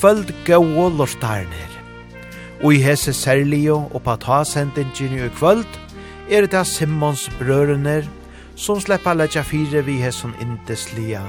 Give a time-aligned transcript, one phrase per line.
[0.00, 1.72] kvöld gau lortarnir.
[2.64, 5.66] Og i hese særlige og patasendingene i kvöld
[6.30, 8.08] er det Simmons brørener
[8.56, 11.20] som slipper letja fire vi hesen indeslia.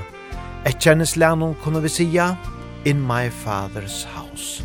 [0.66, 2.36] Et kjenneslænon kunne vi sia
[2.86, 4.64] in my father's house.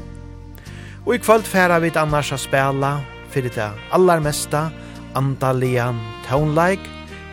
[1.07, 4.71] Og i kvöld færa vi annars a spela, fyrir det allarmesta,
[5.15, 5.99] andalian
[6.29, 6.81] taunleik,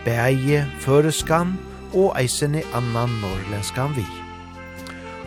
[0.04, 1.58] beie, føreskan
[1.94, 2.28] og i
[2.74, 4.23] annan norrlenskan vi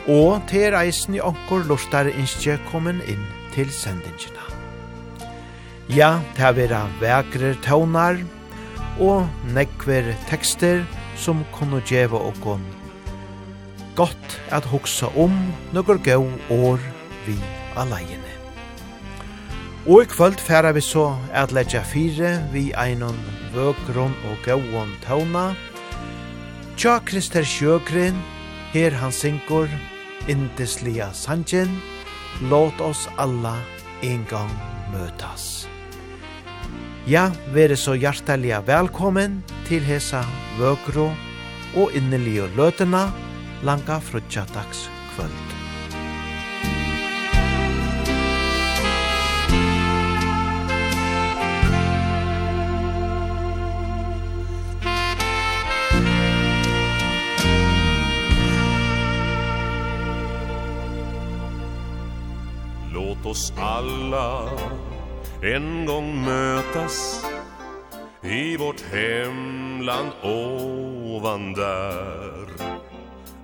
[0.08, 3.24] og til reisen i onkur lortar innskje kommen inn
[3.56, 4.48] til sendingina.
[5.92, 8.20] Ja, det har vært vekre tøvnar
[9.00, 10.84] og nekver tekster
[11.20, 12.66] som kunne djeva okon
[13.98, 15.34] godt at hugsa om
[15.74, 16.80] nokkur gau år
[17.26, 17.36] vi
[17.76, 18.34] alaiene.
[19.88, 23.18] Og i kvöld færa vi så at letja fire vi einon
[23.56, 25.56] vøkron og gauon tøvna
[26.78, 28.20] Tja Krister Sjøgren,
[28.74, 29.68] her han synkur
[30.28, 31.80] indeslia sanjen,
[32.50, 33.56] låt oss alla
[34.02, 34.52] en gang
[34.94, 35.68] møtas.
[37.08, 39.40] Ja, vere så hjertelig velkommen
[39.70, 40.26] til hesa
[40.60, 41.12] vøkro
[41.78, 43.08] og innelige løtena
[43.64, 45.57] langa frutja dags kvöld.
[63.38, 64.50] oss alla
[65.42, 67.26] en gång mötas
[68.24, 72.48] i vårt hemland ovan där.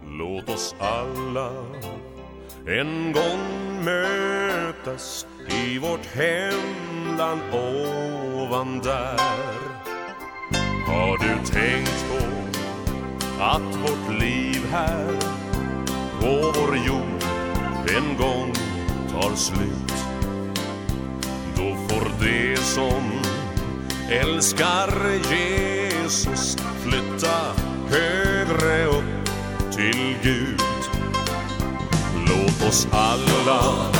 [0.07, 1.49] Låt oss alla
[2.67, 9.19] en gång mötas i vårt hemland ovan där.
[10.87, 12.25] Har du tänkt på
[13.43, 15.13] att vårt liv här
[16.21, 17.23] på vår jord
[17.97, 18.72] en gång
[19.13, 19.93] tar slut.
[21.55, 23.21] Då får det som
[24.09, 24.89] älskar
[25.31, 27.53] Jesus flytta
[27.89, 29.29] högre upp
[29.71, 30.61] till Gud.
[32.27, 33.91] Låt oss alla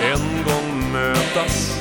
[0.00, 1.80] en gång mötas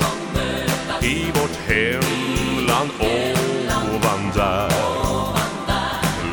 [1.02, 4.70] i vårt hemland ovan där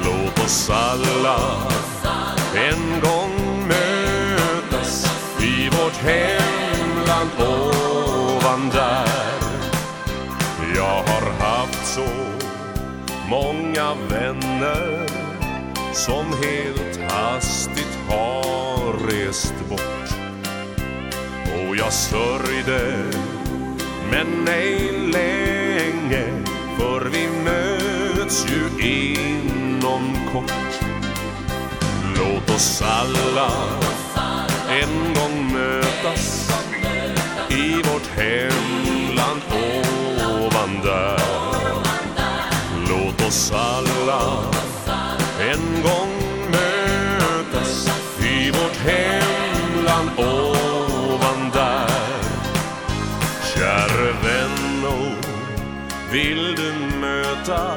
[0.05, 1.70] Låt oss alla
[13.31, 15.07] många vänner
[15.93, 20.11] som helt hastigt har rest bort.
[21.55, 23.05] Och jag sörjde
[24.11, 26.25] men ej länge
[26.79, 30.81] för vi möts ju inom kort.
[32.17, 33.51] Låt oss alla
[34.71, 36.51] en gång mötas
[37.51, 41.30] i vårt hemland ovan där
[43.31, 44.43] oss alla.
[45.41, 46.13] En gång
[46.51, 51.91] mötas i vårt hemland ovan där.
[53.55, 54.85] Käre vän,
[56.13, 57.77] vill du möta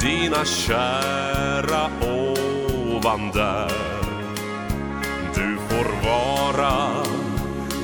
[0.00, 3.72] dina kära ovan där?
[5.34, 6.92] Du får vara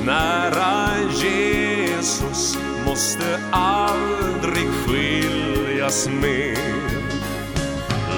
[0.07, 6.59] Nära Jesus måste aldrig skiljas med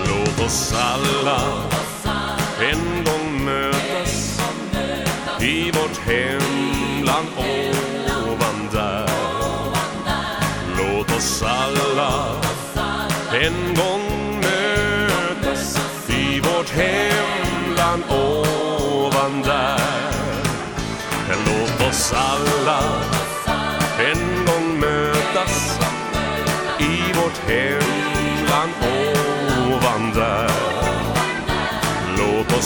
[0.06, 1.40] Låt oss alla
[2.60, 4.40] en gång mötas
[5.40, 9.08] i vårt hemland ovan där.
[10.78, 12.36] Låt oss alla
[13.32, 13.97] en gång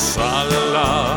[0.02, 1.16] oss alla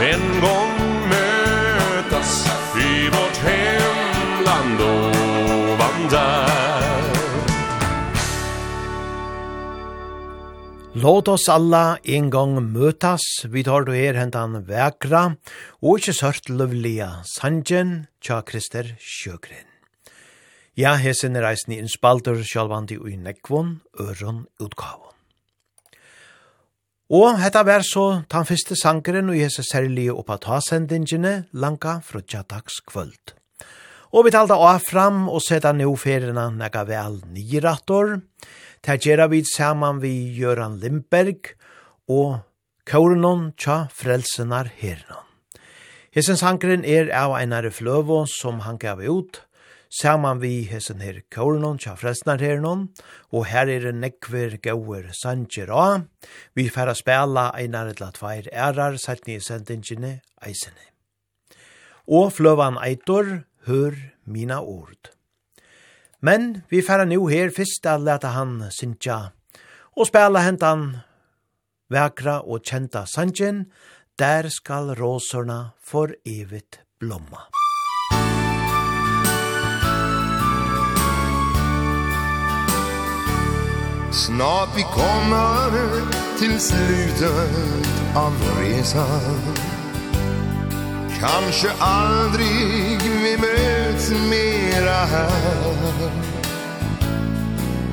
[0.00, 2.46] en gång mötas
[2.76, 7.02] i vårt hemland ovan där
[10.92, 15.36] Låt oss alla en gång mötas vi tar då er hentan väkra
[15.80, 19.68] och inte sört lovliga sanjen tja Krister Sjögren.
[20.74, 25.05] Ja, hesen er reisen i en spalter sjalvandi og i nekvon, øron utgavon.
[27.06, 32.18] Og hetta vær så tan fyrste sangeren og hese særlige oppa ta sendingene langa fra
[32.18, 33.36] tjadags kvöld.
[34.10, 38.22] Og vi talda av fram og seta no ferina nega vel nirattor.
[38.82, 41.54] Ta gjerra vi saman vi Göran Lindberg
[42.10, 42.40] og
[42.90, 45.22] kaurenon tja frelsenar hernan.
[46.10, 49.44] Hesen sangeren er av einare fløvo som han gav ut
[49.96, 52.88] saman vi hesen her kårenon tja frestnar her non,
[53.32, 55.86] og her er en nekver gauer sanger a.
[56.54, 60.84] Vi færa spela einar etla tveir ærar sætni i sendingene eisene.
[62.06, 63.96] Og fløvan eitor, hør
[64.26, 65.10] mina ord.
[66.20, 69.18] Men vi færa nu her fyrst a leta han sinja,
[69.96, 70.88] og spela hentan
[71.90, 73.66] vekra og kjenta sanjen,
[74.18, 77.48] der skal råsorna for evigt blomma.
[84.16, 85.70] Snart vi kommer
[86.38, 89.54] till slutet av resan.
[91.20, 96.10] Kanske aldrig vi möts mera här.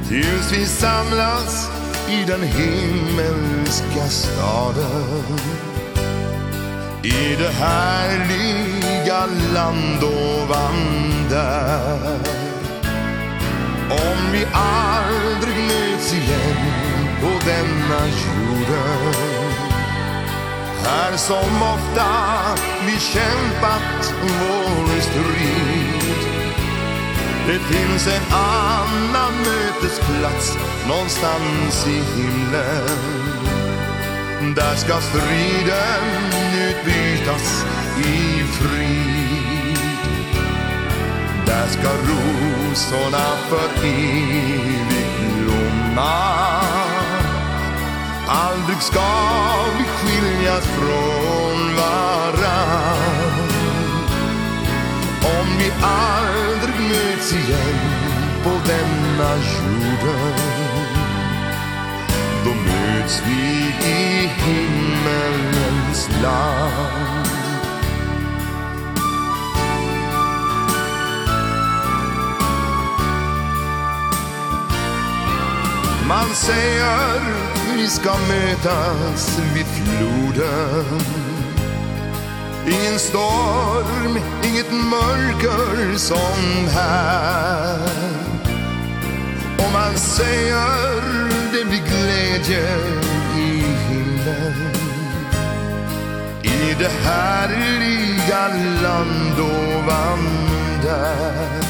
[0.08, 1.70] Tills vi samlas
[2.10, 5.40] i den himmelska staden.
[7.04, 12.20] I det härliga land ovan där
[13.90, 15.53] Om vi aldrig
[16.04, 16.58] finns igen
[17.22, 19.54] på denna jorden.
[20.86, 22.06] Här som ofta
[22.86, 26.28] vi kämpat vår strid.
[27.48, 30.58] Det finns en annan mötesplats
[30.88, 33.34] någonstans i himlen.
[34.56, 36.04] Där ska striden
[36.70, 37.66] utbytas
[37.98, 39.78] i frid.
[41.46, 44.93] Där ska rosorna för evigt
[45.96, 46.84] natt
[48.28, 49.10] Aldrig ska
[49.78, 53.50] vi skiljas från varann.
[55.24, 57.80] Om vi aldrig möts igen
[58.44, 60.34] på denna jorden
[62.46, 63.42] Då möts vi
[63.90, 67.33] i himmelens land.
[76.08, 77.22] Man säger
[77.78, 81.00] vi ska mötas vid floden.
[82.68, 87.80] Ingen storm, inget mörker som här.
[89.58, 91.02] Och man säger
[91.54, 92.78] det blir glädje
[93.38, 94.74] i himlen.
[96.44, 98.48] I det härliga
[98.82, 100.20] land ovan
[100.84, 101.63] där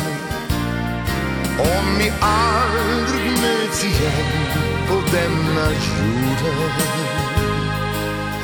[1.60, 4.48] Om vi aldrig möts igen
[4.88, 7.14] på denna jorden.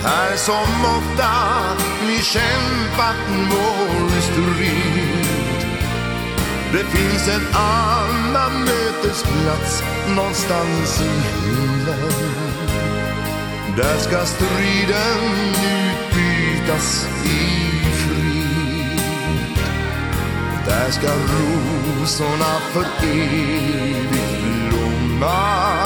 [0.03, 1.31] Här som ofta
[2.07, 3.15] vi kämpat
[3.51, 5.29] vår strid.
[6.71, 9.83] Det finns en annan mötesplats
[10.15, 12.11] någonstans i himlen.
[13.77, 17.68] Där ska striden utbytas i.
[20.65, 24.09] Där ska rosorna för evigt
[24.69, 25.79] blomma.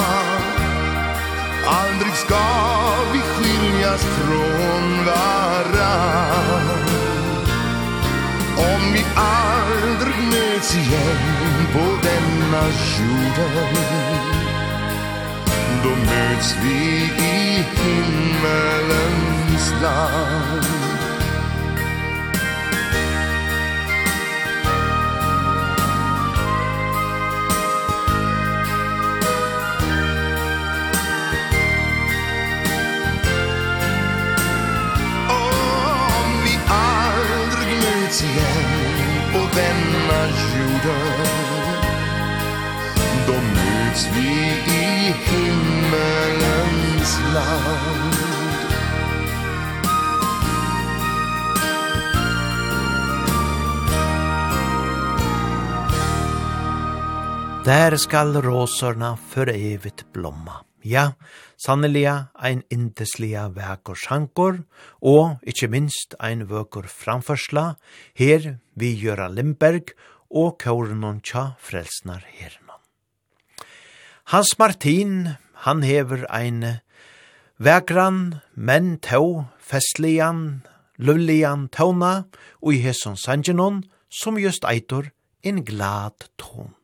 [1.66, 2.44] Aldrig ska
[3.12, 6.68] vi skiljas från varann.
[8.56, 12.64] Om vi aldrig möts igen på denna
[12.98, 13.74] jorden
[15.82, 16.78] Då möts vi
[17.24, 20.83] i himmelens land.
[38.14, 38.64] dags igen
[39.54, 41.26] denna jorden
[43.26, 44.28] Då möts vi
[44.74, 48.14] i himmelens land
[57.64, 60.52] Där skall rosorna för evigt blomma.
[60.82, 61.12] Ja,
[61.64, 64.58] Sanneliga ein indesliga vekur sjankor,
[65.00, 67.78] og ikkje minst ein vekur framførsla,
[68.20, 69.94] her vi Gjøra Limberg
[70.28, 72.82] og Kaurenon tja frelsnar hernon.
[74.28, 76.80] Hans Martin, han hever ein
[77.56, 80.66] vekran, men tau, festlian,
[80.98, 82.26] lullian tauna,
[82.60, 86.74] og i hesson sangenon, som just eitor, en glad tån.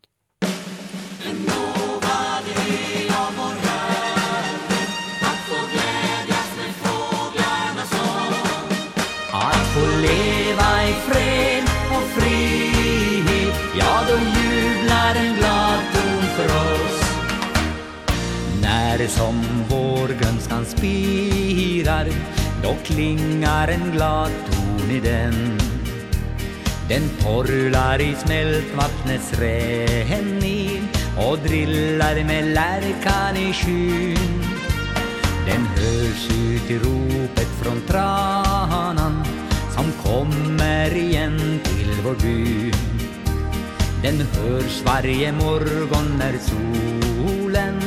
[19.01, 22.09] När som vårgrönskan spirar.
[22.63, 25.59] Då klingar en glad ton i den.
[26.89, 30.83] Den porlar i smältvattnets rännil
[31.19, 34.45] Och drillar med lärkan i skyn.
[35.47, 39.25] Den hörs ut i ropet från tranan
[39.77, 42.73] Som kommer igen till vår by
[44.03, 47.81] Den hörs varje morgon när solen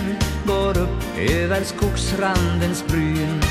[0.47, 3.41] går upp över skogsrandens bryn.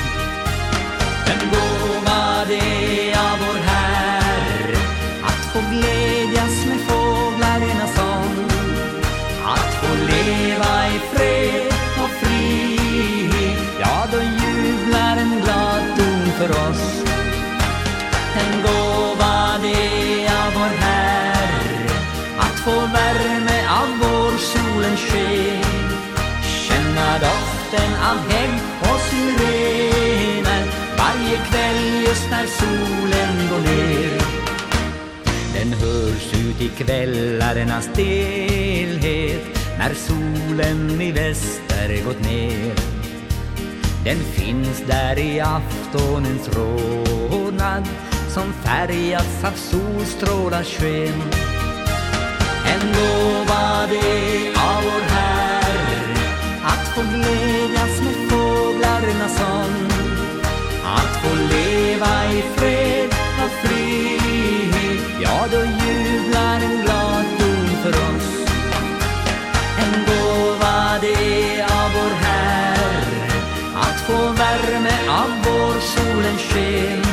[1.25, 4.77] En gåva det av vår Herre
[5.23, 8.45] Att få glädjas med fåglarna sång
[9.45, 11.73] Att få leva i fred
[12.03, 17.03] och frihet Ja, då jublar en glad ton för oss.
[18.35, 21.89] En gåva det av vår Herre
[22.39, 25.32] Att få värme av vår solens sken
[27.73, 30.65] natten av hägg och syrener
[30.97, 34.21] Varje kväll just när solen går ner.
[35.53, 42.75] Den hörs ut i kvällarnas stelhet När solen i väster gått ner.
[44.05, 47.87] Den finns där i aftonens rådnad
[48.29, 51.21] Som färgats av solstrålars sken.
[52.65, 54.52] En lovad är
[56.65, 59.91] Att få glädjas med fåglarnas sång
[60.85, 63.09] Att få leva i fred
[63.43, 65.21] och frihet.
[65.21, 68.47] Ja, då jublar en glad ton för oss.
[69.77, 73.27] En gåva det av vår Herre.
[73.75, 77.03] Att få värme av vår solens sken.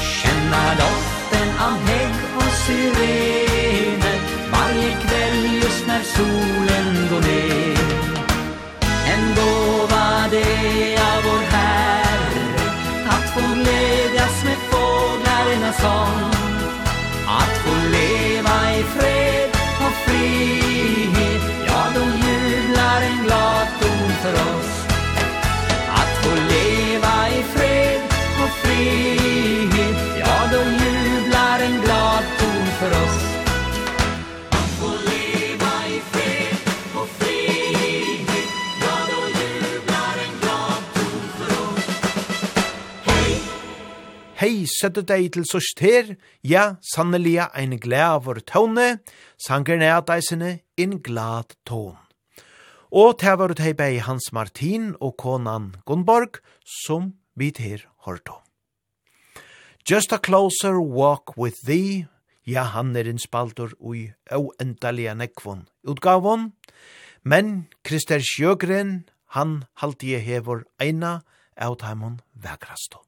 [0.00, 4.18] Känna doften av hägg och syrener
[4.52, 6.57] Varje kväll just när solen
[15.80, 16.27] song
[44.38, 46.12] hei sette deg til sørst her,
[46.46, 49.00] ja, sannelig ein glæver tåne,
[49.34, 51.96] sanger nea deisene in glad tån.
[52.94, 58.38] Og til var det bei Hans Martin og konan Gunnborg, som vi her hørte.
[59.90, 62.06] Just a closer walk with thee,
[62.46, 66.52] ja, han er en spaltor ui oendalia nekvon utgavon,
[67.24, 71.20] men Krister Sjøgren, han haltie hevor eina
[71.56, 73.07] av taimon vegrastå.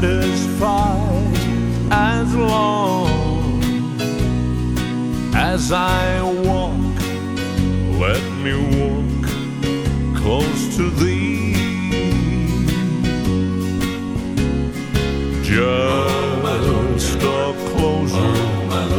[0.00, 1.36] satisfied
[1.90, 3.60] as long
[5.34, 6.96] as I walk.
[8.00, 9.24] Let me walk
[10.16, 11.52] close to thee.
[15.42, 18.32] Just a closer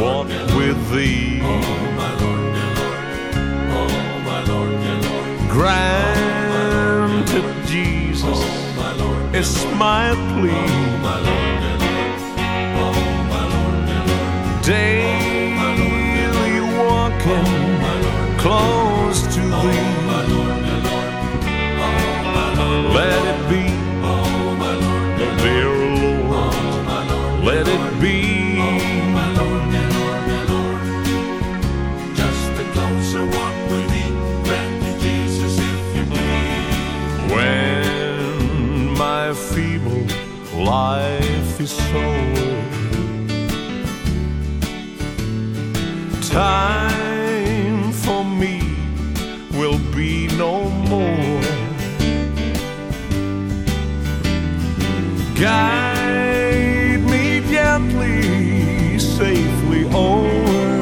[0.00, 1.40] walk with thee.
[1.42, 1.48] Oh
[1.96, 2.98] my lord dear lord
[3.78, 6.31] oh my lord dear lord grand
[9.42, 10.68] this my plea.
[14.62, 17.50] Daily walking
[18.38, 18.81] close
[41.72, 42.34] soul.
[46.30, 48.60] Time for me
[49.58, 51.40] will be no more.
[55.34, 60.80] Guide me gently, safely over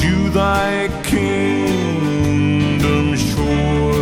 [0.00, 3.92] To thy kingdom shore,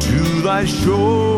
[0.00, 1.37] to thy shore.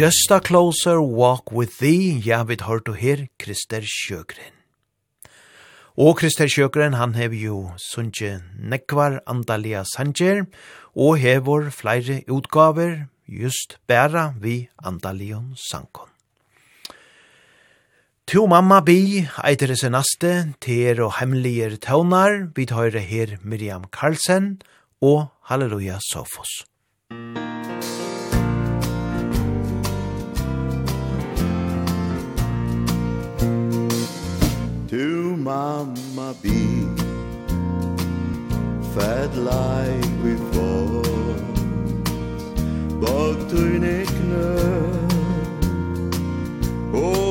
[0.00, 4.54] Just a closer walk with thee, ja, vi tar du her, Krister Sjøgren.
[6.00, 10.46] Og Krister Sjøgren, han hev jo sunnje nekvar andalia sanger,
[10.96, 16.08] og hevor flere utgaver, just bæra vi andalion sankon.
[18.32, 24.62] To mamma bi, eitere se naste, ter og hemmeliger tøvnar, vi tar her Miriam Karlsen
[25.02, 26.64] og Halleluja Sofos.
[27.12, 27.39] Musik
[35.50, 36.60] mamma be.
[38.94, 41.04] Fed like before
[43.02, 44.48] Bak tøyne knø
[47.02, 47.29] Oh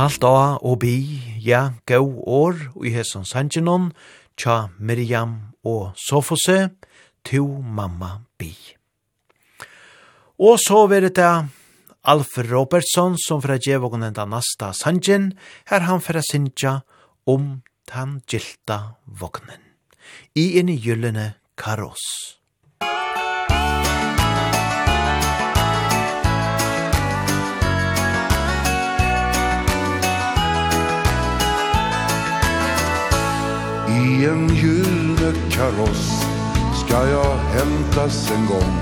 [0.00, 3.90] Halt a og bi, ja, gau år, og i hesson sanjinon,
[4.32, 6.70] tja Miriam og Sofose,
[7.20, 8.48] tu mamma bi.
[10.40, 11.28] Og så vil det
[12.08, 15.34] Alf Robertson som fra djevågen enda nasta sanjen,
[15.68, 16.78] her han fra sinja
[17.28, 19.60] om tan gilta vognen,
[20.32, 22.08] i en gyllene karos.
[33.90, 36.24] I en gyllene kaross
[36.84, 38.78] ska jag hämtas en gång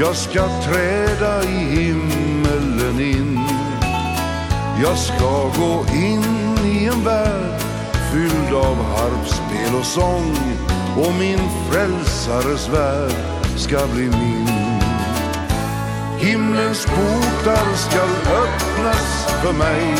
[0.00, 3.40] Jag ska träda i himmelen in
[4.82, 7.60] Jag ska gå in i en värld
[8.12, 10.36] Fylld av harpspel och sång
[10.96, 11.40] Och min
[11.70, 14.48] frälsares värld ska bli min.
[16.18, 19.94] Himlens portar ska öppnas för mig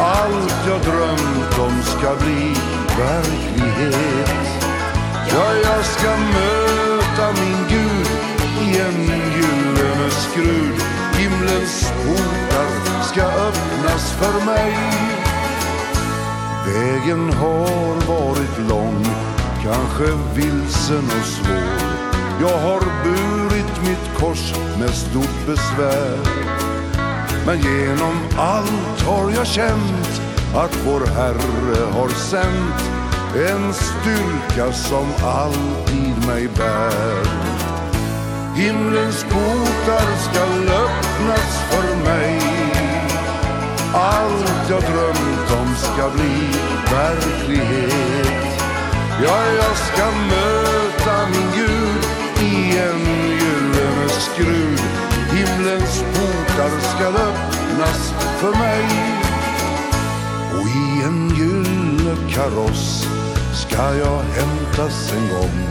[0.00, 2.54] Allt jag drömt om ska bli
[2.98, 4.64] verklighet.
[5.28, 8.06] Ja, jag ska möta min Gud
[8.62, 9.02] i en
[9.36, 10.82] gyllene skrud.
[11.14, 14.74] Himlens portar ska öppnas för mig.
[16.66, 19.06] Vägen har varit lång,
[19.62, 20.04] kanske
[20.34, 21.96] vilsen och svår.
[22.40, 26.75] Jag har burit mitt kors med stort besvär.
[27.46, 30.20] Men genom allt har jag känt
[30.54, 32.90] Att vår Herre har sänt
[33.34, 37.26] En styrka som alltid mig bär.
[38.54, 42.40] Himlens portar skall öppnas för mig.
[43.94, 46.48] Allt jag drömt om ska bli
[46.90, 48.62] verklighet.
[49.22, 52.04] Ja, jag ska möta min Gud
[52.40, 54.80] I en gyllene skrud.
[55.32, 56.25] Himlens portar
[56.56, 58.84] dagar ska öppnas för mig.
[60.52, 63.06] Och i en gyllene kaross
[63.54, 65.68] ska jag hämtas en gång.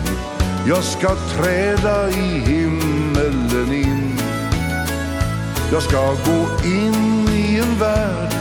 [0.68, 4.20] Jag ska träda i himmelen in.
[5.72, 8.34] Jag ska gå in i en värld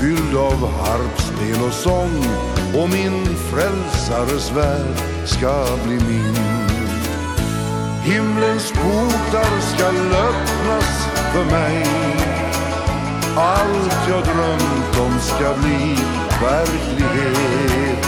[0.00, 2.24] fylld av harpspel och sång.
[2.82, 6.36] Och min frälsares värld ska bli min.
[8.04, 11.86] Himlens portar ska öppnas för mig.
[13.36, 15.96] Allt jag drömt om ska bli
[16.42, 18.06] verklighet.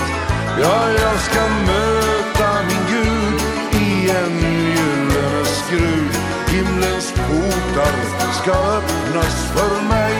[0.61, 3.41] Ja, jag ska möta min Gud
[3.83, 6.15] i en gyllene skrud.
[6.47, 7.95] Himlens portar
[8.43, 10.17] ska öppnas för mig.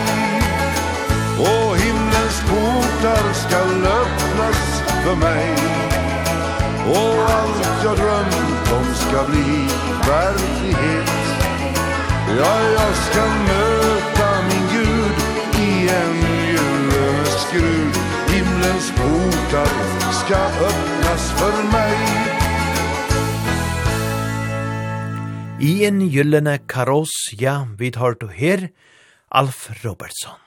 [1.39, 3.57] Och himlens portar ska
[4.01, 5.55] öppnas för mig.
[6.89, 9.67] Och allt jag drömt om ska bli
[10.07, 11.24] verklighet.
[12.27, 15.17] Ja, jag ska möta min Gud
[15.61, 16.15] i en
[16.49, 17.95] gyllene skrud.
[18.29, 19.69] Himlens portar
[20.11, 21.97] ska öppnas för mig.
[25.59, 28.69] I en gyllene kaross, ja, vi tar du her,
[29.27, 30.39] Alf Robertson.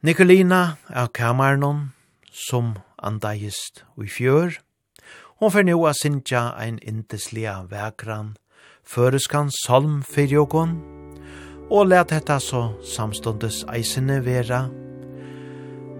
[0.00, 1.92] Nikolina av kamernon,
[2.32, 4.60] som andagist i fjør,
[5.40, 8.36] hon fer nu a sinja ein indeslia vekran
[8.86, 10.46] føreskan salm fyrir
[11.70, 14.68] og let hetta så samståndes eisene vera,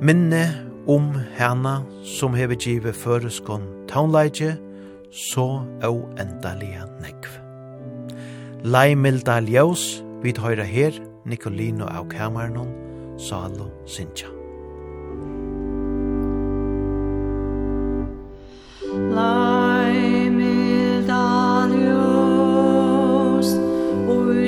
[0.01, 0.45] minne
[0.87, 4.57] om hana som hever givet føreskon taunleidje,
[5.11, 7.29] så au endalega nekv.
[8.63, 10.95] Leimilda ljós, vid høyra her,
[11.27, 12.71] Nicolino av kamernon,
[13.19, 14.31] Salo Sinja.
[18.97, 19.46] Love.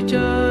[0.09, 0.48] just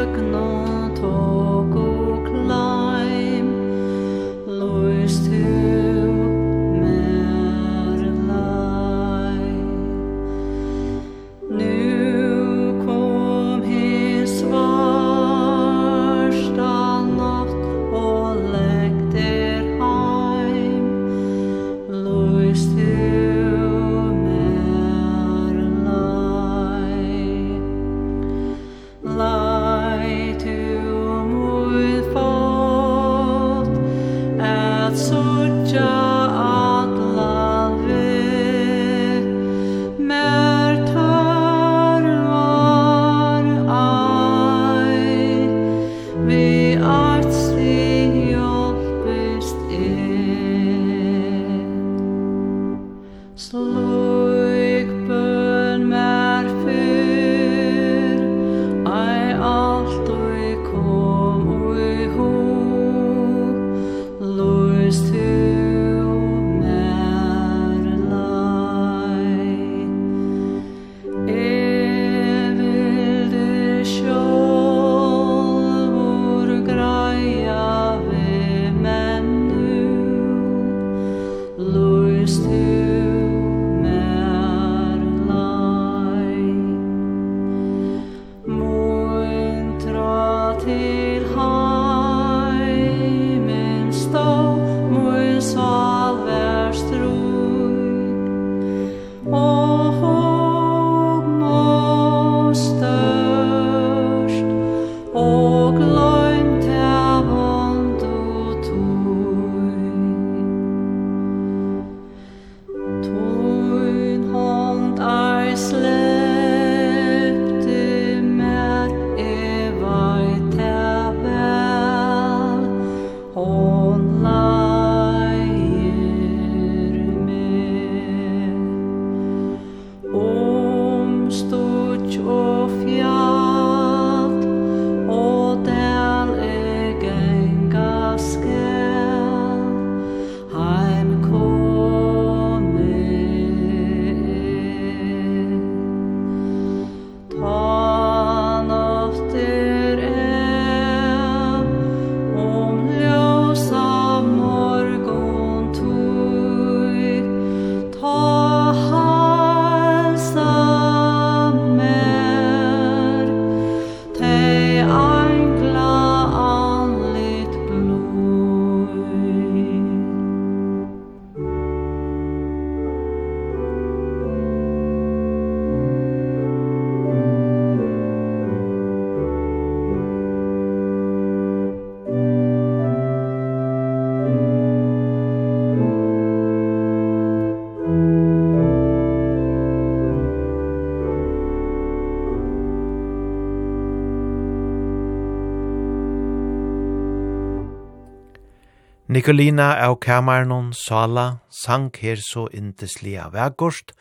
[199.18, 203.96] Nikolina av kamarnon Sala sang her så inteslia vekkost,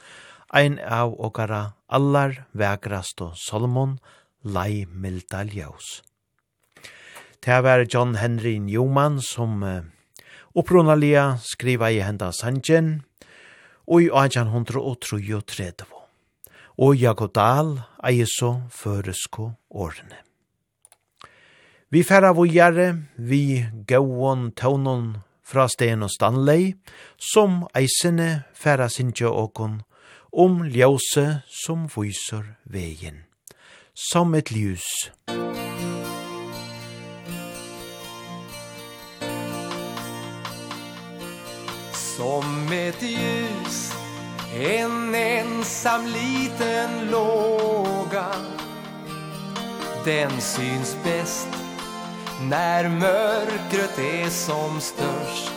[0.53, 3.95] ein av okara allar vegrast og Solomon,
[4.45, 6.03] lai milda ljaus.
[7.41, 9.89] Det var John Henry Newman som uh,
[10.53, 13.01] opprunalia skriva i henda sanjen,
[13.89, 15.73] og i 1833.
[16.77, 20.26] Og Jakob Dahl eier så føresko årene.
[21.91, 26.73] Vi færa vujare, vi gauon taunon fra Sten og Stanley,
[27.33, 29.77] som eisene færa sinja okon,
[30.33, 33.23] om ljause som vyser vegin.
[33.95, 34.83] Som et ljus.
[41.95, 43.79] Som ett ljus,
[44.59, 48.27] en ensam liten låga,
[50.05, 51.66] den syns bäst
[52.43, 55.53] När mörkret är som störst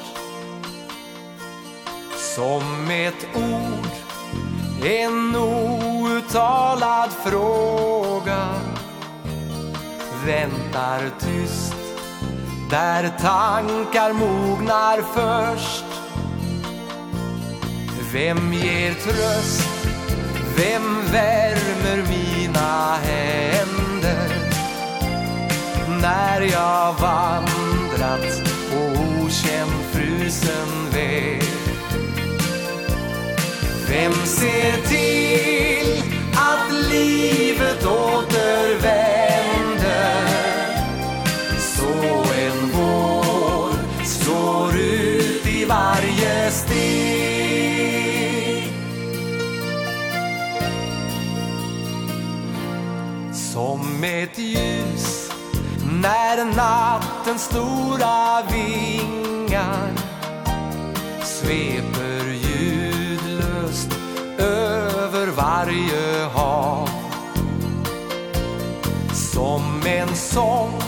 [2.35, 3.91] Som ett ord
[4.85, 8.47] En outtalad fråga
[10.25, 11.75] Väntar tyst
[12.69, 15.85] Där tankar mognar först
[18.13, 19.69] Vem ger tröst?
[20.57, 23.78] Vem värmer mina hem?
[26.01, 28.77] när jag vandrat på
[29.23, 31.43] okänd frusen väg
[33.89, 38.89] Vem ser till att livet återvänder?
[41.59, 41.93] Så
[42.33, 43.73] en vår
[44.05, 46.79] slår ut i varje steg.
[53.33, 55.18] Som ett ljus
[56.01, 59.91] När natten stora vingar
[61.23, 63.97] Sveper ljudlöst
[64.37, 66.89] över varje hav.
[69.33, 70.79] Som en sång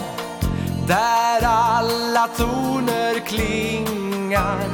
[0.87, 4.67] där alla toner klingar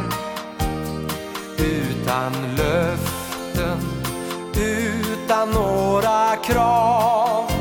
[1.58, 3.80] Utan löften,
[4.56, 7.57] utan några krav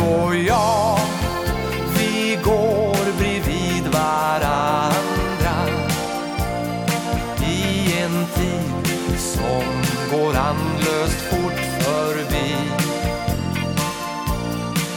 [0.00, 0.98] och jag
[1.98, 5.56] Vi går bredvid varandra.
[7.46, 9.64] I en tid som
[10.10, 12.54] går andlöst fort förbi.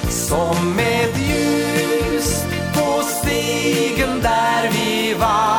[0.10, 5.53] Som ett ljus på stigen där vi var.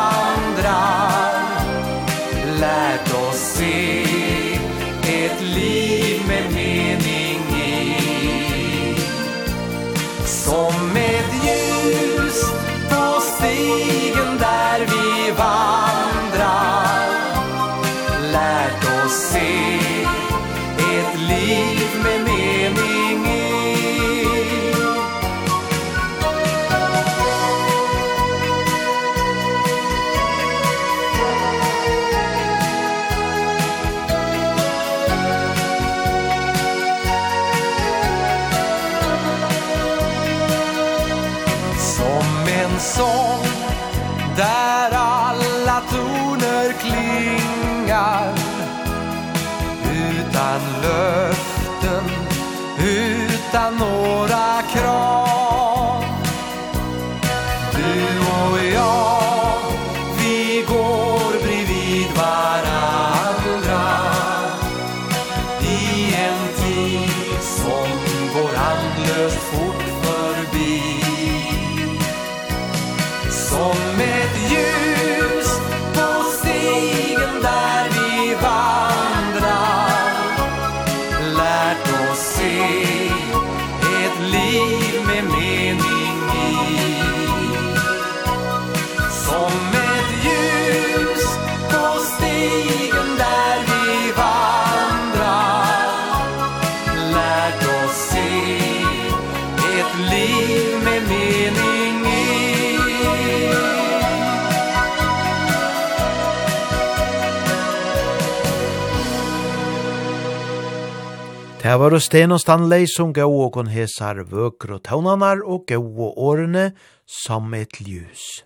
[111.75, 116.69] Det var Sten og Stanley som gav åkon hesar vøker og taunanar og gav årene
[117.03, 118.45] som et ljus.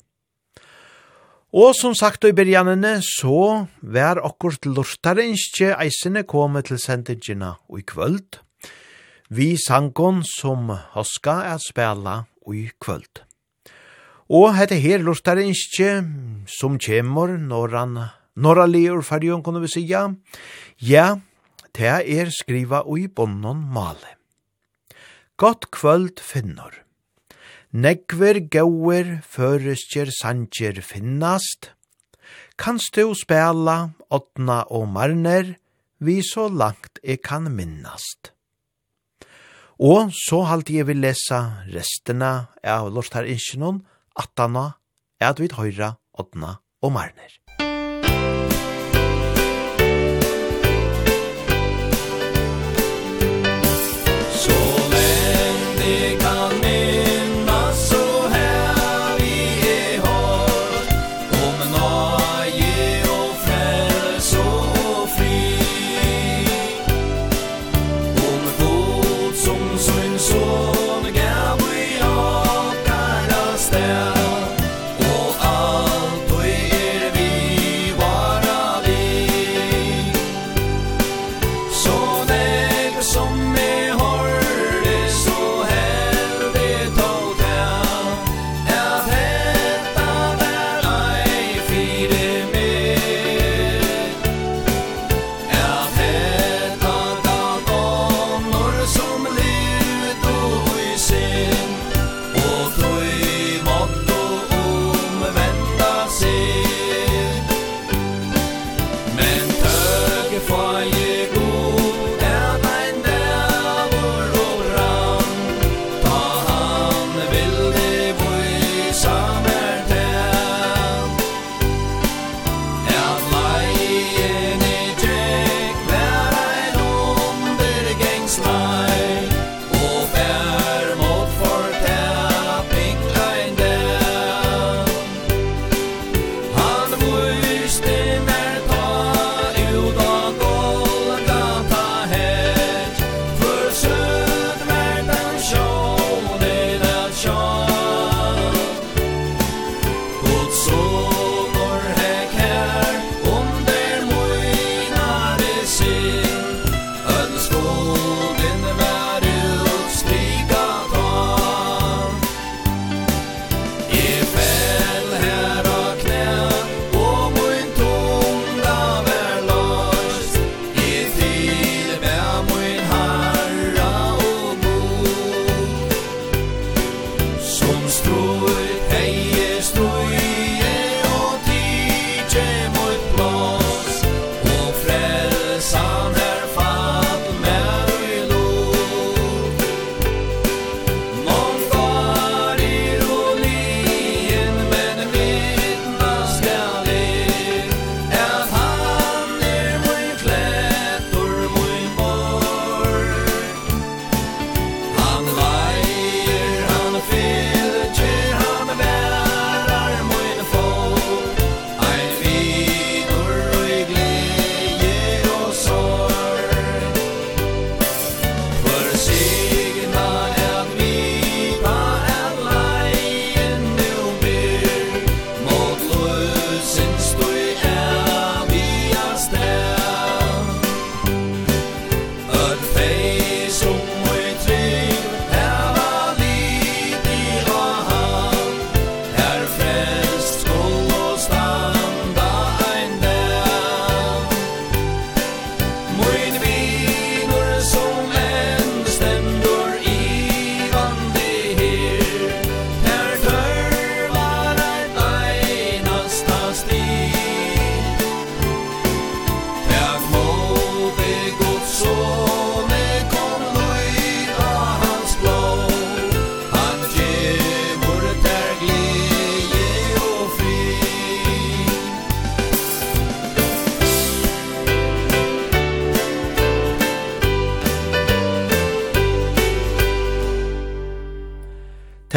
[1.52, 7.58] Og som sagt i byrjanene, så vær okkur til lortare innskje eisene komme til sendingina
[7.68, 8.40] i kvöld.
[9.28, 13.26] Vi sangon som hoska er spela i kvöld.
[14.32, 15.98] Og hette her lortare innskje
[16.48, 17.98] som kjemur norran
[18.38, 20.06] norra leor farion kunne vi sija.
[20.80, 21.18] Ja,
[21.76, 24.16] det er skriva ui bonnon male.
[25.36, 26.72] Gott kvöld finnor.
[27.70, 31.72] Negver gauer føreskjer sanger finnast.
[32.58, 35.56] Kanst du spela åtna og marner,
[35.98, 38.32] vi så langt jeg kan minnast.
[39.78, 43.84] Og så halte jeg vil lesa restene av Lortar Ingenon,
[44.18, 44.72] attana,
[45.22, 47.30] at vi høyra åttna og marner.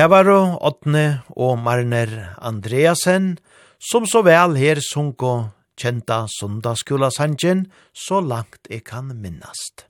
[0.01, 2.09] Det var Åtne og Marner
[2.41, 3.35] Andreasen,
[3.77, 9.83] som så vel her sunko kjenta sundagsskola sangen, så langt jeg kan minnast.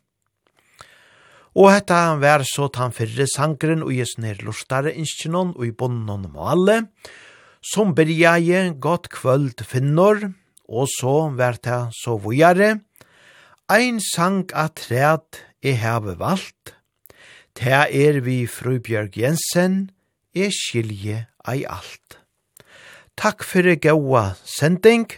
[1.55, 6.27] Og hetta var så tan fyrre sangren og jes ned lortare inskinon og i bonnon
[6.35, 6.77] alle,
[7.63, 10.33] som berjaje godt kvöld finnor,
[10.67, 12.81] og så var det så vujare,
[13.71, 16.75] ein sang at træt i heve valgt,
[17.55, 19.91] Ta er vi Frubjørg Jensen,
[20.35, 22.19] jeg skilje ei alt.
[23.19, 25.09] Takk fyrir gaua sending,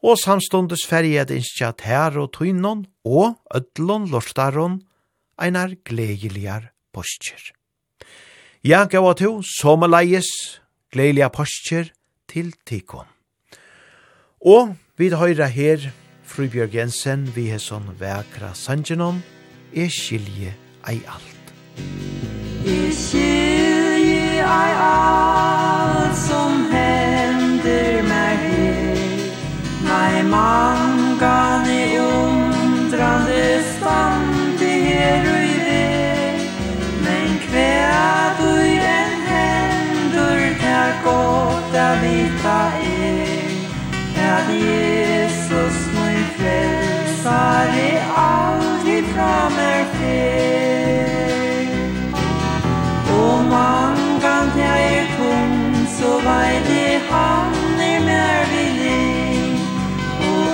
[0.00, 4.80] og samstundes ferje at innskja tær og tøynon og ødlon lortaron
[5.40, 7.52] einar gledeligar postjer.
[8.64, 10.28] Ja, gaua to, som leies,
[10.92, 11.92] gledeliga postjer
[12.28, 13.08] til tikon.
[14.40, 15.90] Og vi høyra her
[16.24, 19.24] Frubjørg Jensen vi hesson vekra sangenon,
[19.74, 20.54] er skilje
[20.88, 21.52] ei alt.
[22.64, 23.29] Er skilje
[24.50, 28.96] tar allt som händer mig här
[29.84, 30.78] Nej, man
[31.20, 36.50] kan i undrande stand i her och i väg
[37.04, 43.50] Men kväd och i en händer där goda vita är
[44.16, 50.70] Där Jesus min frälsare aldrig fram är fel.
[53.12, 53.89] Oh, my
[56.00, 59.56] så veile han er mer villig
[60.28, 60.52] Og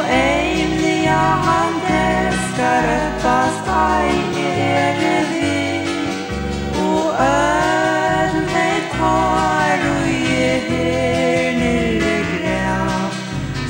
[1.07, 5.61] ja han elskar öppast eige ere vi
[6.87, 8.67] Og ödne
[8.97, 13.15] tar og je her nere græv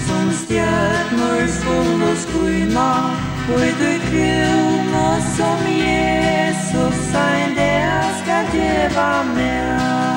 [0.08, 2.90] Som stjøtnor svun og skuina
[3.52, 7.80] Og du krona som Jesus sein det
[8.22, 10.15] skal djeva med.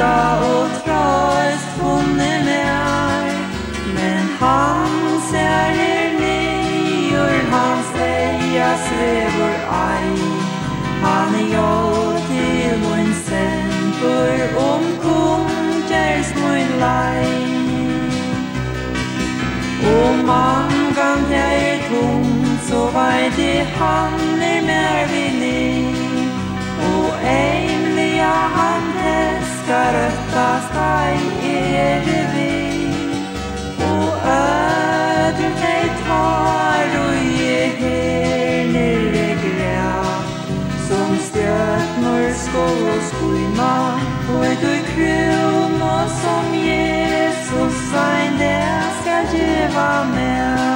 [0.00, 2.42] Ofta och tröst hon är
[3.94, 10.18] Men han ser er nejor Han säger svevor aj.
[11.02, 17.26] Han är jag till min semper Om kunter min laj.
[19.84, 21.80] Och man kan jag är
[22.68, 25.94] Så var det han är med vid ni?
[26.78, 27.69] Och ej
[29.70, 30.46] ska rösta
[31.06, 32.94] ei är det vi.
[33.78, 40.22] Och öder mig tar och ger her nere gräv.
[40.88, 44.00] Som stjötnor skål och skojma.
[44.34, 45.80] Och er och krum
[46.22, 50.69] som Jesus Sein det skal geva med.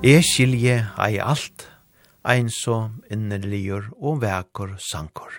[0.00, 1.66] Jeg skilje ei alt,
[2.24, 5.34] ein så innerligur og vekor sankor.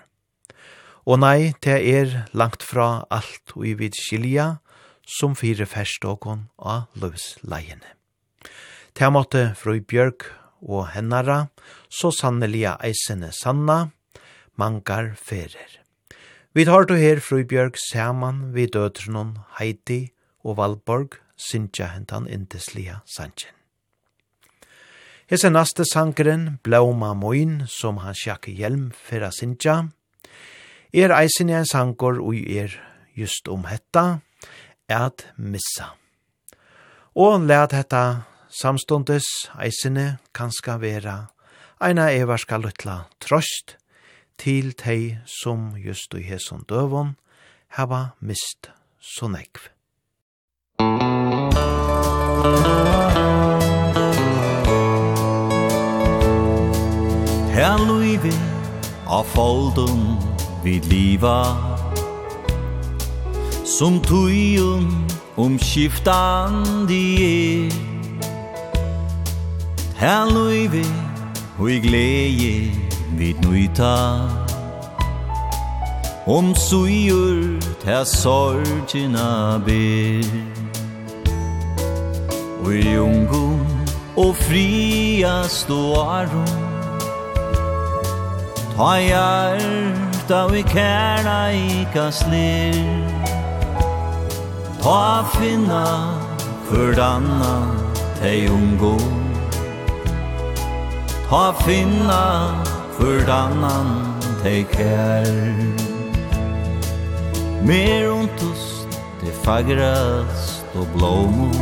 [1.10, 4.60] Og nei, det er langt fra alt og i vid skilja,
[5.02, 7.96] som fire feståkon av løvsleiene.
[8.94, 10.28] Det måtte fru Bjørk
[10.62, 11.48] og hennara,
[11.90, 13.88] så sannelige eisene sanna,
[14.62, 15.80] mangar ferer.
[16.54, 20.12] Vi tar du her fru Bjørk saman vi døtrunon Heidi
[20.46, 23.58] og Valborg, synsja hentan indeslia sanjen.
[25.32, 29.78] Hese naste sankeren, Blauma Moin, som han sjakke hjelm fyrra sinja,
[30.92, 32.76] er eisen en sankor og er
[33.16, 34.20] just om hetta,
[34.92, 35.94] at missa.
[37.16, 41.16] Og let hetta samstundes eisene kanska vera
[41.80, 43.78] eina evarska lutla trost
[44.36, 47.16] til tei som just i hesson døvon
[47.80, 48.68] hava mist
[49.00, 49.72] så nekv.
[50.84, 51.21] Musik
[57.62, 58.34] Her luivi
[59.06, 60.18] og foldun
[60.64, 61.44] vid liva
[63.66, 65.06] Som tuiun
[65.38, 67.74] um skiftandi er.
[69.96, 70.86] Her luivi
[71.58, 72.72] hui gleie
[73.18, 74.26] vid nuita
[76.26, 80.34] Om suiur ta sorgina ber.
[82.66, 83.62] Ui ungum
[84.18, 86.71] og fria ståarum
[88.78, 93.08] Ta hjarta vi kærna i kanslir
[94.82, 96.18] Ta finna
[96.70, 97.68] för danna
[98.22, 98.98] Hej umgå
[101.30, 102.56] Ta finna
[102.98, 103.88] for dannan
[104.44, 105.28] tei kær.
[107.62, 108.88] Mer ontus
[109.22, 111.56] Det fagrast og blåmor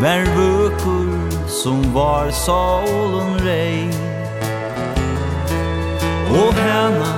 [0.00, 1.10] Mer vukur
[1.48, 4.13] som var solen reis
[6.30, 7.14] Og hana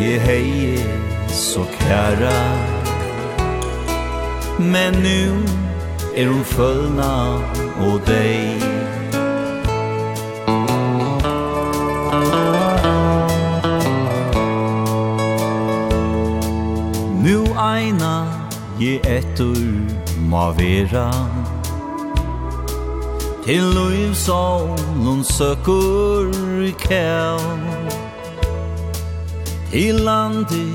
[0.00, 0.84] je heie
[1.28, 2.40] så kæra.
[4.58, 5.44] Men nu
[6.16, 7.12] er hun følna
[7.80, 8.62] og deg.
[17.24, 18.24] Nu eina
[18.80, 19.60] je etter
[20.30, 21.10] ma vera.
[23.44, 26.30] Til loiv som nun søkur
[26.78, 27.40] kæv
[29.72, 30.74] I landi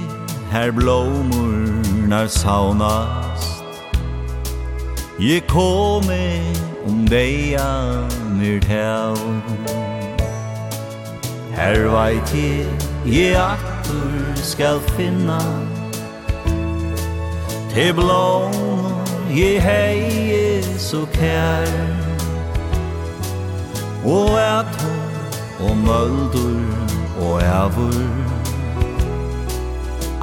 [0.51, 3.63] her blåmurnar saunast
[5.19, 6.39] Je komi
[6.87, 8.07] om deia
[8.39, 9.17] mir tel
[11.55, 12.65] Her veit je,
[13.05, 15.41] je akkur skal finna.
[17.73, 21.67] Te blomur je hei så kær.
[24.05, 26.75] Og at hon og møldur
[27.19, 28.34] og avur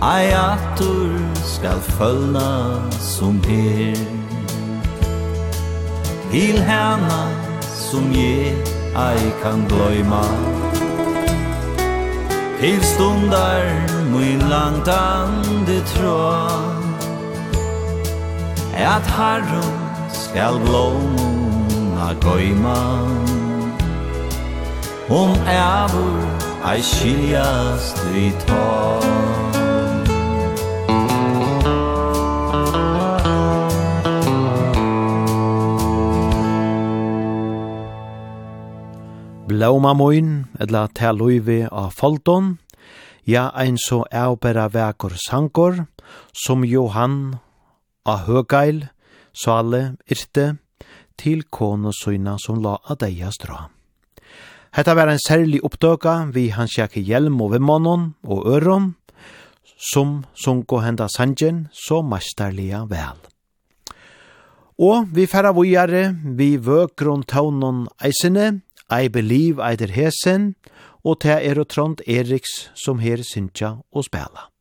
[0.02, 3.96] Ai atur skal følna som her.
[6.32, 7.28] Til hana
[7.70, 8.54] som je
[8.96, 10.22] ai kan gløyma
[12.60, 13.68] Til stundar
[14.10, 16.16] mun langt ande trå
[18.74, 19.78] At harrum
[20.12, 22.80] skal blomna gøyma
[25.10, 26.26] Om ævur
[26.64, 29.11] ai skiljast vi tar
[39.62, 42.56] blóma moin, etla ta loive av folton,
[43.22, 45.84] ja ein så eubera vekor sankor,
[46.34, 47.36] som Johan
[48.02, 48.88] av Høgeil,
[49.30, 50.56] Sale, Irte,
[51.14, 53.60] til kone søyna som la av deia strå.
[54.74, 58.96] Hetta var en særlig oppdøka vi hans jakke hjelm og vimmonon og øron,
[59.92, 63.22] som sunko henda sanjen så masterliga vel.
[64.82, 70.54] Og vi færa vujare vi vøkron taunon eisene, I Believe eider hesen,
[71.04, 74.51] og te er og Trond Eriks som her syntja og spela.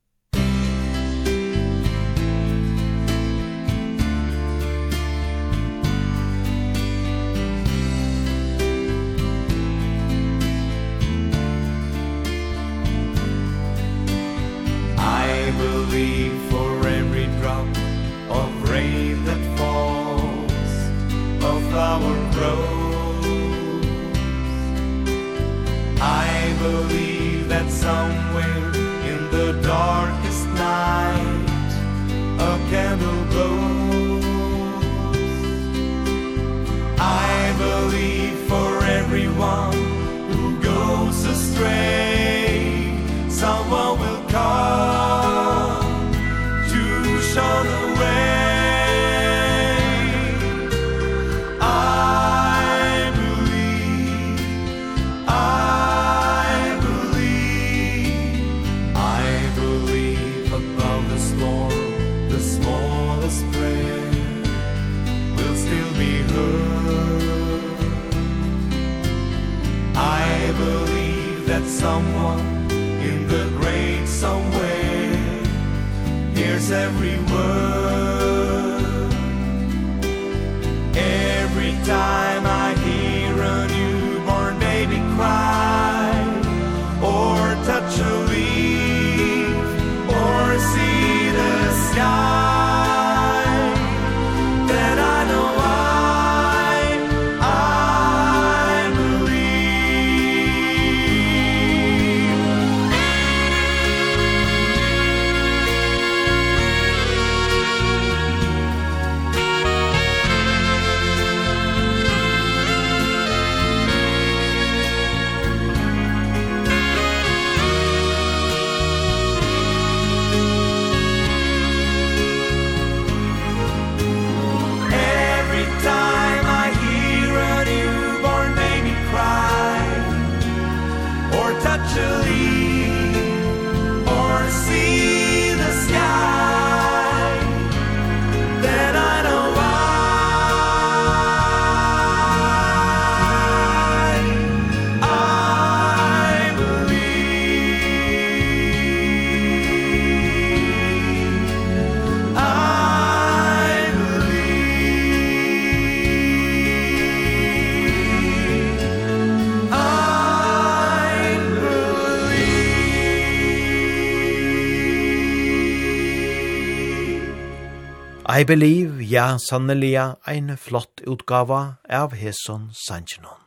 [168.41, 173.37] I believe, ja, sanneliga, ein flott utgava av Heson Sanchinon.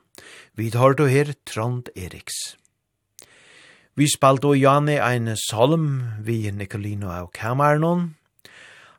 [0.54, 2.54] Vi tar du her Trond Eriks.
[3.98, 5.88] Vi spalte og Jani ein solm
[6.22, 8.12] vi Nicolino av Kamarnon.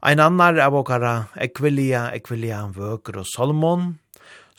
[0.03, 1.15] Ein annar av okara
[1.47, 3.93] ekvelia, ekvelia, Vøker og Solmon,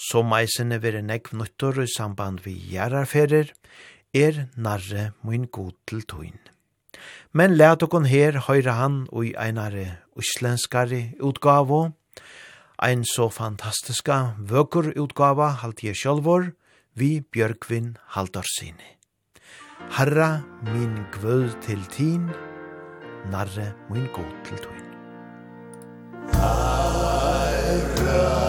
[0.08, 3.52] som eisene vire nekv nuttor i samband vi gjerarferer,
[4.14, 6.45] er narre mun god til tøyn
[7.36, 11.80] men let okon her høyre han og i einare uslenskare utgavo,
[12.80, 14.16] ein så fantastiska
[14.52, 16.54] vøkur utgava halt jeg sjálvor,
[16.96, 18.96] vi Bjørkvin Haldorsini.
[19.98, 20.30] Herra
[20.72, 22.30] min gvød til tin,
[23.28, 24.90] narre min god til tuin.
[26.32, 28.45] Herra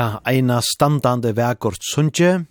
[0.00, 2.46] Ja, eina standande vekort sunnje,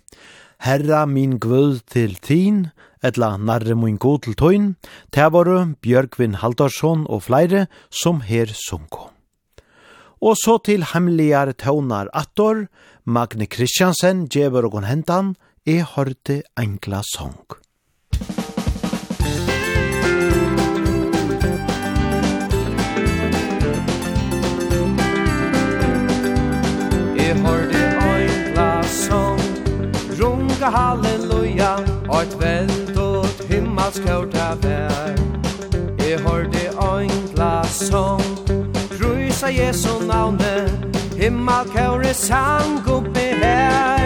[0.62, 2.68] Herra min gvöld til tin,
[3.02, 4.68] etla narre min god til tøyn,
[5.10, 9.08] tævaru Bjørgvin Haldarsson og flere som her sunko.
[10.22, 12.68] Og så til hemmeligar tøvnar attor,
[13.04, 15.34] Magne Kristiansen, djever og hentan,
[15.66, 17.59] e hørte enkla song.
[27.34, 29.40] vi hørte ein glas sång
[30.20, 31.76] Runga halleluja
[32.08, 35.14] Og et veld og et himmelsk hørta vær.
[35.98, 38.22] Vi hørte ein glas sång
[39.02, 40.70] Ruisa Jesu navne
[41.16, 43.99] Himmel kjøres sang oppe her.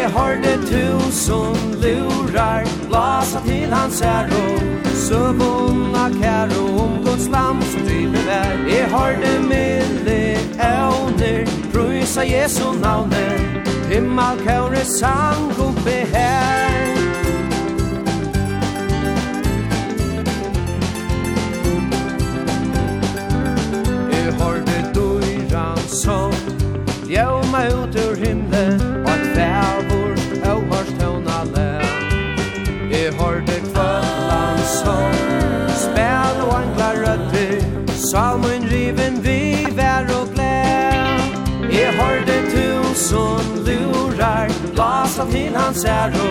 [0.00, 4.46] Jeg hørte tusen lurar Blasa til hans æro.
[4.94, 10.20] Søvunna kæro Om Guds lam som driver vær Jeg hørte milde
[10.72, 13.26] evner Prøysa Jesu navne.
[13.92, 16.70] Himmel kære sang oppe her
[24.12, 26.34] Jeg hørte dyran sång
[27.10, 28.89] Jævma ut ur himlen.
[38.10, 46.30] Salmon riven vi vær og gled Jeg hørte tusen lurar Blasa til hans æro.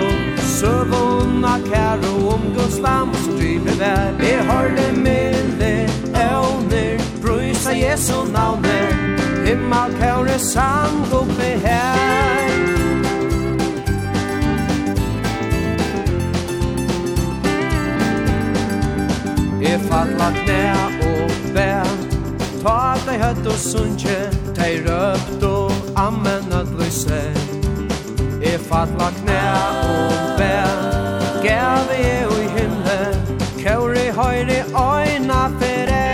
[0.58, 4.12] Søvunna kæro Om Guds lam som driver vær.
[4.20, 5.72] Jeg hørte milde
[6.28, 8.80] evner Brysa Jesu navne
[9.48, 12.50] Himmel kære sang oppe her
[19.62, 20.99] Jeg fatla knæ
[21.54, 21.92] vel.
[22.64, 24.18] Ta at dei høtt og sunnje
[24.58, 27.22] Dei røpt og ammen at lyse.
[28.44, 29.40] E fatla knæ
[29.94, 30.82] og vel
[31.44, 33.00] Gæve e i himle
[33.60, 36.06] Kjøri høyre øyna fere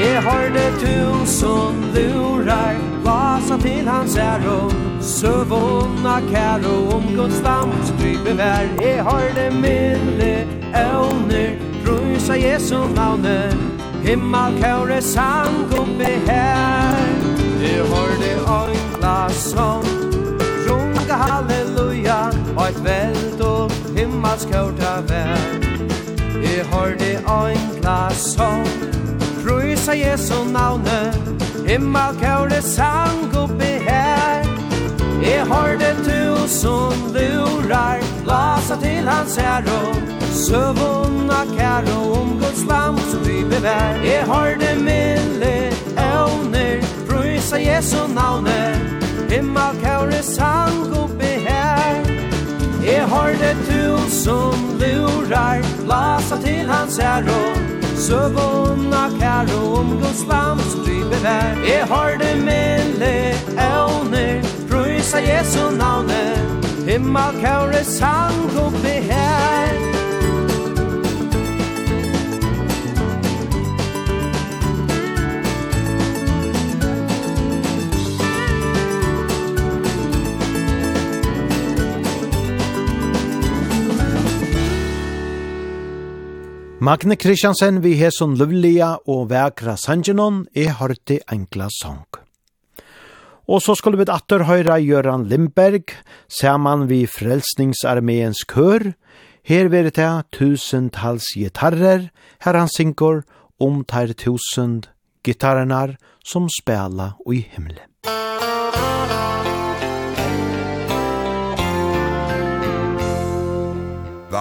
[0.00, 4.70] E høyre tusen lurar Lasa til hans æro.
[5.00, 8.66] Søvona kæro om Guds dam Strype vær.
[8.82, 11.50] E høyre mille Evner
[11.86, 13.75] Rusa Jesu navnet.
[14.02, 16.96] Himmel kjøre sang oppi her.
[17.62, 19.86] Jeg hørte øyngla sånn
[20.66, 22.18] Runga halleluja
[22.56, 25.46] Og et veld og himmel skjørta vær.
[26.44, 28.66] Jeg hørte øyngla sånn
[29.42, 31.12] Prøysa Jesu navne.
[31.66, 34.44] Himmel kjøre sang oppi her.
[35.22, 40.15] Jeg hørte tusen lurar Lasa til hans herre.
[40.36, 43.96] Søvunna kæra om Guds lam som vi bevær.
[44.04, 45.52] Jeg har det mille
[46.12, 48.60] evner Prøysa Jesu navne
[49.30, 51.94] Himmel kære sang oppi her
[52.84, 57.42] Jeg har det tusen lurar Blasa til hans æro.
[57.96, 61.48] Søvunna kæra om Guds lam som vi bevær.
[61.72, 63.14] Jeg har det mille
[63.70, 66.24] evner Prøysa Jesu navne
[66.88, 69.95] Himmel kære sang oppi her
[86.86, 92.04] Magne Kristiansen vi hesson luvlia og vekra sangenon er hørte enkla sang.
[93.50, 95.96] Og så skulle vi atter høyra Gjøran Lindberg,
[96.30, 98.92] saman vi Frelsningsarmeens kør,
[99.42, 102.06] her veri det tusentals gitarrer,
[102.46, 103.24] her han synger
[103.58, 104.86] om tar tusend
[105.26, 107.95] gitarrenar som spela i himmelen.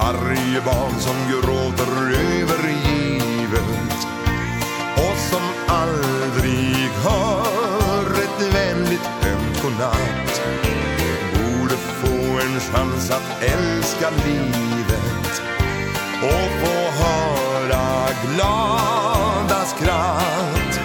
[0.01, 1.91] Varje barn som gråter
[2.41, 4.07] övergivet
[4.95, 10.41] Och som aldrig hör ett vänligt ömt godnatt
[11.33, 15.41] Borde få en chans att älska livet
[16.21, 20.79] Och få höra glada skratt.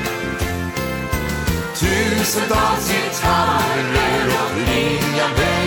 [1.75, 5.60] Tusentals gitarrer och klingande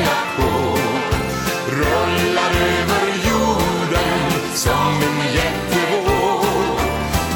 [4.55, 6.43] som en jättevåg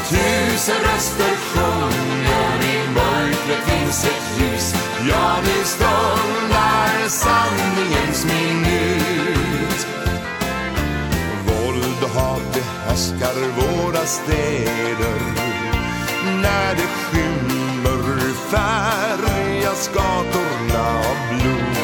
[0.08, 4.74] Tusen röster sjunger i mörkret finns ett ljus.
[5.08, 9.86] Ja, det stundar sanningens minut.
[11.46, 15.20] Våld och hat behärskar våra städer.
[16.42, 21.76] När det skymmer färgas gatorna av blod.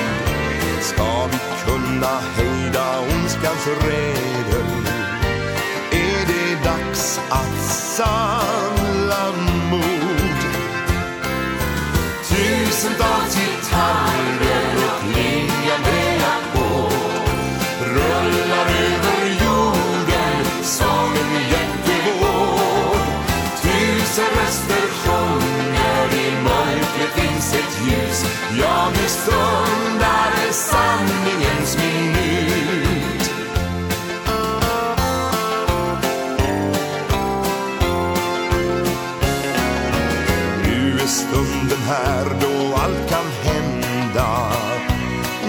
[0.80, 4.14] Ska vi kunna hejda ondskans regn
[7.95, 8.34] sa
[41.87, 44.53] här då allt kan hända.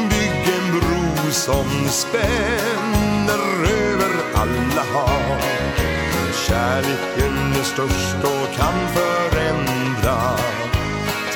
[0.09, 5.39] Bygg en bro som spänner över alla hav.
[6.47, 10.37] Kärleken är störst och kan förändra.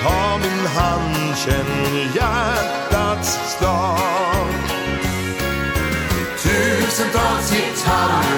[0.02, 4.54] Ta min hand, känn hjärtats slag.
[6.43, 8.29] Tusentals gitarrer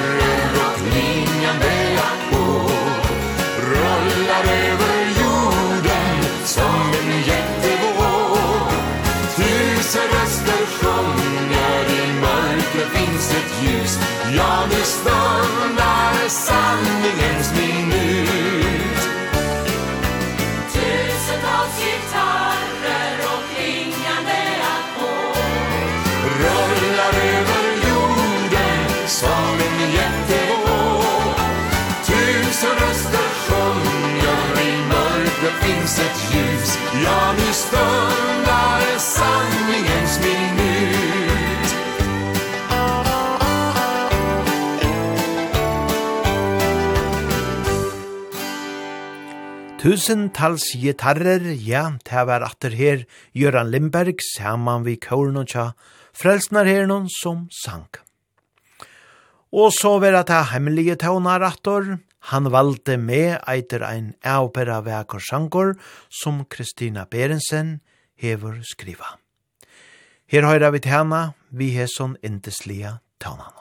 [49.82, 53.00] Tusentals gitarrer, ja, det var atter her,
[53.34, 55.72] Göran Lindberg, saman vi kåren og tja,
[56.14, 57.88] frelsnar her noen som sang.
[59.50, 61.96] Og så var det det hemmelige tøvnar atter,
[62.30, 65.74] han valde med eiter ein eopera veker sanger,
[66.14, 67.80] som Kristina Berensen
[68.22, 69.16] hever skriva.
[70.30, 73.61] Her høyra vi tjena, vi hesson indeslia tøvnana.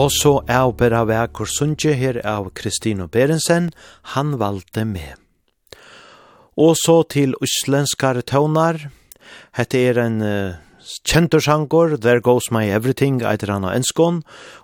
[0.00, 3.68] Og så er og bera vekker sunnje her av Kristino Berensen,
[4.14, 5.18] han valgte med.
[6.56, 8.86] Og så til uslenskare tøvnar,
[9.58, 10.56] hette er en uh,
[11.04, 14.22] kjentorsanger, There Goes My Everything, eitir han av enskån,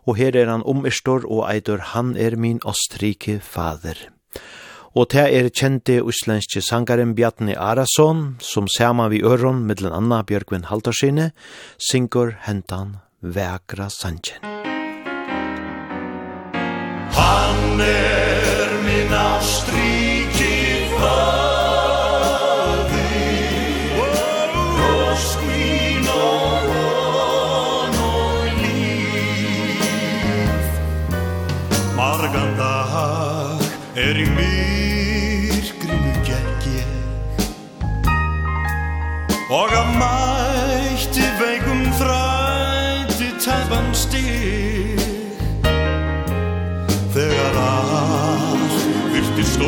[0.08, 4.08] og her er han omirstor og eitir han er min ostrike fader.
[4.96, 10.70] Og det er kjente uslenske sangaren Bjarni Arason, som saman vi øron, middelen Anna Bjørgvin
[10.72, 11.32] Haltarsyne,
[11.76, 14.55] synger hentan Vækra Sanchen.
[17.12, 22.06] Han er min avstriki fadir
[24.78, 29.12] Rost min og vann og liv
[31.96, 33.60] Margan dag
[33.96, 36.94] er i myrkrinu gerg jeg
[39.50, 39.66] Og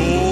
[0.07, 0.28] Lord.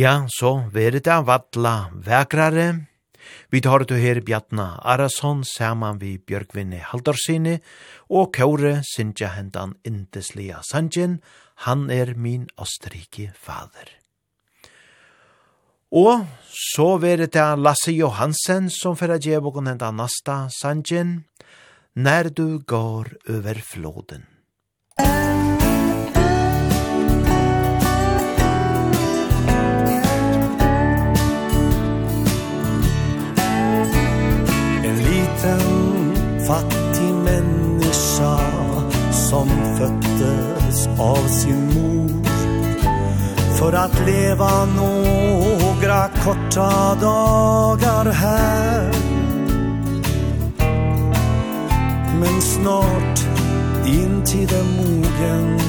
[0.00, 2.86] Ja, så veri det vatla vekrare.
[3.52, 7.58] Vi tar du her Bjartna Arason saman vi Bjørgvinne Haldarsine,
[8.08, 11.18] og Kaure Sintja hendan Indeslia Sanjin,
[11.66, 13.92] han er min Østerrike fader.
[15.92, 21.26] Og så veri det Lasse Johansen som fyrir djevokon hendan Nasta Sanjin,
[21.92, 24.29] når du går over floden.
[36.50, 38.38] fattig människa
[39.10, 39.48] som
[39.78, 42.24] föddes av sin mor.
[43.58, 48.90] För att leva några korta dagar här
[52.20, 53.20] men snart
[53.84, 55.60] din tid är mogen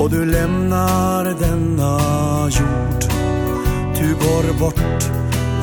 [0.00, 1.98] och du lämnar denna
[2.48, 3.04] jord.
[3.98, 5.10] Du går bort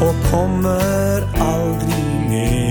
[0.02, 2.63] och kommer aldrig mer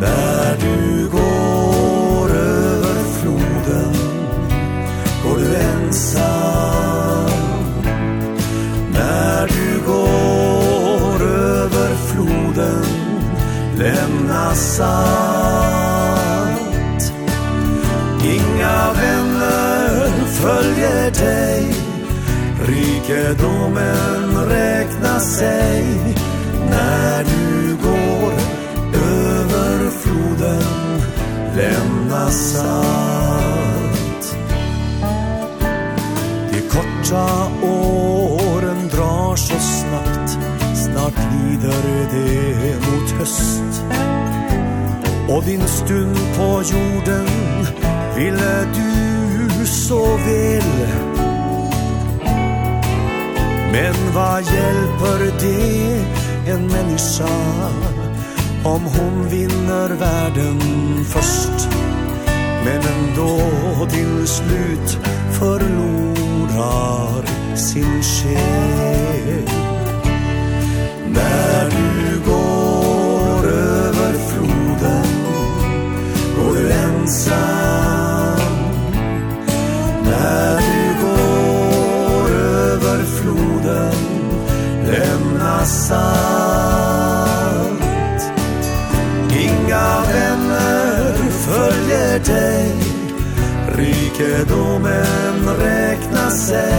[0.00, 3.94] När du går över floden
[5.24, 7.30] Går du ensam.
[8.92, 12.84] När du går över floden
[13.78, 15.08] Lämnas allt
[18.24, 21.88] Inga vänner följer dig
[22.66, 25.84] Rikedomen räknar sig.
[26.70, 27.47] När du
[30.08, 30.62] floden
[31.56, 34.36] lämna salt.
[36.52, 40.38] De korta åren drar så snabbt
[40.74, 43.82] Snart lider det mot höst.
[45.28, 47.26] Och din stund på jorden
[48.16, 50.88] Ville du så väl.
[53.72, 56.04] Men vad hjälper det
[56.50, 57.28] en människa
[58.68, 60.60] Om hon vinner världen
[61.04, 61.68] först.
[62.64, 63.40] Men ändå
[63.90, 64.98] till slut
[65.38, 67.24] förlorar
[67.56, 69.48] sin själ.
[71.08, 75.06] När du går över floden
[76.36, 77.38] Går du ensam.
[80.04, 83.94] När du går över floden
[84.86, 86.67] Lämnas sam
[92.18, 92.74] för dig.
[93.76, 96.74] Rikedomen räkna sig.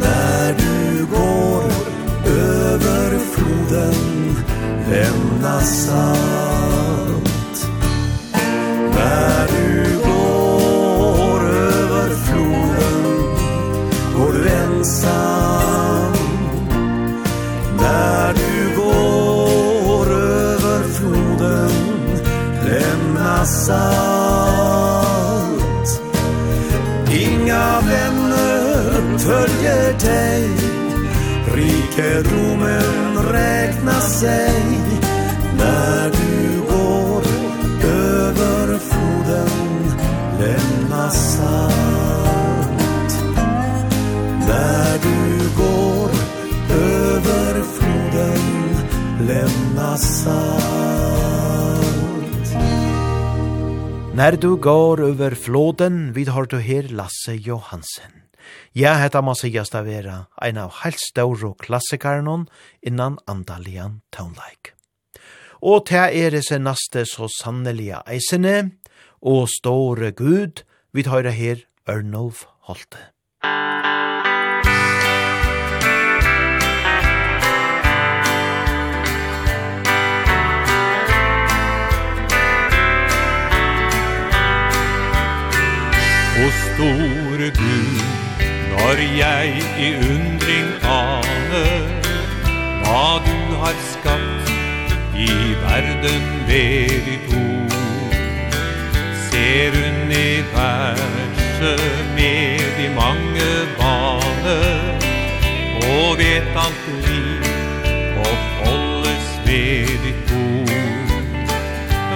[0.00, 1.64] När du går
[2.26, 3.94] över floden
[4.90, 6.90] Lämna salt.
[8.94, 13.24] När du går över floden
[14.16, 16.12] Går du ensam.
[17.76, 21.70] När du går över floden
[22.64, 23.99] Lämnas salt.
[29.60, 30.48] följer dig
[31.54, 34.52] Rikedomen räknar sig
[35.58, 37.22] När du går
[37.84, 39.50] över floden
[40.40, 41.70] Lämna salt
[44.48, 46.10] När du går
[46.80, 48.40] över floden
[49.26, 50.40] Lämna salt
[54.14, 58.19] När du går över floden vid har du her Lasse Johansen.
[58.70, 62.44] Ja, hetta må sigast av vera ein av heilt stauro klassikarnon
[62.86, 64.76] innan andalian taunleik.
[65.58, 68.70] Og ta er ese naste så sannelige eisene,
[69.20, 70.62] og store Gud,
[70.94, 73.10] vi tar her Ørnolf Holte.
[86.40, 88.09] Og store Gud,
[88.80, 91.82] Når jeg i undring aner
[92.80, 94.48] Hva du har skapt
[95.20, 95.28] I
[95.64, 98.14] verden ved ditt ord?
[99.26, 101.84] Ser universet
[102.16, 105.06] Med de mange baner
[105.92, 107.42] Og vet alt liv
[108.24, 111.16] Oppholdes ved ditt ord?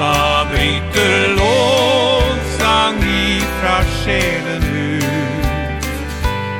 [0.00, 0.18] Da
[0.48, 4.63] bryter lovsang ifra sjelen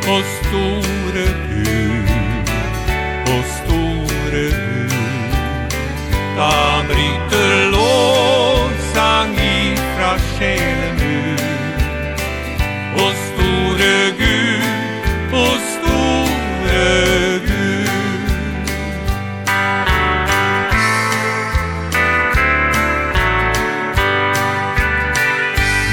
[0.08, 2.08] og store Gud,
[3.32, 5.32] og store Gud,
[6.36, 11.00] da bryter lovsang ifra sjelen
[11.34, 12.20] ut,
[13.02, 14.62] og store Gud,
[15.32, 16.84] og store
[17.48, 17.88] Gud.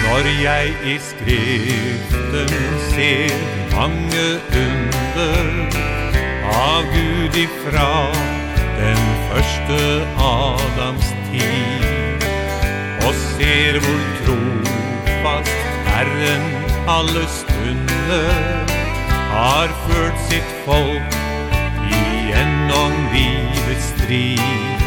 [0.03, 2.49] Når jeg i skriften
[2.89, 3.50] ser
[3.81, 5.77] mange under
[6.53, 8.11] av Gud ifra
[8.77, 8.99] den
[9.29, 9.79] første
[10.21, 12.25] Adams tid.
[13.07, 15.55] Og ser hvor trofast
[15.87, 16.45] Herren
[16.97, 18.75] alle stunder
[19.33, 21.17] har ført sitt folk
[21.89, 24.85] igjennom livets strid.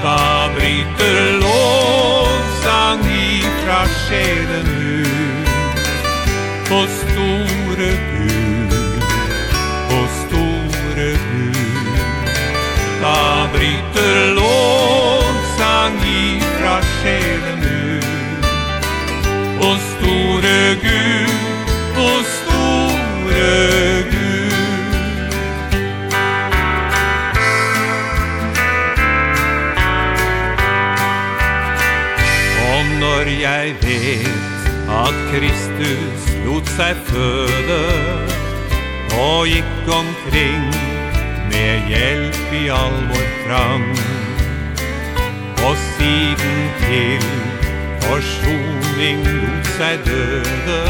[0.00, 5.29] Da bryter lovsang ifra sjelen ut
[6.70, 8.70] på store Gud,
[9.88, 11.96] på store Gud.
[13.02, 18.46] Da bryter lovsang ifra sjelen ut,
[19.60, 21.34] på store Gud,
[21.94, 24.20] på store Gud.
[33.00, 34.59] når jeg vet
[34.90, 37.82] At Kristus lot seg føde
[39.22, 40.66] Og gikk omkring
[41.50, 43.86] med hjelp i all vår trang.
[45.66, 47.26] Og siden til
[48.06, 50.80] Forsoning lot seg døde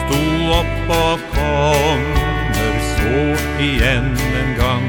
[0.00, 0.22] Sto
[0.60, 3.22] opp og kommer så
[3.60, 4.10] igjen
[4.40, 4.88] en gang.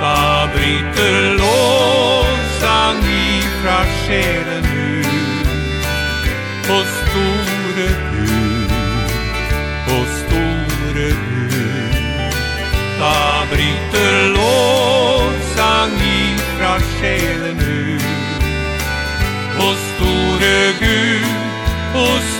[0.00, 4.79] Da bryter lovsang ifra sjelen ut
[6.70, 8.70] og store Gud,
[9.94, 11.92] og store Gud.
[13.00, 13.16] Da
[13.50, 18.44] bryter lovsang ifra sjelen ut,
[19.64, 21.24] og store Gud,
[21.94, 22.39] og store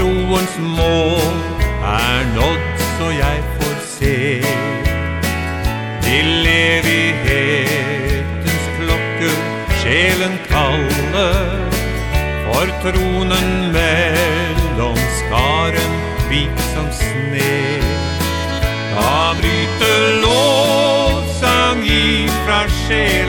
[0.00, 1.36] roens mål
[1.84, 4.40] er nådd så jeg får se.
[6.06, 9.30] Til evighetens klokke
[9.82, 11.36] sjelen kaller
[12.48, 15.94] For tronen mellom skaren
[16.28, 17.56] hvit som sne.
[18.94, 23.27] Da bryter lovsang ifra sjelen.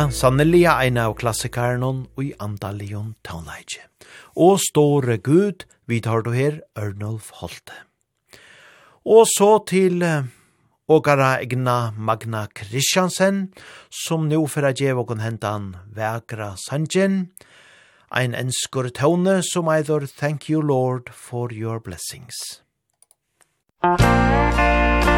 [0.00, 3.82] Ja, sannelia eina av klassikarnon og i andalion taunleidje.
[4.32, 7.76] Og store gud, vi tar du her, Ørnulf Holte.
[9.04, 10.00] Og så til
[10.88, 13.50] Ågara egna Magna Kristiansen,
[13.92, 17.26] som nu fyrir djev og hentan Vægra Sanjen,
[18.08, 22.62] ein enskur tåne som eider Thank you Lord for your blessings.
[23.82, 25.09] Thank you Lord for your blessings.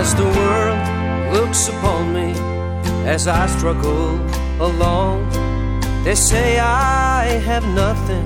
[0.00, 0.80] as the world
[1.36, 2.32] looks upon me
[3.06, 4.18] as I struggle
[4.58, 5.28] along
[6.04, 8.24] They say I have nothing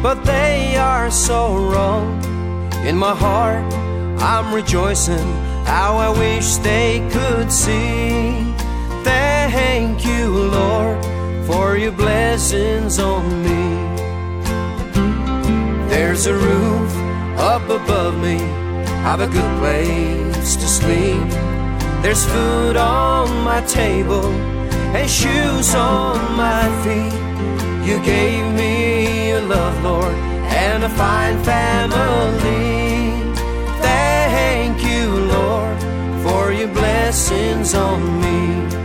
[0.00, 2.06] but they are so wrong.
[2.88, 3.66] In my heart
[4.30, 5.28] I'm rejoicing
[5.74, 8.54] how I wish they could see.
[9.10, 10.24] Thank you
[10.58, 10.98] Lord
[11.48, 13.64] for your blessings on me.
[15.92, 16.92] There's a roof
[17.52, 18.38] up above me.
[19.08, 21.28] I've a good place place to sleep.
[22.02, 24.26] There's food on my table
[24.96, 27.14] And shoes on my feet.
[27.88, 30.14] You gave me your love, Lord
[30.64, 33.22] And a fine family.
[33.80, 35.06] Thank you,
[35.36, 35.78] Lord
[36.24, 38.81] For your blessings on me.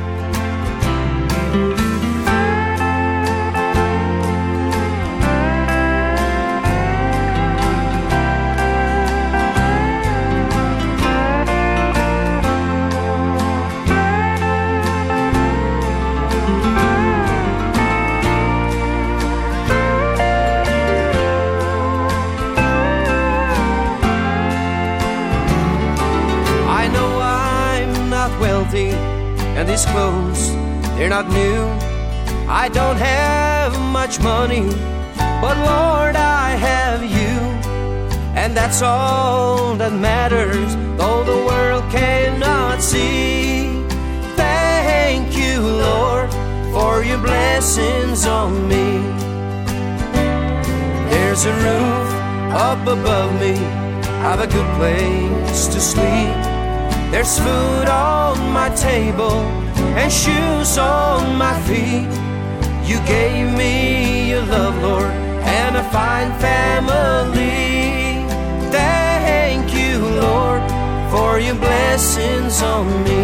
[29.68, 30.52] these clothes.
[30.96, 31.62] They're not new.
[32.50, 34.70] I don't have much money
[35.42, 37.36] But Lord, I have you.
[38.40, 43.84] And that's all that matters Though the world cannot see.
[44.38, 46.32] Thank you, Lord
[46.72, 48.88] For your blessings on me.
[51.12, 52.10] There's a roof
[52.54, 53.56] up above me.
[54.26, 56.47] I've a good place to sleep.
[57.12, 59.40] There's food on my table
[60.02, 62.10] and shoes on my feet.
[62.90, 65.12] You gave me your love, Lord,
[65.60, 67.48] and a fine family.
[68.72, 70.62] Thank you, Lord,
[71.12, 73.24] for your blessings on me.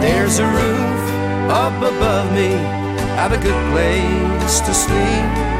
[0.00, 1.02] There's a roof
[1.50, 2.54] up above me.
[3.20, 5.50] I've a good place to sleep.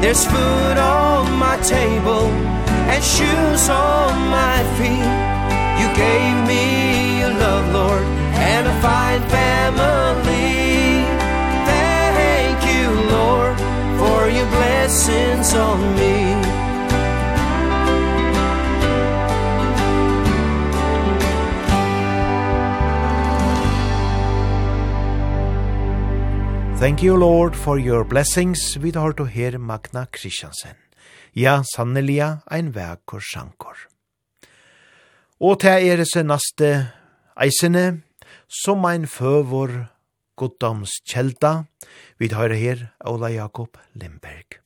[0.00, 2.28] There's food on my table
[2.92, 5.37] And shoes on my feet.
[5.80, 8.06] You gave me a love, Lord,
[8.52, 11.04] and a fine family.
[11.72, 13.56] Thank you, Lord,
[14.00, 16.58] for your blessings on me.
[26.78, 30.76] Thank you, Lord, for your blessings, vi tar to her Magna Kristiansen.
[31.32, 33.76] Ja, sannelia, ein verkur sjankor.
[35.38, 36.68] Og til er det senaste
[37.38, 38.02] eisene,
[38.50, 39.70] som ein føvor
[40.34, 41.68] goddoms kjelda,
[42.18, 44.58] vi høyre her, Ola Jakob Lindberg.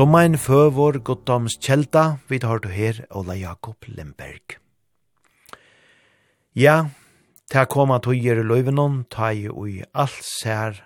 [0.00, 4.54] Som ein føvor goddoms kjelda, vi tar du her Ola Jakob Lemberg.
[6.56, 6.88] Ja,
[7.52, 10.80] ta koma tøyer i løyvenon, ta i ui alt sær,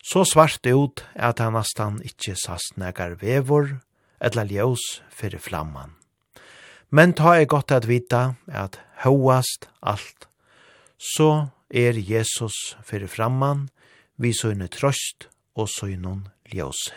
[0.00, 3.82] så svart ut at han nastan ikkje sast negar vevor,
[4.16, 5.92] etla ljøs fyrir flamman.
[6.88, 10.30] Men ta er godt at vita at hoast alt,
[10.96, 13.68] så er Jesus fyrir framman,
[14.16, 16.88] vi søgne trøst og søgnon ljós.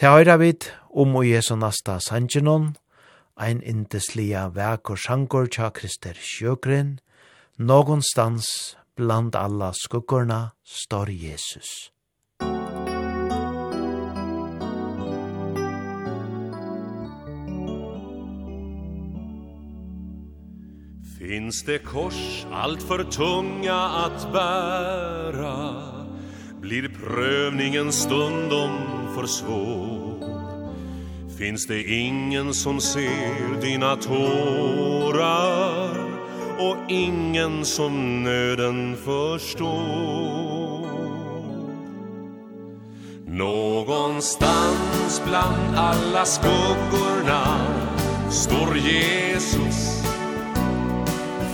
[0.00, 0.64] Til høyra vid
[0.96, 2.70] om og Jesu nasta sanjinon,
[3.36, 6.94] ein indeslia vekor sjankor tja Krister Sjøgren,
[7.58, 11.92] nogonstans bland alla skuggorna står Jesus.
[21.18, 25.82] Finns det kors allt för tunga att bära
[26.60, 30.20] Blir prövningen stundom för svår.
[31.38, 35.90] Finns det ingen som ser dina tårar
[36.58, 40.80] Och ingen som nöden förstår?
[43.26, 47.66] Någonstans bland alla skuggorna
[48.30, 50.02] Står Jesus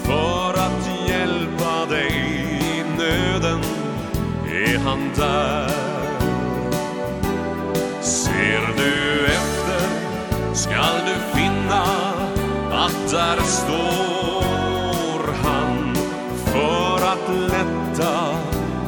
[0.04, 2.10] För att hjälpa dig
[2.60, 3.60] i nöden.
[4.50, 5.85] Är han där?
[10.56, 11.82] Skall du finna
[12.72, 15.96] att där står han
[16.44, 18.38] För att lätta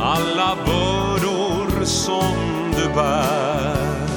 [0.01, 2.35] alla bördor som
[2.77, 4.09] du bär?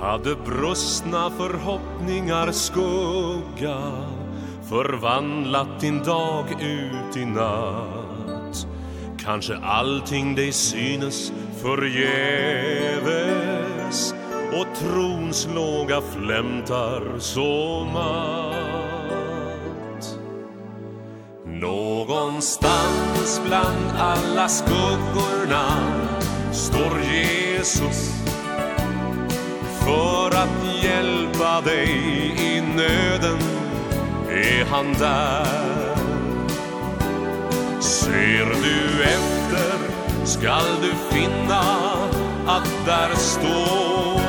[0.00, 3.92] Hade brustna förhoppningar skugga
[4.68, 8.66] Förvandlat din dag ut i natt?
[9.18, 12.52] Kanske allting dig synes förgäves
[14.52, 18.62] och trons låga flämtar så matt
[21.46, 25.66] Någonstans bland alla skuggorna
[26.52, 28.10] står Jesus
[29.84, 31.90] För att hjälpa dig
[32.38, 33.38] i nöden.
[34.30, 35.96] Är han där?
[37.80, 39.78] Ser du efter
[40.24, 41.62] skall du finna
[42.46, 44.21] att där står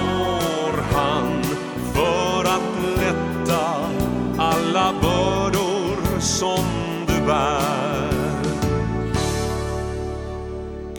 [4.84, 6.66] alla bördor som
[7.08, 8.44] du bär.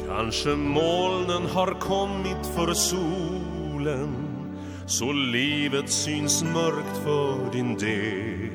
[0.08, 4.14] Kanske molnen har kommit för solen
[4.86, 8.50] Så livet syns mörkt för din del.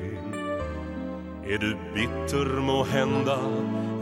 [1.46, 3.38] Är du bitter må hända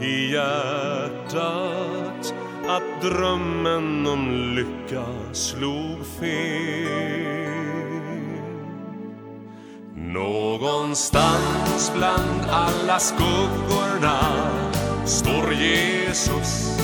[0.01, 2.33] i hjärtat
[2.67, 7.48] Att drömmen om lycka slog fel.
[10.13, 14.19] Någonstans bland alla skuggorna
[15.05, 16.79] Står Jesus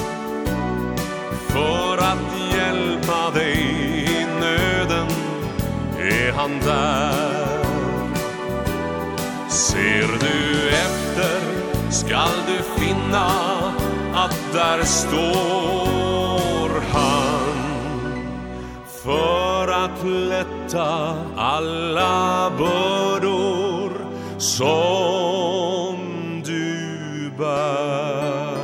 [1.48, 3.58] För att hjälpa dig
[4.10, 5.08] i nöden.
[6.00, 7.64] Är han där?
[9.50, 11.42] Ser du efter?
[11.92, 13.28] Skall du finna
[14.14, 17.56] Att där står han?
[19.04, 19.55] För
[20.06, 23.92] lätta alla bördor
[24.40, 25.98] som
[26.46, 28.56] du bär.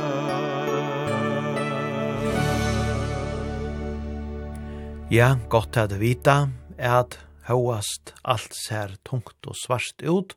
[5.10, 6.48] Ja, gott at vita
[6.78, 10.32] er at høyast alt ser tungt og svart ut,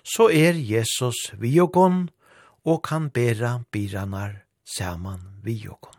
[0.00, 1.58] så er Jesus vi
[2.64, 5.92] og kan bera biranar saman gon.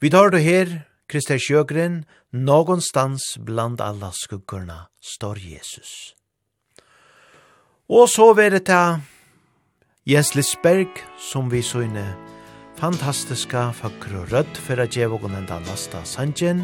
[0.00, 6.14] Vi tar det her Kristi sjøgren, någonstans bland alla skuggorna, står Jesus.
[7.90, 9.00] Og så var det til
[10.06, 12.04] Jens Lisberg, som vi så inne
[12.78, 16.62] fantastiska fakr og rødt for at jeg vågående enda nasta sanjen,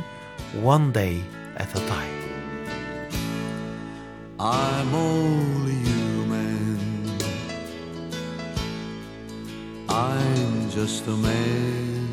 [0.63, 1.19] One Day
[1.57, 2.17] at a Time.
[4.39, 6.79] I'm only human
[9.89, 12.06] I'm just a man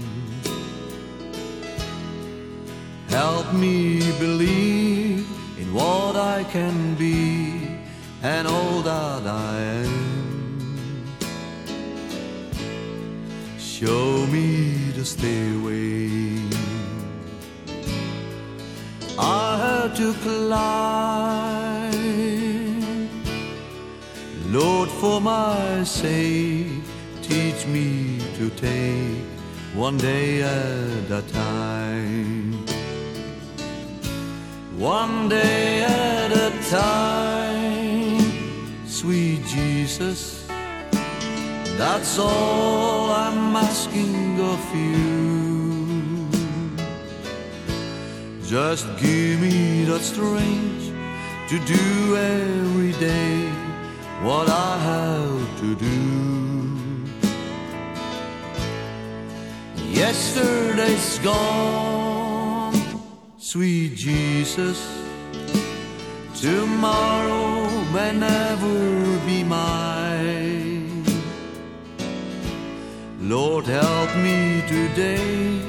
[3.20, 5.28] Help me believe
[5.62, 7.78] in what I can be
[8.22, 11.06] and all that I am.
[13.60, 16.40] Show me the stairway.
[19.20, 20.74] I have to climb.
[24.52, 26.84] Lord for my sake
[27.24, 29.24] Teach me to take
[29.74, 32.63] one day at a time.
[34.84, 38.20] One day at a time
[38.86, 40.46] Sweet Jesus
[41.78, 46.28] That's all I'm asking of you.
[48.46, 50.92] Just give me that strength
[51.48, 53.48] To do every day
[54.22, 56.00] What I have to do.
[59.94, 62.13] Yesterday's gone
[63.44, 64.80] sweet Jesus
[66.34, 71.04] Tomorrow may never be mine.
[73.20, 75.62] Lord help me today.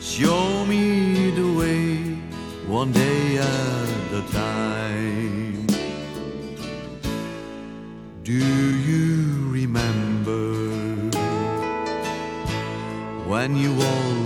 [0.00, 1.98] Show me the way
[2.66, 5.66] One day at a time.
[8.24, 10.42] Do you remember
[13.30, 14.23] When you walked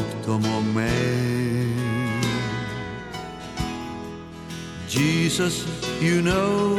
[5.39, 5.63] Jesus,
[6.03, 6.75] you know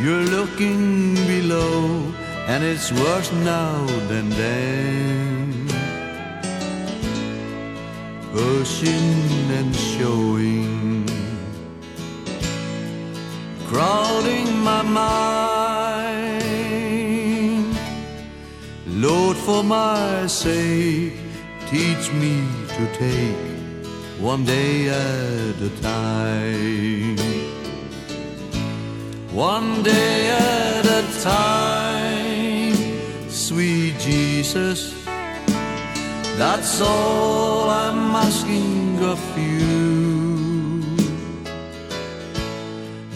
[0.00, 2.14] You're looking below
[2.46, 5.66] And it's worse now than then.
[8.32, 11.08] Pushing and showing
[13.66, 15.98] Crowding my mind.
[18.86, 21.14] Lord, for my sake
[21.66, 22.46] Teach me
[22.76, 23.36] to take
[24.20, 27.37] One day at a time.
[29.38, 32.74] One day at a time
[33.30, 34.92] Sweet Jesus.
[36.36, 40.82] That's all I'm asking of you.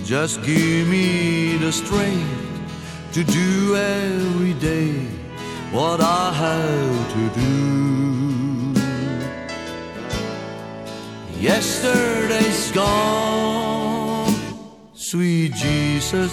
[0.05, 2.31] Just give me the strength
[3.15, 4.93] To do every day
[5.73, 8.81] What I have to do.
[11.41, 13.72] Yesterday's gone
[15.13, 16.33] sweet Jesus.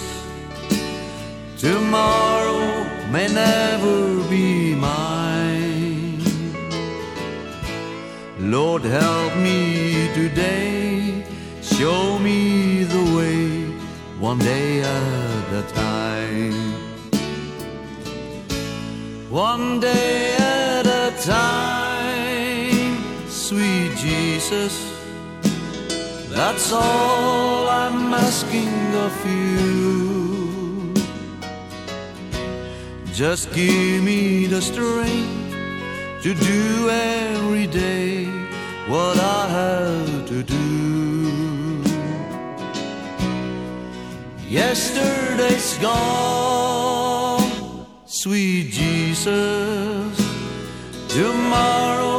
[1.58, 2.62] Tomorrow
[3.12, 6.24] may never be mine.
[8.38, 11.22] Lord help me today.
[11.60, 13.66] Show me the way
[14.18, 16.60] One day at a time.
[19.28, 22.96] One day at a time
[23.28, 24.89] Sweet Jesus.
[26.42, 28.74] That's all I'm asking
[29.06, 30.94] of you.
[33.12, 35.52] Just give me the strength
[36.22, 38.24] To do every day
[38.88, 41.82] What I have to do.
[44.48, 47.50] Yesterday's gone
[48.06, 50.16] Sweet Jesus.
[51.08, 52.09] Tomorrow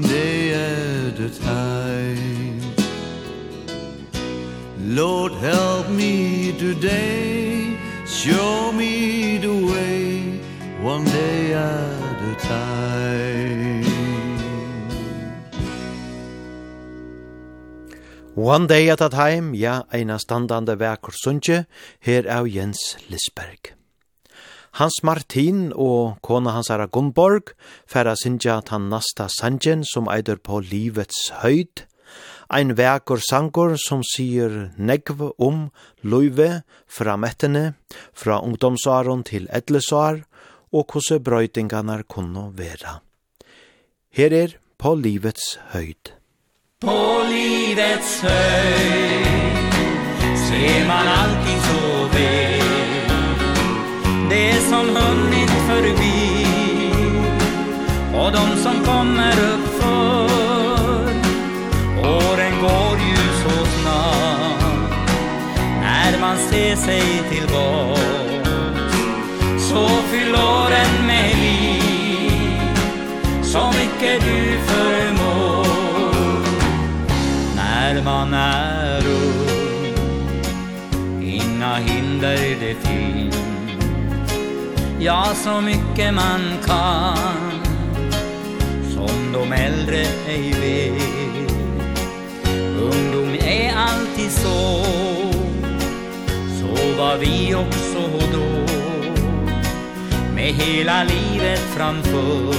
[0.00, 2.60] one day at a time
[4.78, 7.76] Lord help me today.
[8.06, 10.40] Show me the way.
[10.82, 13.84] One day at a time
[18.34, 21.66] One day at a time, ja, eina standande vekur sunje,
[22.00, 23.79] her av Jens Lisberg.
[24.78, 27.54] Hans Martin og kona hans er Gunnborg
[27.90, 31.86] færa sinja tan nasta sanjen som eider på livets høyd.
[32.50, 35.68] Ein vekur sangur som sier negv om
[36.02, 37.74] løyve fra mettene,
[38.14, 40.22] fra ungdomsaren til edlesar,
[40.72, 43.00] og hvordan brøytingarna kunne vera.
[44.10, 46.14] Her er på livets høyd.
[46.80, 46.98] På
[47.30, 49.30] livets høyd
[50.46, 52.59] ser man alltid så vel
[54.30, 56.46] det som hunnit förbi.
[58.14, 60.30] Och de som kommer upp för
[61.98, 64.94] Åren går ju så snabbt.
[65.80, 68.00] När man ser sig tillbaks
[69.68, 72.60] Så fyll åren med liv
[73.42, 75.66] Så mycket du förmår.
[77.56, 79.50] När man är ung
[81.22, 82.89] Inga hinder det finns
[85.00, 87.16] ja så mycket man kan
[88.94, 91.52] Som de äldre ej vet.
[92.78, 94.84] Ungdom är alltid så
[96.60, 98.66] Så var vi också då.
[100.34, 102.54] Med hela livet framför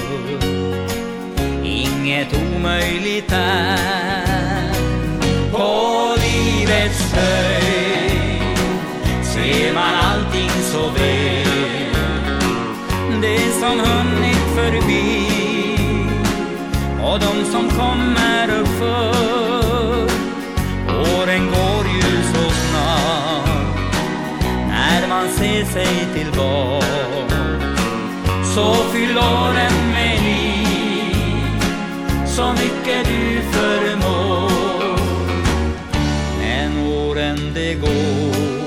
[1.63, 4.73] Inget omöjligt är.
[5.51, 8.57] På livets höjd
[9.23, 11.20] Ser man allting så väl
[13.22, 15.41] det som hunnit förbi.
[17.03, 19.22] Och de som kommer upp för
[20.89, 23.76] Åren går ju så snart
[24.69, 26.85] När man ser sig tillbaka
[28.56, 31.61] Så fyll åren med liv.
[32.26, 34.99] Så mycket du förmår
[36.39, 38.61] Men åren det går.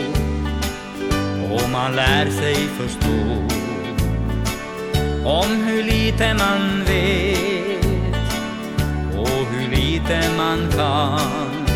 [1.55, 3.54] Och man lär sig förstå.
[5.25, 7.85] Om hur lite man vet
[9.19, 11.67] Och hur lite man kan.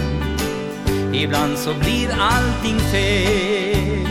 [1.15, 4.09] Ibland så blir allting fel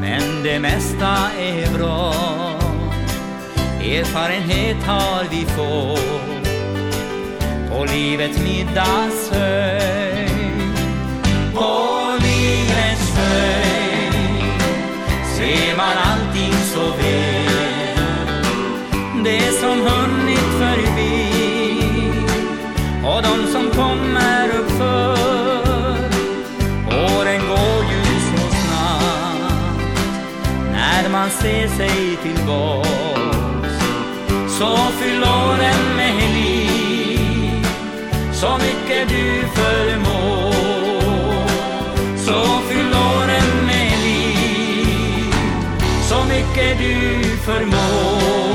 [0.00, 2.14] Men det mesta är bra.
[3.82, 6.48] Erfarenhet har vi fått
[7.70, 10.30] På livets middagshöjd.
[11.54, 14.14] På livets höjd
[15.36, 17.19] Ser man allting så väl
[19.60, 21.30] som hunnit förbi.
[23.04, 25.10] Och de som kommer upp för
[26.86, 30.00] Åren går ju så snabbt.
[30.72, 33.74] När man ser sig tillbaks
[34.58, 37.66] Så fyll åren med liv
[38.32, 40.54] Så mycket du förmår
[42.16, 45.34] Så fyll åren med liv
[46.08, 48.49] Så mycket du förmår.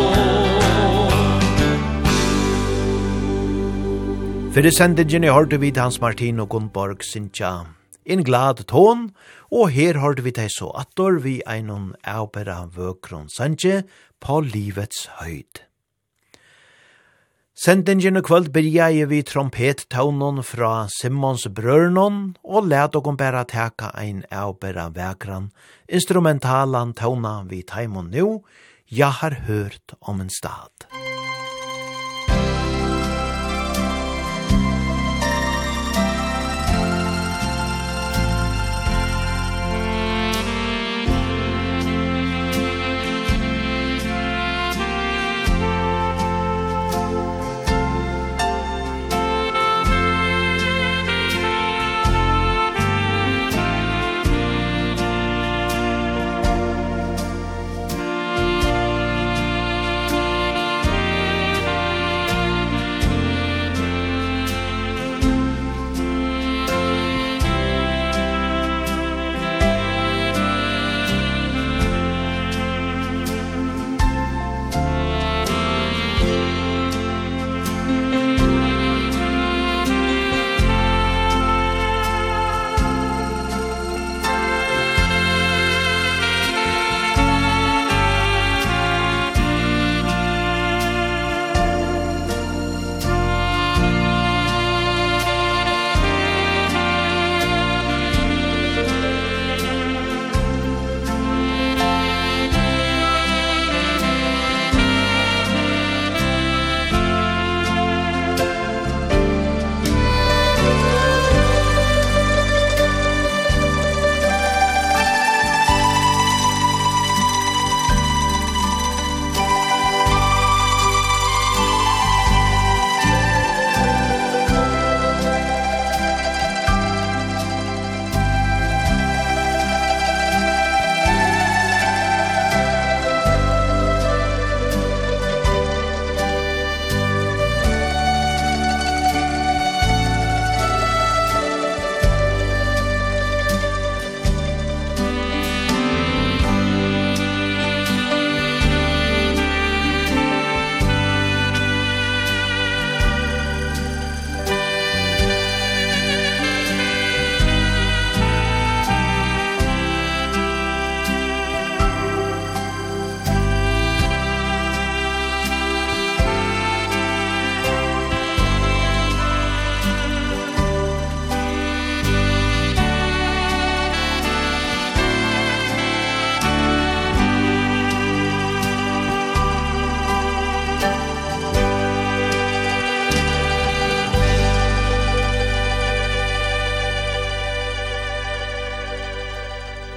[4.56, 7.65] Fyrir sendingen hørte vi Hans Martin og Gunnborg Sintja
[8.06, 9.10] en glad tån,
[9.52, 13.82] og her hørte vi til så attor vi einon avbera vøkron sanje
[14.23, 15.60] på livets høyd.
[17.52, 24.23] Sendingen og kvöld byrja vi trompettaunon fra Simmons brørnon, og let okon bæra teka ein
[24.32, 25.52] avbera vekran,
[25.90, 28.45] instrumentalan tauna vi taimon nu,
[28.88, 30.94] jeg har hørt om en stad.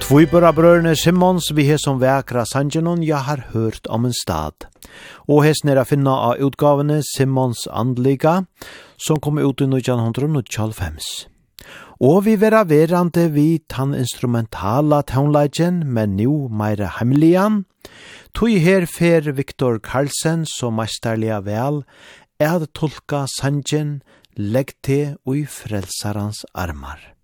[0.09, 4.65] Tvøybergabrørene Simons vi har som vekra sangenon jeg har hørt om en stad.
[5.29, 8.47] Og hesten er å av utgavene Simons andliga
[8.97, 10.97] som kom ut i 1925.
[12.01, 17.65] Og vi vera verande vi tan instrumentala townleggen, men nu meire heimlian.
[18.33, 21.83] Tui her fer Viktor Karlsen, som meisterliga vel,
[22.41, 24.01] er tolka sangen,
[24.33, 27.18] legg te ui frelsarans armar.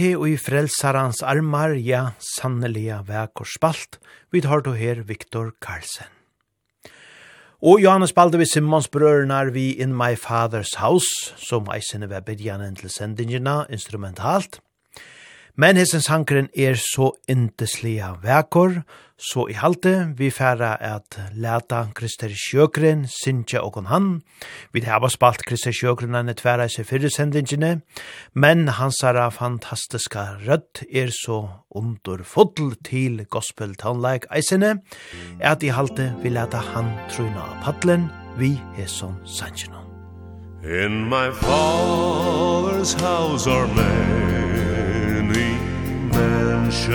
[0.00, 3.98] te og i frelsarans armar, ja, sannelige vek og spalt,
[4.32, 6.08] vi har du her Viktor Karlsen.
[7.60, 12.78] Og Johannes Balde vi Simmons brørnar vi in my father's house, som eisene ved bedjanen
[12.80, 14.62] til sendingina instrumentalt,
[15.60, 18.78] Men hessens hankeren er så inteslia vekor,
[19.20, 24.22] så i halte vi færa at leta Krister Sjøkren, Sintje og han.
[24.72, 27.82] Vi har spalt Krister Sjøkren enn tværa i seg fyrresendingene,
[28.32, 31.42] men hans er fantastiska rødt er så
[31.76, 34.78] underfodl til gospel tonelike eisene,
[35.40, 38.08] at i halte vi leta han truna av paddelen,
[38.40, 39.84] vi hesson sanjenon.
[40.64, 44.39] In my father's house are many
[45.32, 46.90] dimensions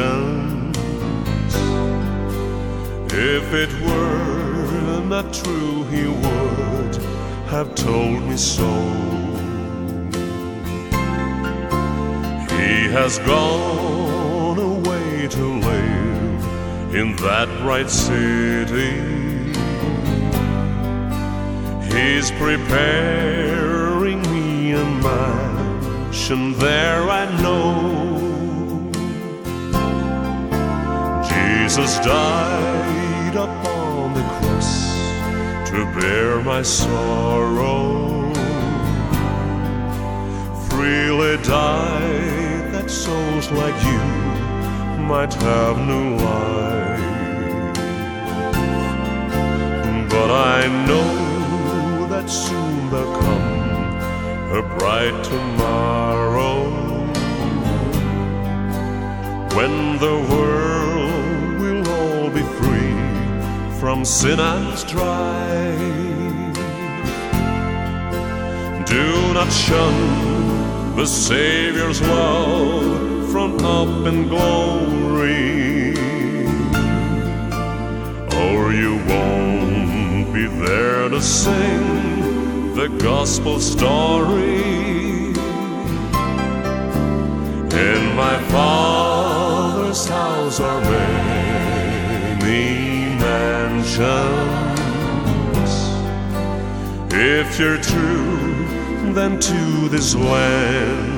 [3.11, 6.95] If it were not true he would
[7.47, 8.71] have told me so.
[12.57, 18.95] He has gone away to live in that bright city.
[21.93, 26.57] He's preparing me a mansion.
[26.57, 28.14] There I know
[31.75, 34.87] Jesus died upon the cross
[35.69, 38.31] to bear my sorrow.
[40.69, 43.99] Freely died that souls like you
[45.03, 47.01] might have new life.
[50.09, 56.55] But I know that soon there'll come a bright tomorrow.
[59.57, 60.94] When the world
[63.85, 65.77] from sin and strife
[68.87, 75.93] Do not shun the Savior's love from up in glory.
[78.43, 84.63] Or you won't be there to sing the gospel story.
[87.89, 92.15] In my Father's house are many
[93.25, 94.43] mansions
[97.11, 101.15] If you're true then to this land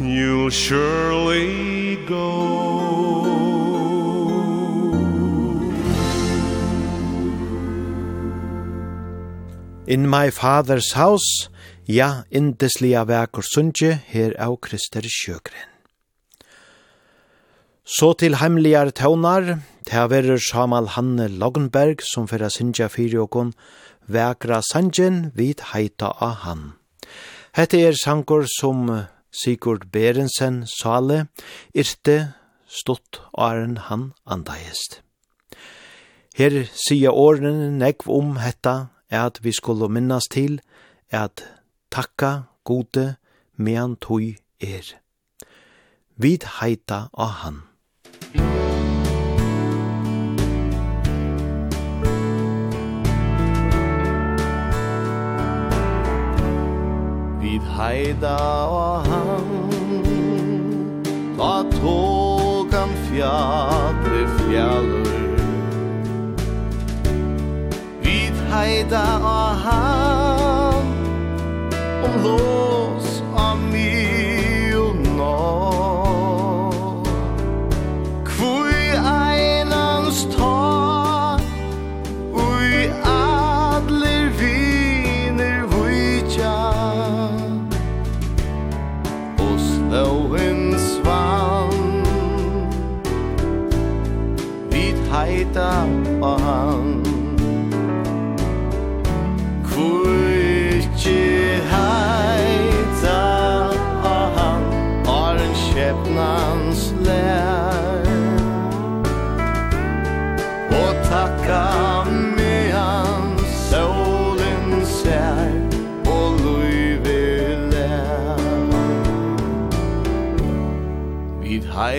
[0.00, 2.58] You'll surely go
[9.90, 11.48] In my father's house,
[11.86, 15.64] ja, indeslia vekur sunnje her av Krister Sjøgren.
[17.88, 23.54] Så til heimligar tøvnar, Ta verur Samal Hanne Logenberg som fyrra sinja fyrir okon,
[24.04, 26.64] vekra sanjen vid heita av han.
[27.56, 28.82] Hette er sankor som
[29.32, 31.30] Sigurd Berensen sale,
[31.72, 32.34] irte
[32.68, 35.00] stått åren han andajest.
[36.36, 40.60] Her sier årene negv om hetta, at vi skulle minnas til,
[41.08, 41.46] at
[41.88, 43.14] takka gode
[43.56, 44.84] mean tui er.
[46.20, 47.67] Vid heita av han.
[57.48, 58.36] vid heida
[58.68, 59.46] og han
[61.38, 65.38] Ta tågan fjadre fjallur.
[68.04, 70.90] Vid heida og han
[72.04, 73.07] Om lås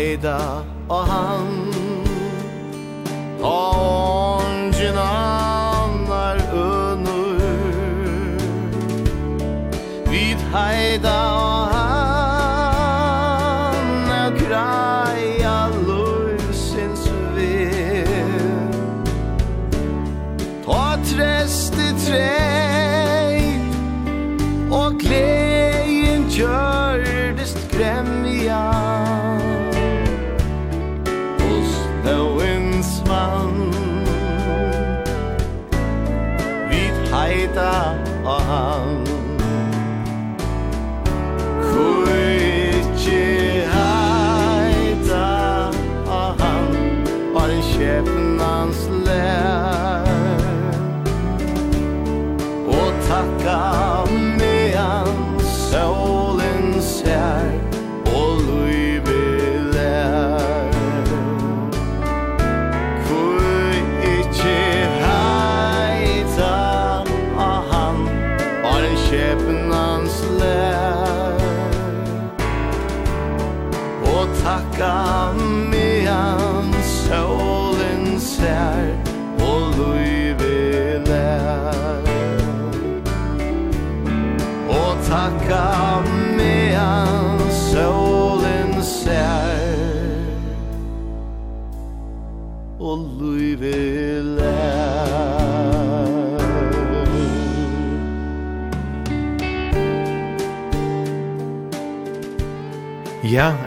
[0.09, 0.65] veda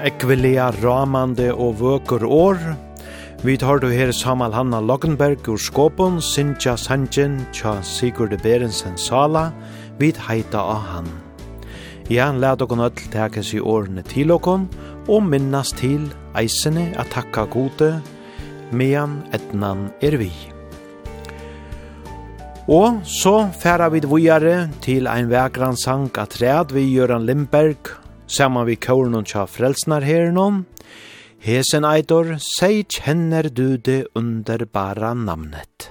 [0.03, 2.59] ekvelia ramande og vøkur år.
[3.43, 9.51] Vi tar du her Samal Hanna Loggenberg ur Skåpon, Sintja Sanjen, tja Sigurd Berensen Sala,
[9.99, 11.11] vi heita av han.
[12.11, 14.69] Ja, let okon öll tekes i årene til okon,
[15.09, 17.95] og minnas til eisene at takka gode,
[18.73, 20.33] mean etnan er vi.
[22.71, 28.02] Og så færa vi dvujare til ein vekran sang at ræd vi Gjøran Lindberg,
[28.33, 30.65] saman vi kåren tja frelsnar herren
[31.43, 35.89] Hesen eitor, sei kjenner du det underbara namnet.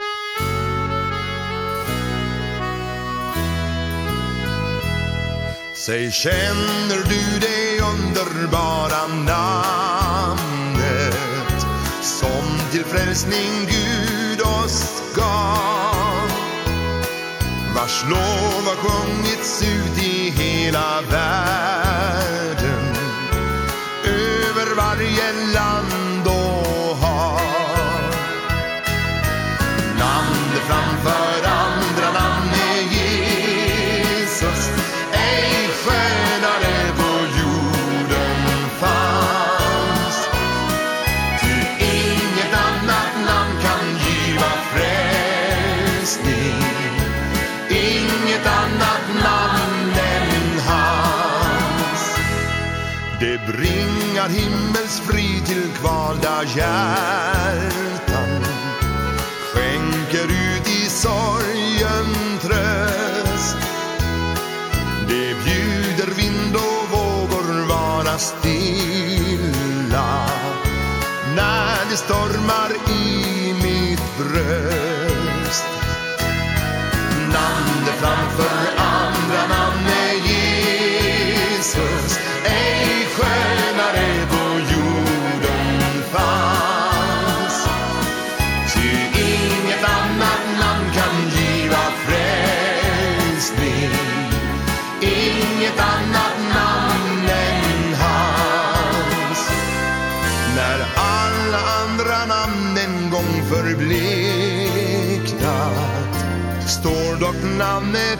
[5.86, 10.46] Säg känner du det underbara namnet
[12.02, 16.30] Som till frälsning Gud oss gav
[17.76, 21.71] Vars lov har sjungits ut i hela världen
[31.04, 34.62] för andra namn är Jesus.
[35.14, 40.18] Ej stjärna det på jorden fanns.
[41.42, 41.54] Ty
[41.86, 46.62] inget annat namn kan giva frälsning.
[47.70, 52.04] Inget annat namn än hans.
[53.20, 57.41] Det bringar himmels fri till kvalda hjärn
[71.92, 72.41] det storm.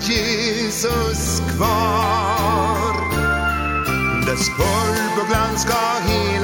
[0.04, 2.94] Jesus kvar.
[4.26, 6.41] Dess full och glans ska hela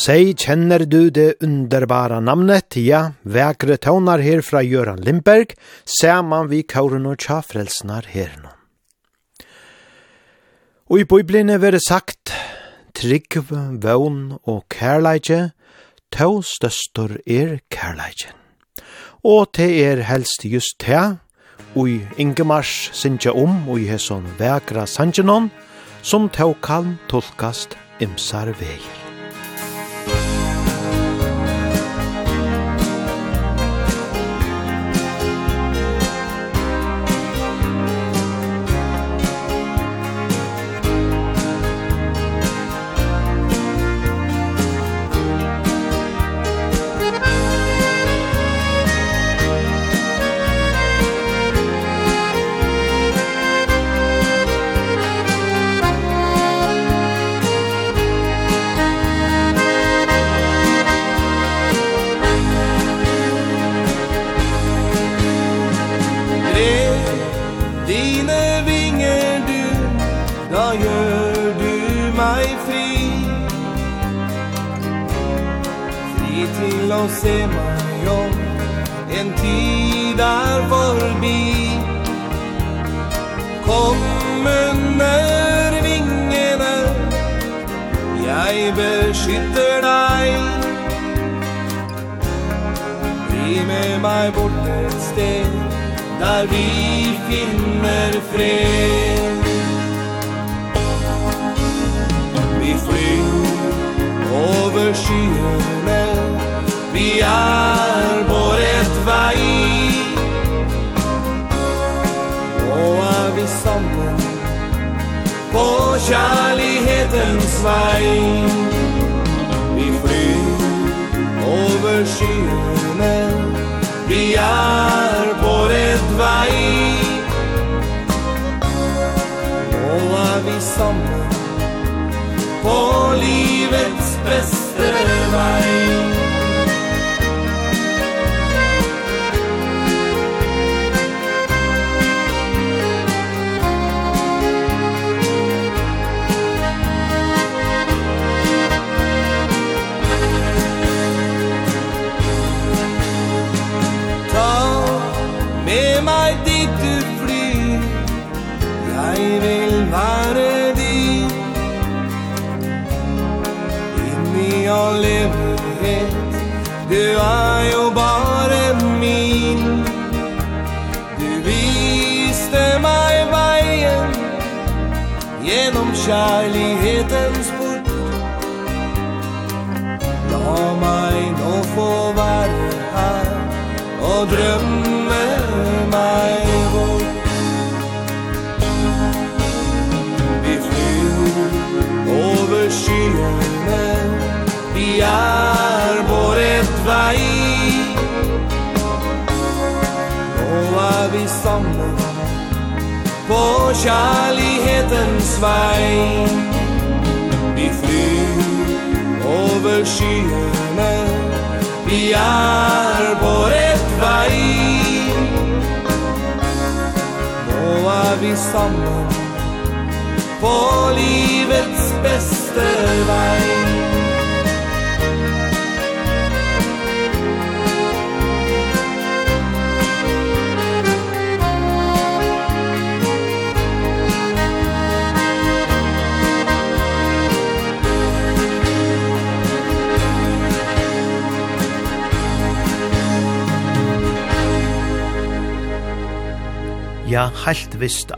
[0.00, 5.52] Sei kjenner du det underbara namnet Tia, vekre tånar her fra Göran Lindberg,
[5.84, 8.52] saman vi kauren og tja frelsnar her nå.
[10.88, 12.32] Og i bøyblene vere sagt,
[12.96, 15.50] trygg, vøvn og kærleidje,
[16.08, 18.32] tå støstor er kærleidjen.
[19.20, 21.02] Og te er helst just te,
[21.76, 25.52] og i Ingemars sinja om, og i hesson vekra sanjenon,
[26.00, 29.09] som tå kan tolkast imsar veier.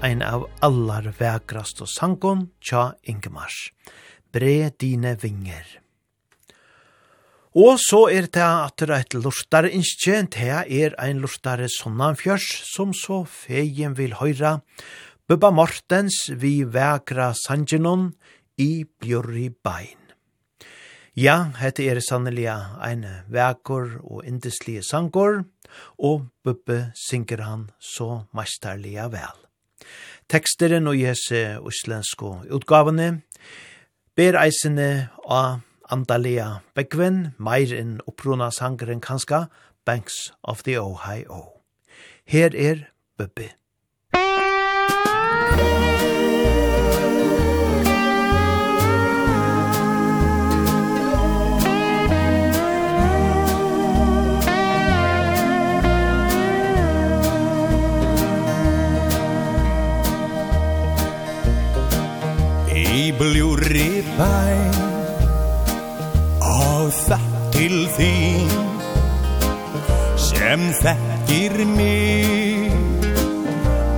[0.03, 3.71] ein av allar vekrast og sangon tja Ingemars.
[4.35, 5.79] Bre dine vinger.
[7.53, 12.47] Og så er det at det er et lortare innskje, det er ein lortare sonnanfjørs,
[12.73, 14.61] som så feien vil høyra,
[15.29, 18.11] Bubba Mortens vi vekra sangenon
[18.59, 20.01] i bjørri bein.
[21.15, 25.45] Ja, hette er sannelig ein vekor og indeslige sangor,
[26.01, 29.42] og Bubbe synger han så meisterlige vel.
[30.33, 33.09] Teksteren og jese uslensko utgavene
[34.17, 35.59] ber eisene av
[35.93, 39.43] Andalia Begven, meir enn opprona sangeren kanska,
[39.85, 41.61] Banks of the Ohio.
[42.25, 42.87] Her er
[43.21, 43.51] Bubbe.
[62.93, 63.63] i blod
[64.19, 64.75] bein
[66.45, 68.51] Og þatt til þín
[70.21, 72.69] Sem þekkir mig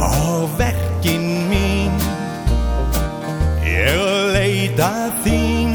[0.04, 1.96] Og verkin mín.
[3.66, 4.04] Ég
[4.36, 4.92] leita
[5.24, 5.74] þín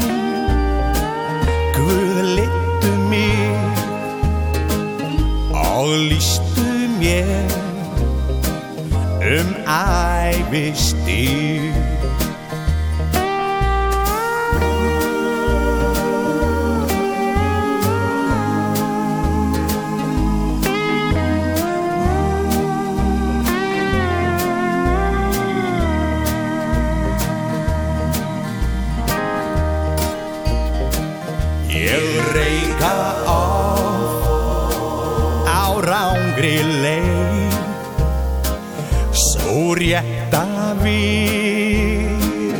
[1.76, 3.84] Guð leittu mig
[5.60, 7.58] Og listu mér
[9.20, 11.79] Um ævi stíl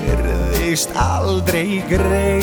[0.07, 2.40] virðist aldrei grei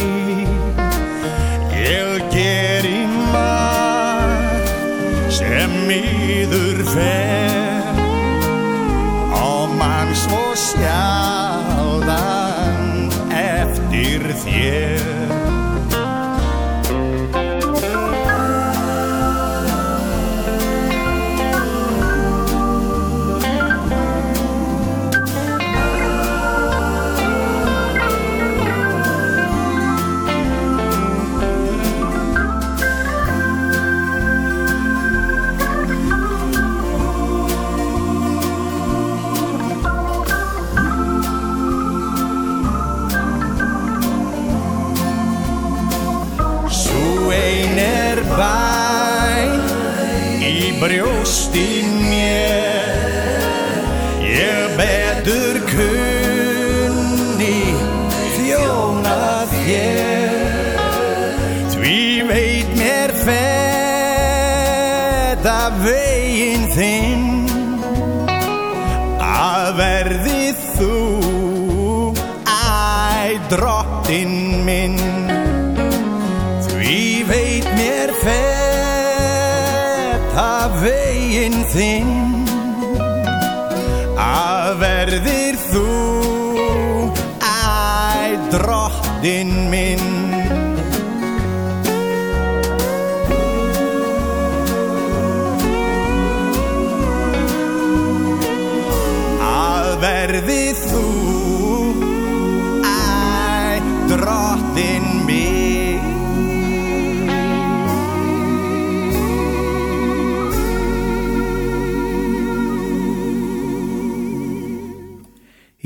[80.83, 82.13] vegin þinn.
[84.27, 85.87] Að verðir þú
[87.41, 90.07] æ drottin minn.
[99.97, 100.96] Verði þú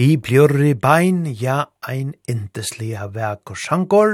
[0.02, 4.14] I bjørri bein, ja, ein indeslige vek og sjankor,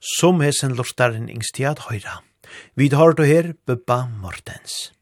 [0.00, 2.22] som hesen lortaren yngst at høyra.
[2.78, 4.94] Vi tar du her, Bubba Mortens.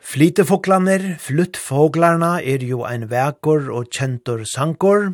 [0.00, 5.10] Flytefoglaner, fluttfoglarna er jo ein vekor og kjentor sankor.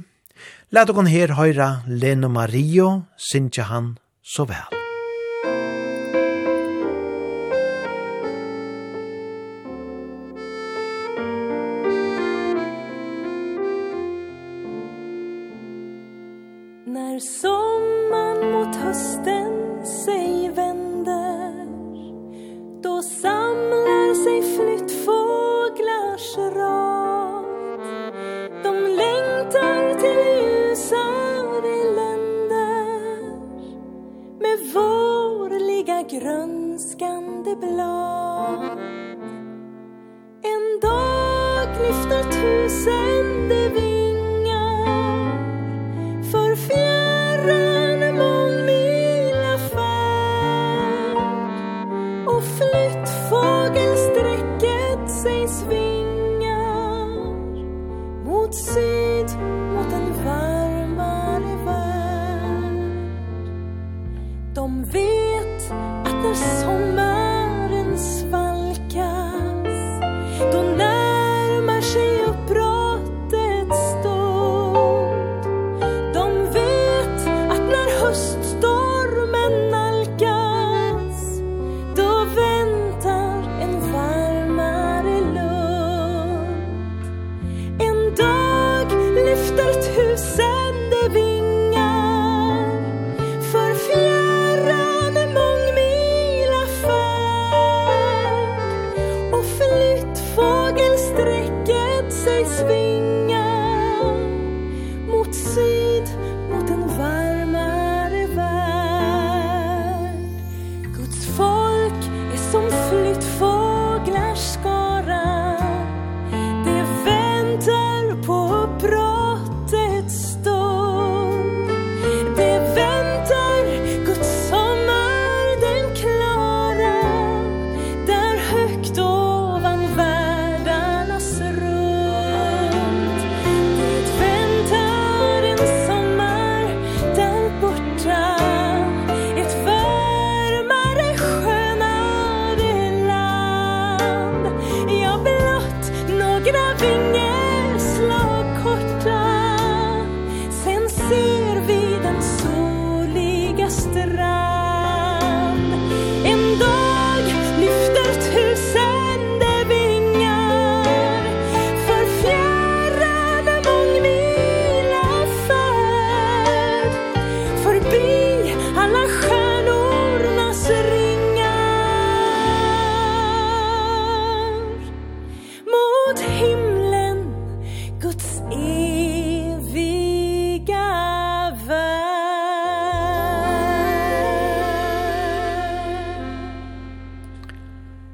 [0.70, 4.81] Lat okon her høyra Leno Mario, synsja han så vel.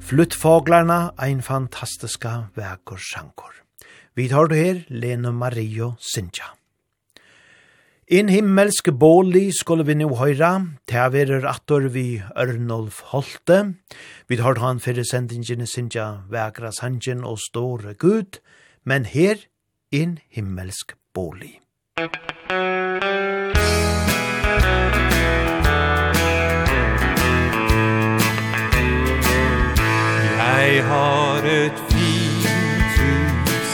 [0.09, 3.53] Fluttfaglarna, ein fantastiska vekor sjankor.
[4.17, 6.47] Vi tar du her, Lena Mario Sintja.
[8.09, 13.75] In himmelske båli skulle vi nu høyra, teaverer attor vi Ørnolf Holte.
[14.33, 18.41] Vi tar han fyrir sendingen Sintja vekra Sanjen og Store Gud,
[18.89, 19.45] men her
[19.91, 21.61] en himmelsk bolig.
[30.39, 32.45] Jeg har et fint
[32.99, 33.71] hus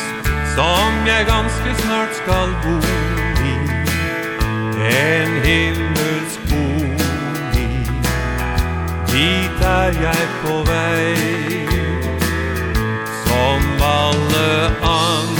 [0.54, 2.76] Som jeg ganske snart skal bo
[3.44, 3.56] i.
[4.86, 7.88] En himmelsk bolig.
[9.12, 11.14] Dit er jeg på vei.
[13.26, 15.33] Som alle andre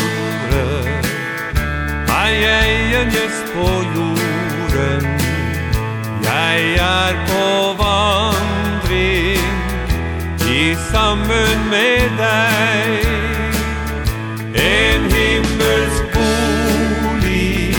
[2.44, 5.02] jeg gjest på jorden.
[6.24, 7.46] Jeg er på
[7.82, 9.44] vandring
[10.50, 13.06] I sammen med deg.
[14.54, 17.76] En himmelsk bolig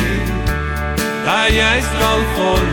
[1.25, 2.64] Der jeg skal forløse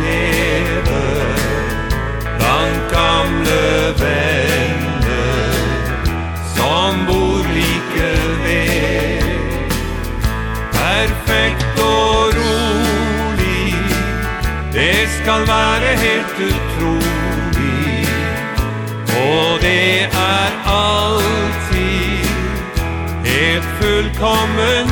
[24.22, 24.91] kommen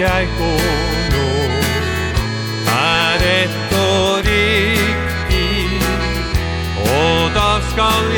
[0.00, 0.52] jeg gå
[1.14, 1.26] nå.
[2.74, 5.80] Er rett og riktig
[6.82, 8.13] Og da skal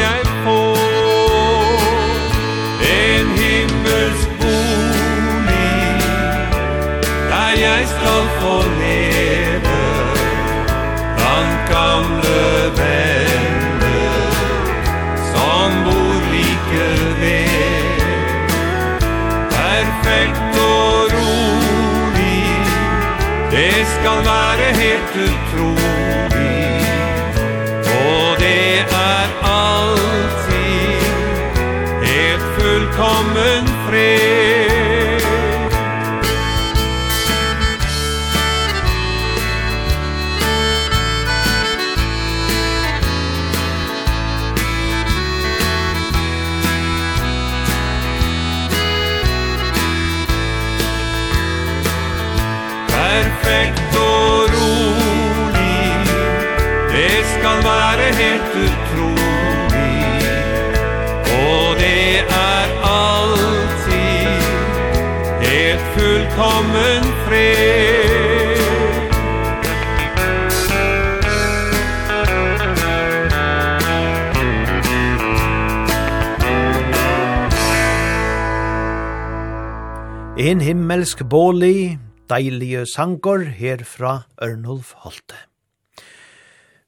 [80.47, 81.97] En himmelsk båli,
[82.31, 85.35] deilige sankor herfra Ørnulf Holte.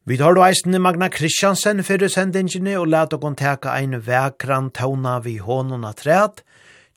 [0.06, 5.18] Vi tar då eisene Magna Kristiansen fyrir sendingene og let okon teka ein vekran tauna
[5.26, 6.44] vi hånden av træt,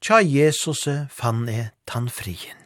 [0.05, 2.60] tja Jesus fann e tannfrien.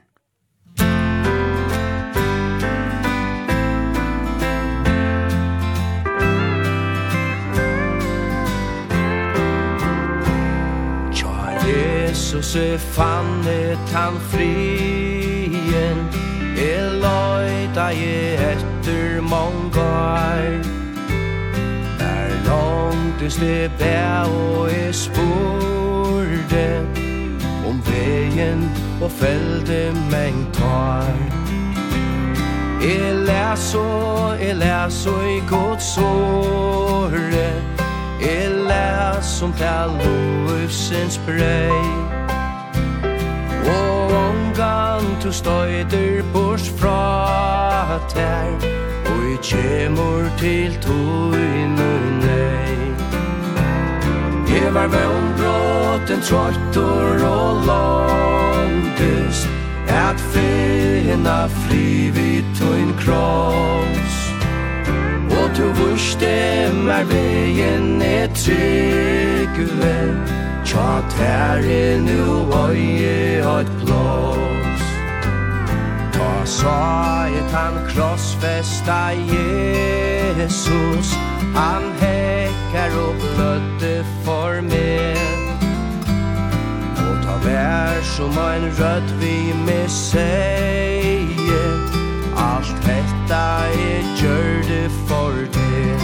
[12.16, 15.98] Jesus er fannet han frien.
[16.56, 20.64] E løyta je etter mongar
[22.00, 26.88] Der langtest det bæ og e spurde
[27.68, 28.72] Om veien
[29.02, 31.12] og felde meng tar
[32.82, 37.75] E læs og jeg læs og i gods året
[38.22, 41.82] er lært som tal lovsens brei
[43.66, 48.54] Og omgang tu støyder bors fra tær
[49.12, 52.78] Og i kjemur til tuinu nei
[54.56, 59.50] Jeg var vannbråten trottor og langtust
[59.88, 64.25] At finna fri vid tuin kross.
[65.56, 69.96] Du vurstemmer veien er tryggve
[70.66, 72.22] Tja tverre nu
[72.52, 74.84] oie og et blås.
[76.16, 81.14] Ta saet han krossfesta Jesus.
[81.56, 83.96] Han hekkar og blødde
[84.26, 85.22] for meg.
[87.06, 89.38] Og ta vær som ein rødt vi
[89.68, 91.64] med seie.
[92.36, 92.76] Alt
[93.36, 96.00] hjarta er gjørde for det.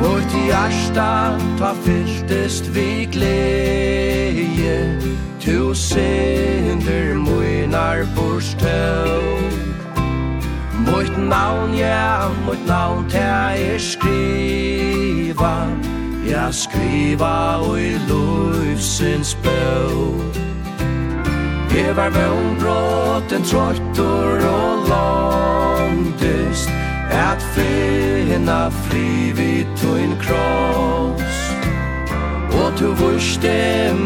[0.00, 4.98] Vårt hjärsta ta fylltest vi glädje.
[5.40, 9.22] Tu synder munar borstøv
[10.78, 15.66] Mot navn, ja, mot navn ta er skriva.
[16.28, 20.49] Ja, skriva og i lovsins bøv
[21.76, 26.70] Jeg var med ombråten trøytor og langtist
[27.10, 31.38] At finna fri vid tuin kross.
[32.60, 33.54] Og tu vurste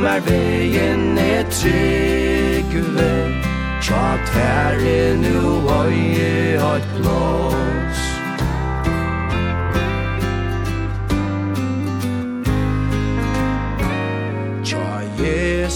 [0.03, 3.13] mer vegen er tryggve
[3.81, 7.84] Tja tverre nu øye et glås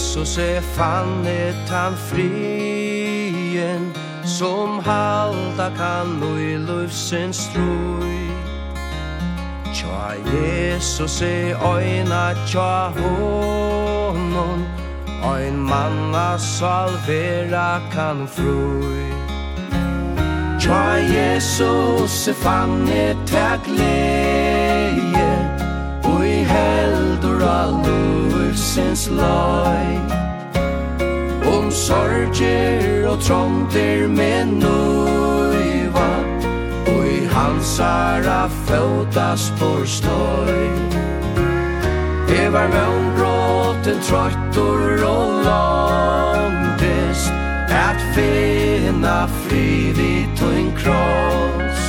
[0.09, 3.93] Jesus er fannet han frien
[4.25, 8.25] Som halda kan og i løvsens troi
[9.69, 14.65] Tja Jesus er oina tja honom
[15.29, 19.13] Ein manna salvera kan frui.
[20.57, 25.29] Tja Jesus er fannet tja gleie
[26.03, 29.99] Og i heldur allur livsens lai
[31.45, 36.09] Om sorger og trångter med nøyva
[36.87, 40.69] Og i halsara fødas på støy.
[42.29, 42.67] Det var
[43.17, 47.31] bråten trøttor og langtest
[47.69, 51.85] At finna frid i tøyn kross.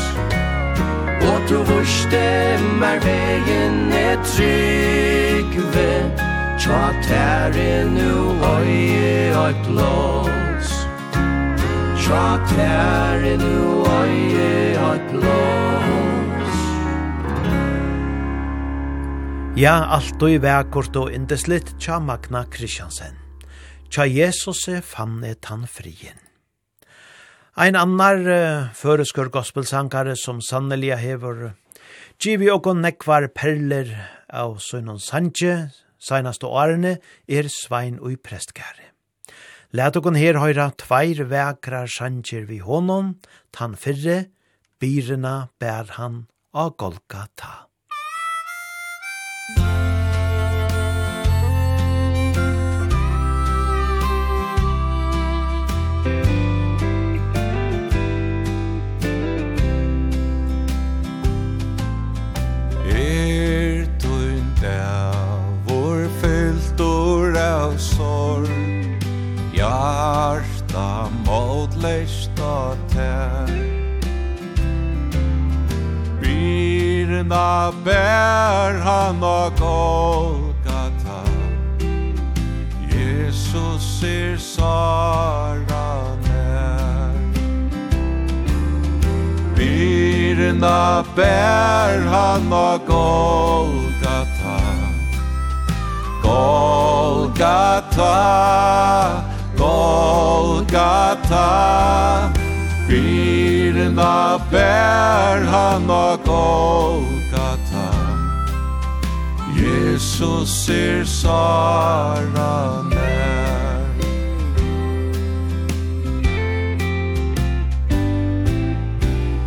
[1.22, 6.29] Og du vurs dem er vegen er trygve
[6.70, 8.10] Ta tæri nu
[8.46, 8.74] oi
[9.34, 10.68] oi blås
[12.04, 14.18] Ta tæri nu oi
[14.90, 16.60] oi blås
[19.58, 23.18] Ja, alt og i vekkort og indeslitt tja Magna Kristiansen.
[23.90, 26.22] Tja Jesus fann fannet han frien.
[27.58, 31.50] Ein annar uh, føreskur gospelsankare som sannelig hever
[32.22, 33.90] Givi okon nekvar perler
[34.30, 36.96] av sønnon Sanje, seinaste årene
[37.28, 38.90] er Svein og i prestkære.
[39.70, 43.14] Læt okon her høyra tveir vekrar sanger vi honom,
[43.54, 44.24] tan fyrre,
[44.82, 47.70] byrena bær han av Golgata.
[49.56, 49.79] Musik
[77.20, 81.20] Byrna bär han av Golgata.
[82.90, 87.12] Jesus ser Sara när
[89.56, 94.60] Byrna bär han av Golgata.
[96.22, 97.60] Golgata
[99.58, 101.00] Golgata.
[102.88, 103.49] Byrna
[103.80, 107.88] Bærna, bær han av Golgata.
[109.56, 113.80] Jesus er sara nær.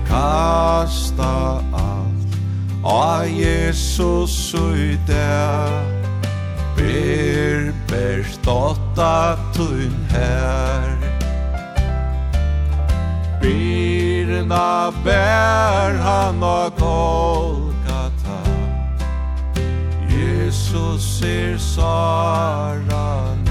[0.09, 2.37] Kasta alt
[2.83, 6.09] A Jesus ui deg
[6.75, 10.97] Ber berstotta tun her.
[13.41, 13.82] Ber
[14.43, 18.39] sina bär han av Golgata
[20.09, 23.42] Jesus er saran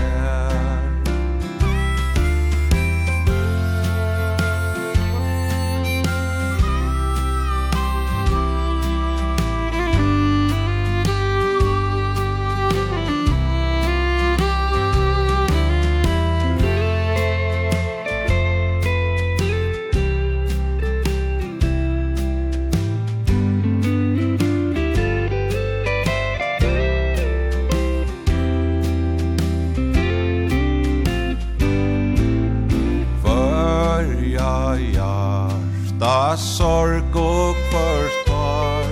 [36.02, 38.22] Da sorg og kvartar.
[38.26, 38.86] Var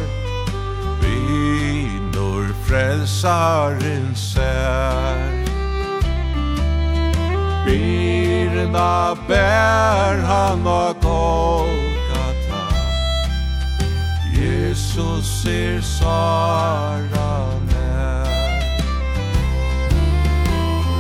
[1.03, 5.32] Vinor frelsaren sær.
[7.66, 12.62] Byrna bær han og Golgata.
[14.39, 17.35] Jesus er sara
[17.73, 18.62] nær.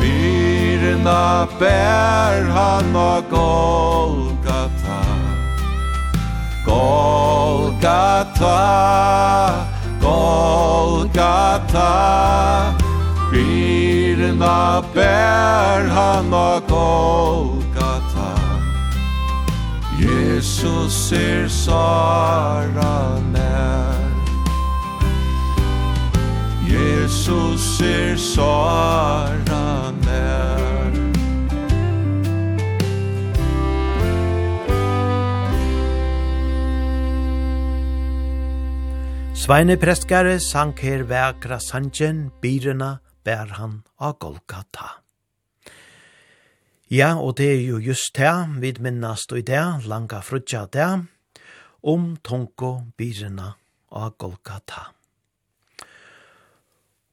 [0.02, 4.39] Byrna bær han og Golgata.
[6.70, 8.60] Golgata
[10.00, 11.90] Golgata
[13.32, 18.32] Byrna bär han av Golgata.
[19.98, 24.10] Jesus er Sara nær.
[26.68, 29.99] Jesus er Sara nær
[39.50, 45.00] Sveine prestgare sank her vekra sanjen, byrena bær han av Golgata.
[46.86, 48.30] Ja, og det er jo just det,
[48.62, 50.86] vi minnast og i det, langa frutja det,
[51.82, 53.48] om tonko byrena
[53.90, 54.84] av Golgata.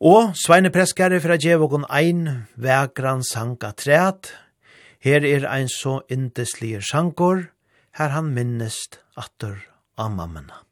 [0.06, 4.30] Og Sveine prestgare fra Djevokon ein vekran sanka træt,
[5.02, 7.48] her er ein så indeslige sankor,
[7.98, 9.58] her han minnest atter
[9.98, 10.67] av mammena.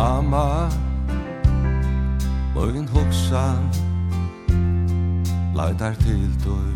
[0.00, 0.70] Mamma
[2.54, 3.66] Møyn hoksan
[5.52, 6.70] Leitar til tøy.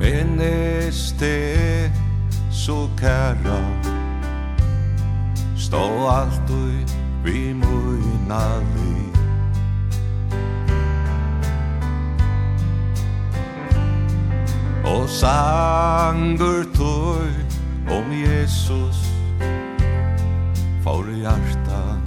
[0.00, 1.92] Minnist det
[2.50, 3.62] så kæra
[5.56, 5.86] Stå
[6.18, 6.84] alt ui
[7.24, 8.44] vi møyna
[8.74, 8.92] vi
[14.84, 17.45] Og sangur tøy
[17.88, 18.96] Om Jesus
[20.84, 22.00] får hjarta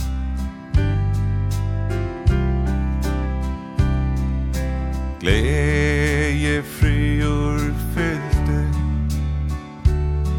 [5.20, 8.64] Gleje friur fyllde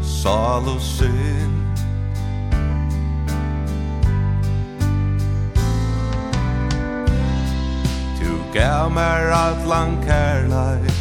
[0.01, 1.61] Sal og synd
[8.53, 10.91] gav mer allan kærleik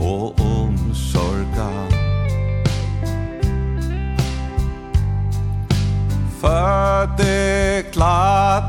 [0.00, 1.93] og omsorgan
[6.44, 7.84] fødde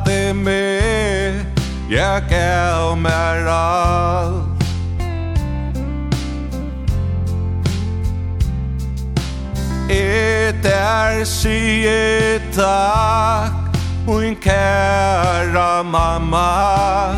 [0.06, 1.46] det med
[1.90, 4.46] Jeg gav mig alt
[9.90, 13.52] Et er sige tak
[14.08, 17.16] Min kære mamma.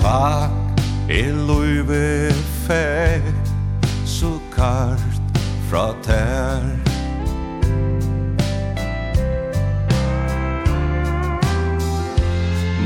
[0.00, 0.50] Tak,
[1.08, 2.32] jeg løyve
[2.66, 3.22] fag
[4.04, 5.09] Så kar
[5.70, 6.62] fra tær.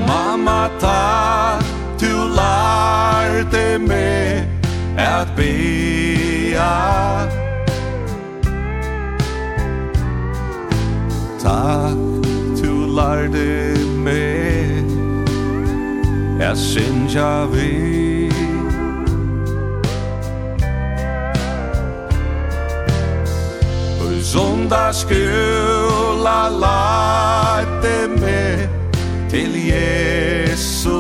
[0.09, 1.65] Mamma, takk,
[2.01, 4.45] du lærte meg
[5.01, 6.69] at bea.
[11.41, 12.05] Takk,
[12.61, 14.85] du lærte meg
[16.41, 18.04] at synja vea
[24.25, 28.69] Sundagsskola lærte meg
[29.31, 30.95] til Jesus.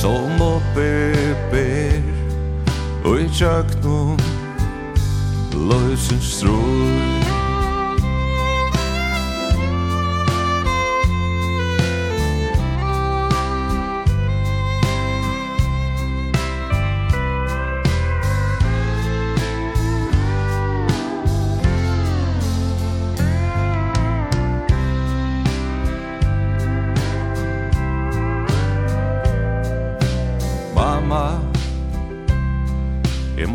[0.00, 1.14] Som oppe
[1.50, 2.02] ber
[3.04, 4.18] og i tjøknum
[5.52, 7.25] løsens strøy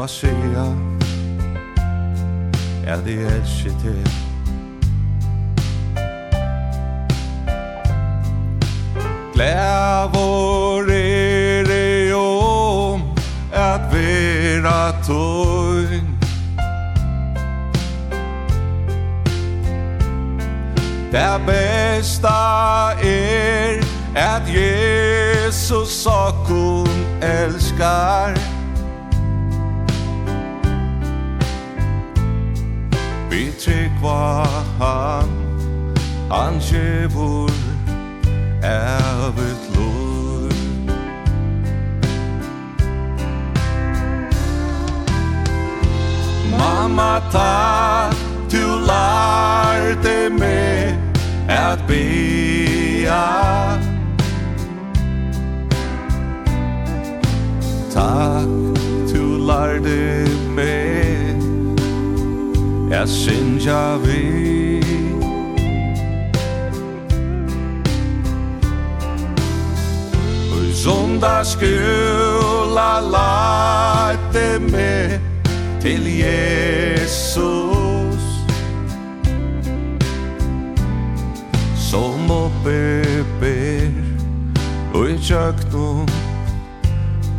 [0.02, 0.66] må säga
[2.88, 4.10] Att det elsker til
[9.34, 13.02] Glävor er det om
[13.54, 16.18] At vera tøyn
[21.12, 22.40] Det bästa
[23.04, 23.84] er
[24.16, 26.88] At Jesus sakon
[27.22, 28.51] älskar.
[34.02, 34.48] hoppa
[34.80, 35.30] han
[36.30, 37.52] Han kjevor
[38.64, 40.52] av et lor
[46.58, 48.10] Mamma ta
[48.52, 50.98] du lærte meg
[51.48, 53.22] at bea.
[57.94, 58.52] Takk
[59.14, 61.01] du lærte meg
[62.92, 64.84] Jeg synes jeg ved.
[70.52, 75.20] Og søndagsskjula lærte meg
[75.82, 77.42] til Jesus.
[81.76, 83.04] Som oppe
[83.40, 83.88] ber
[84.94, 86.08] Og i tjøknum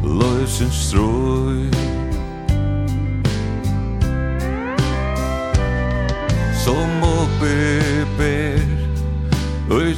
[0.05, 1.92] Løsens strøy.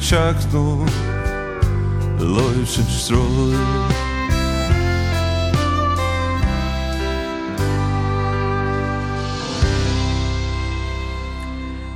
[0.05, 0.85] kjøkno
[2.21, 3.53] Løysens strål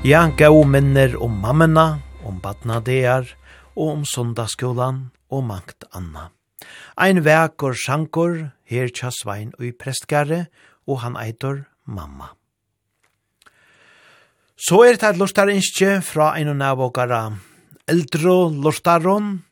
[0.08, 3.28] Ja, gau minner om mammena, om badna dear,
[3.76, 6.30] og om sundagsskolan, og mangt anna.
[6.98, 10.48] Ein vekor sjankor, her tja svein ui prestgare,
[10.88, 12.32] og han eitor mamma.
[14.58, 17.22] Så er det et lustar innskje fra ein og navåkara
[17.90, 19.44] eldro lortaron.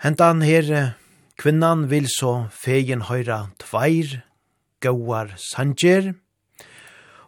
[0.00, 0.96] Hentan her
[1.40, 4.20] kvinnan vil så fegen høyra tveir
[4.84, 6.14] gauar sanger.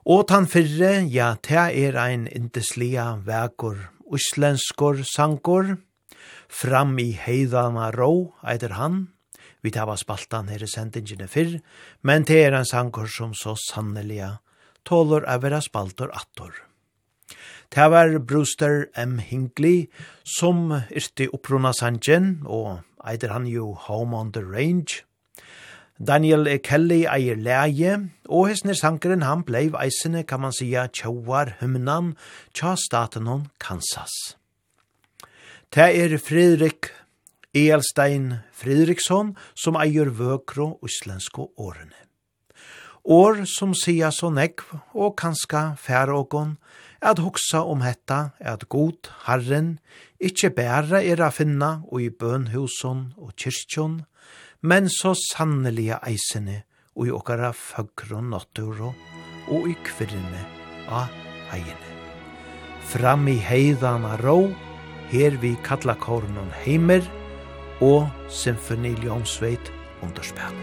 [0.02, 3.78] Og tan fyrre, ja, ta er ein indeslia vekur
[4.12, 5.76] uslenskor sankor.
[6.52, 9.06] Fram i heidana rå, eider han.
[9.62, 11.60] Vi tava spaltan her i sendingene fyrr,
[12.02, 14.34] men det er en sankor som så sanneliga
[14.84, 16.52] tåler av være spaltor attor.
[17.74, 19.18] Det var Brewster M.
[19.18, 19.86] Hinckley
[20.24, 25.00] som yrte opprona sangen, og eider han jo Home on the Range.
[25.96, 26.58] Daniel E.
[26.58, 27.94] Kelly eier leie,
[28.28, 32.12] og hessner sankeren han bleiv eisene, kan man sija, tjauar hymnan,
[32.52, 34.36] tja staten hon Kansas.
[35.72, 36.90] Det er Fredrik
[37.54, 41.96] Elstein Fredriksson som eier vøkro uslensko årene.
[43.04, 46.58] År som sija så nekv, og kanska færågon,
[47.02, 49.78] at hugsa om hetta at god Herren
[50.22, 54.02] ikkje bæra er a finna og i bønhuson og kyrkjon,
[54.62, 56.62] men så sannelige eisene
[56.94, 58.92] og i okkara fagro natturo
[59.50, 60.44] og i kvirrene
[60.88, 61.10] av
[61.50, 61.90] heiene.
[62.92, 64.52] Fram i heidana rå,
[65.10, 67.02] her vi kalla kornon heimer
[67.82, 69.72] og symfoni ljonsveit
[70.04, 70.54] underspel.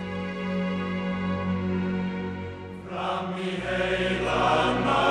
[2.88, 5.09] Fram i heidana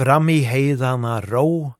[0.00, 1.74] Fram i heidana rå,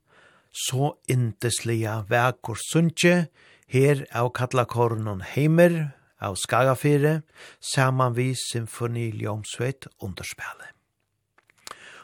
[0.53, 3.31] så inteslia vekor sunnje,
[3.73, 7.23] her av kallakornon heimer, av Skagafire,
[7.65, 10.75] saman vi symfoni Ljomsveit underspillet.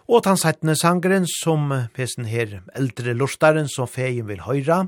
[0.09, 4.86] Og den settende sangren som pesen her eldre lortaren som feien vil høyra,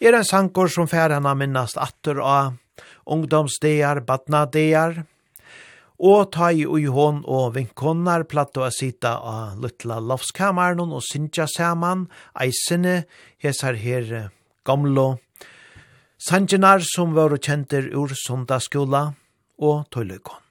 [0.00, 2.54] er en sanger som færana minnast atter av
[3.04, 5.02] ungdomsdear, badnadear,
[6.02, 11.04] og ta i ui hon og vinkonar platt og a sita a luttla lovskamaren og
[11.06, 13.04] sinja saman, eisene,
[13.38, 14.32] hesar her
[14.66, 15.20] gamlo,
[16.18, 19.12] sanjinar som var kjenter ur sundaskola
[19.62, 20.42] og tøyløkon.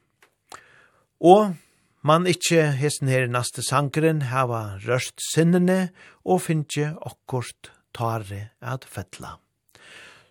[1.21, 1.53] Og
[2.01, 5.91] man ikkje hesten her naste sankeren hava rørst sinnene
[6.23, 9.35] og finnje okkort tare at fettla.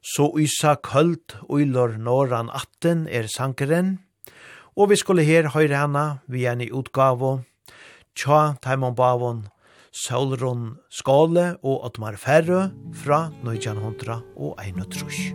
[0.00, 3.98] Så ysa kølt uilor norran atten er sankeren,
[4.80, 6.02] Og vi skulle her høyre henne
[6.32, 7.42] vi er i utgave
[8.16, 9.42] Tja Taimon Bavon,
[9.92, 12.62] Solron Skåle og Otmar Ferrø
[13.02, 15.34] fra Nøyjanhundra og Eino Trush.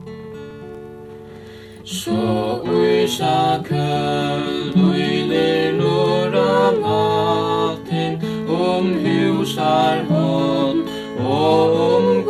[1.86, 2.18] Så
[2.66, 8.18] uysa köld uylir nora natten
[8.50, 10.82] om husar hon
[11.22, 12.26] og om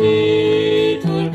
[0.00, 1.26] situr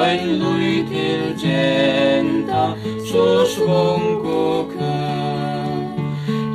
[0.00, 2.64] ein lui til genta
[3.10, 4.94] so svong og kø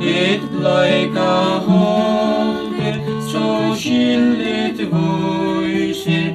[0.00, 1.34] et bleika
[1.66, 2.96] holder
[3.30, 6.28] so skillet voiser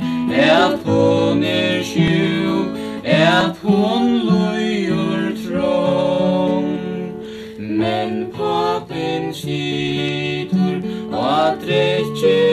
[0.51, 2.65] er hon er sju
[3.03, 6.69] er hon luiur trong.
[7.59, 10.77] Men papen situr
[11.11, 12.52] og trekkir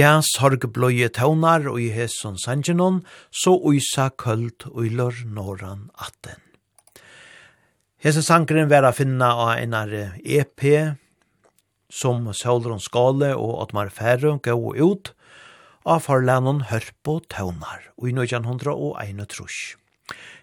[0.00, 6.38] Ja, sorgbløye tøvnar og i hesson sangenon, så uisa køld uilor noran atten.
[8.00, 10.64] Hesen sangren vera finna av einare EP,
[11.92, 15.12] som Sølron Skale og Otmar Færø gå ut,
[15.84, 19.58] av forlænen Hørpo Tøvnar, og i 1901 trus.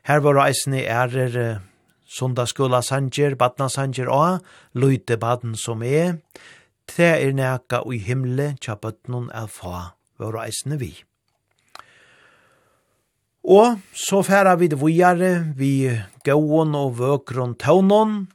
[0.05, 1.63] Her var eisne ærer
[2.05, 4.45] Sundagsskola sanger, badna sanger og
[4.77, 6.19] Løyte baden som er,
[6.95, 10.91] det er neka og i himle tja bøtnun er fa vår eisne vi.
[13.47, 15.87] Og så færa vi det vujare, vi
[16.27, 18.27] gauon og vøkron taunon.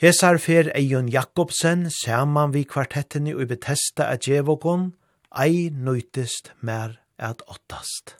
[0.00, 4.92] Hesar fer Eion Jakobsen, saman vi kvartettene i Betesta at Djevokon,
[5.34, 8.16] ei nøytist mer at åttast.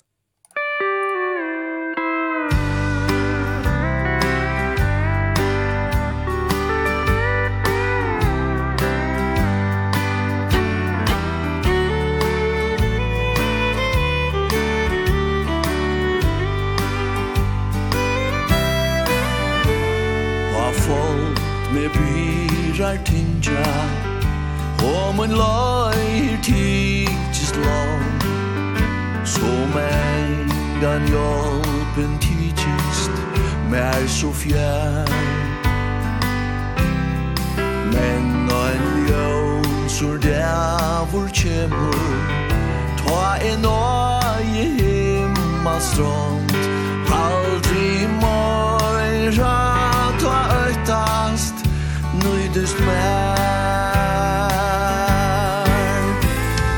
[20.91, 21.41] folk
[21.75, 23.73] med byrar tinja
[24.91, 28.23] Og mun løyr tidsist lang
[29.25, 33.13] Som engan hjelpen tidsist
[33.71, 35.11] Mer så fjær
[37.93, 42.41] Men ein ljøn sur dævor kjemur
[42.97, 44.65] Ta en øye
[45.61, 46.51] himma strand.
[47.11, 49.80] Aldri møyra
[52.57, 52.75] mer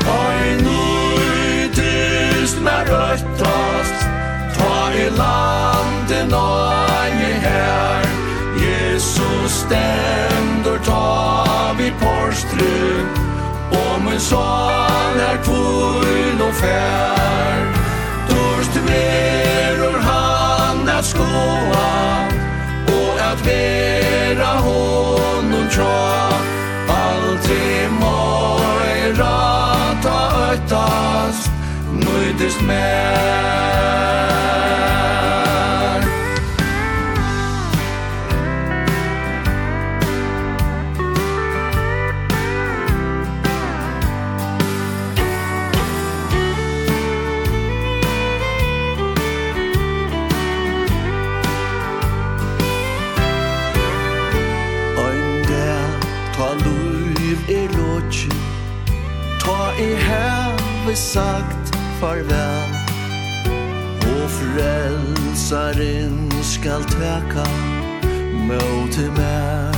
[0.05, 4.05] Oi nýtist mer røttast
[4.53, 8.05] Ta i landen og i her.
[8.61, 13.07] Jesus stendur ta vi porstru
[13.71, 17.65] Og min son er kvull og fær
[18.29, 21.89] Dorst verur han at skoa
[22.87, 25.32] Og at vera hår
[27.53, 30.19] te moi rata
[30.51, 31.37] ötas
[32.01, 33.53] Nuidist mer
[61.13, 62.69] sagt farväl.
[63.99, 67.45] Och frälsaren skall täcka
[68.35, 69.73] mot mig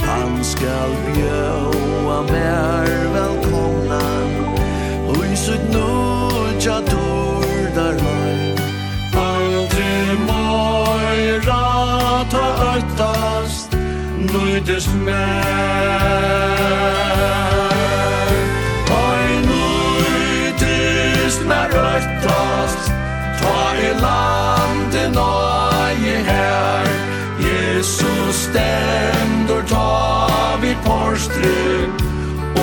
[0.00, 4.00] Han skall bjöa mer välkomna
[5.08, 8.56] Och i sitt nudja dörr där höj
[9.16, 13.76] Aldrig mörra ta öttast.
[14.18, 16.53] Nöjdes mer
[28.54, 31.90] stendur ta vi porstru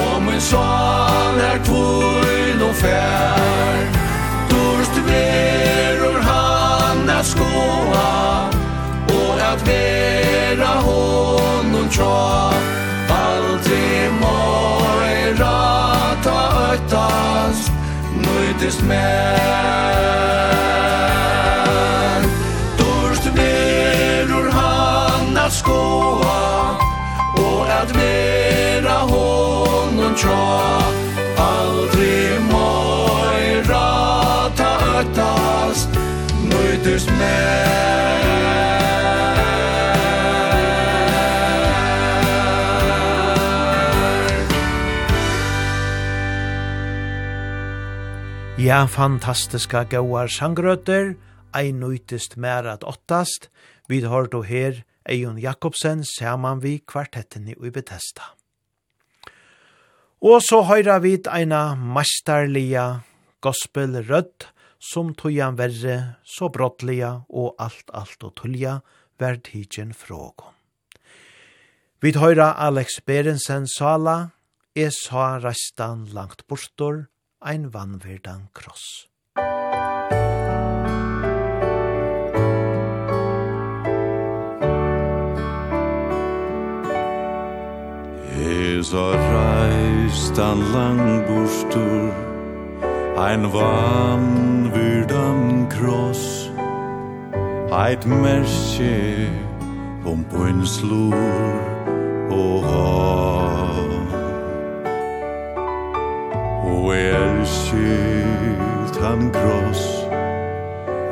[0.03, 3.81] Og min sån er tvojn og fær.
[4.51, 8.07] Dorst verur han at skoa
[9.19, 12.55] Og at vera honom tja.
[13.11, 15.59] Aldrig moira
[16.23, 16.39] ta
[16.71, 17.67] öttas
[18.23, 19.41] Nöjdes mer
[25.51, 26.79] at skoa
[27.43, 30.79] og at vera honom tja.
[31.43, 33.87] Aldri moira
[34.55, 34.71] ta
[35.01, 35.97] ötast
[36.47, 37.67] nøytust mer.
[48.61, 51.15] Ja, fantastiska gauar sangrøtter,
[51.57, 53.49] ei nøytist mer at åttast,
[53.89, 58.31] vi har då her Eion Jakobsen saman vi kvartetten i Bethesda.
[60.21, 63.01] Og så høyra vit eina mestarliga
[63.43, 64.47] gospelrødd
[64.81, 68.79] som tøyan verre, så brottliga og alt, alt og tullja
[69.21, 70.55] vær tidsen frågon.
[72.01, 74.31] Vi høyra Alex Berensen sala,
[74.73, 77.07] er sa restan langt bortor,
[77.43, 79.10] ein vannverdan kross».
[88.61, 92.11] is a reist an lang burstur
[93.17, 96.49] Ein vann vyrdan kross.
[97.71, 99.27] Eit mersi
[100.05, 101.13] om pøynslur
[102.29, 102.97] og ha
[106.71, 109.87] Og er skilt han kross.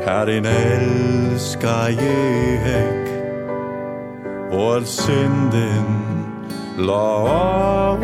[0.10, 3.08] In elska jeg hekk
[4.52, 6.18] Og synden
[6.80, 7.98] la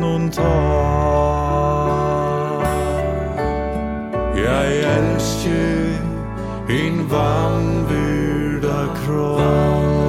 [0.00, 0.58] non ta.
[4.36, 6.00] Jeg elsker
[6.68, 10.08] in vannbyrda kross.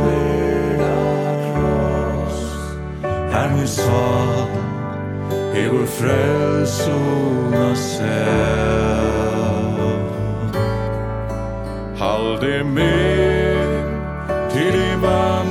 [3.33, 4.47] Her min sal
[5.53, 9.09] hever frelsona sel
[11.99, 13.67] Halde meg
[14.53, 15.48] til i vann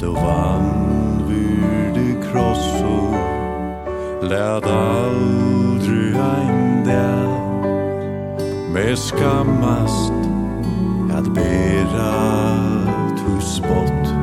[0.00, 3.14] du vann vyrde krosso
[4.22, 7.28] Lät aldri ein där
[8.72, 10.12] Med skammast
[11.18, 12.14] at bera
[13.16, 14.14] tu spott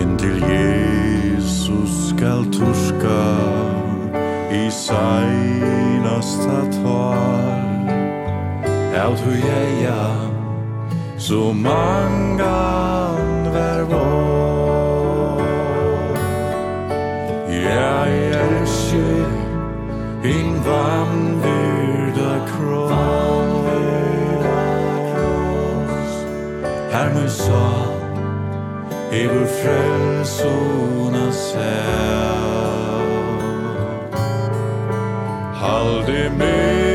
[0.00, 3.38] In til Jesus skal turska
[4.50, 7.60] I seinasta tal
[9.06, 10.29] Av tu jäja
[11.20, 12.38] Så mangan
[13.52, 15.40] vær vår.
[17.48, 19.26] Jeg elsker
[20.24, 23.04] in vann virda kross.
[26.92, 27.70] Her med sa
[29.12, 32.30] i vår frälsona säl
[35.54, 36.89] Halde mig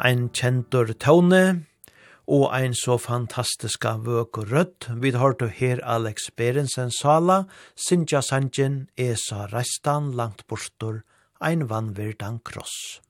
[0.00, 1.66] ein kjentur tåne,
[2.30, 4.88] og ein så fantastiska vøk og rødt.
[5.02, 11.02] Vi har hørt her Alex Berensen Sala, Sintja Sanjen, Esa Restan, langt bortor,
[11.40, 13.00] ein vannverdan kross.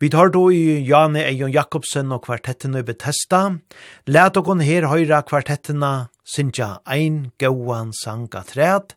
[0.00, 3.58] Vi tar då i Jane Eion Jakobsen og kvartetten i Bethesda.
[4.06, 8.96] Læt okon her høyra kvartettina Sintja ein gauan sang atræt,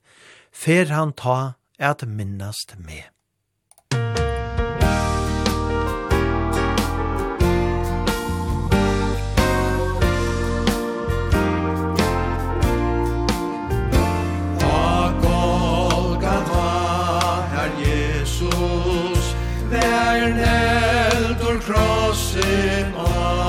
[0.52, 3.13] fer han ta at minnast med.
[21.66, 23.43] krossen av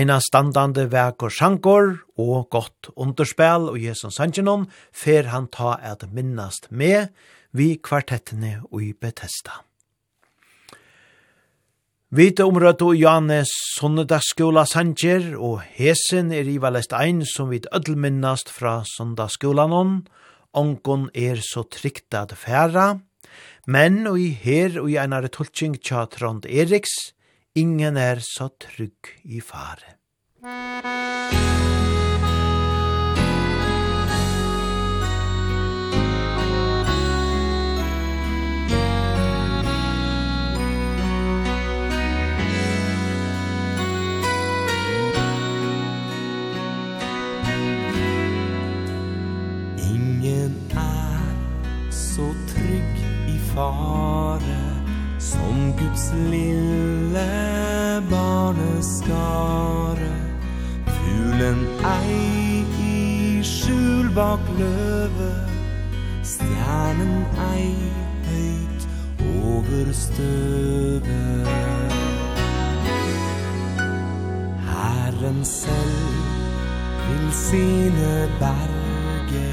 [0.00, 0.86] Eina standande
[1.20, 4.62] og sjankor og gott underspel og Jesus Sanchinon
[4.96, 7.10] fer han ta at minnast med
[7.52, 9.60] vi kvartettene i Bethesda.
[12.16, 18.48] Vita omrøtt og Janes sunnedagsskola Sancher og Hesen er i valest ein som vi ødelminnast
[18.48, 19.94] fra sundagsskolan hon.
[20.56, 22.94] Onkon er så trygt at færa,
[23.66, 27.12] men og i her og i einare tulking tja Trond Eriks
[27.54, 29.96] Ingen er så trygg i fare.
[49.90, 54.59] Ingen er så trygg i fare
[55.20, 57.28] Som Guds lille
[58.10, 60.12] barneskare
[60.86, 65.32] Fulen ei i skjul bak løve
[66.24, 67.74] Stjernen ei
[68.30, 68.88] høyt
[69.44, 71.20] over støve.
[74.70, 76.16] Herren selv
[77.08, 79.50] vil sine berge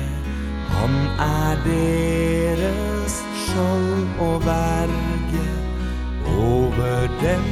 [0.77, 3.15] Han er deres
[3.45, 5.16] skjold og verre
[6.37, 7.45] over dem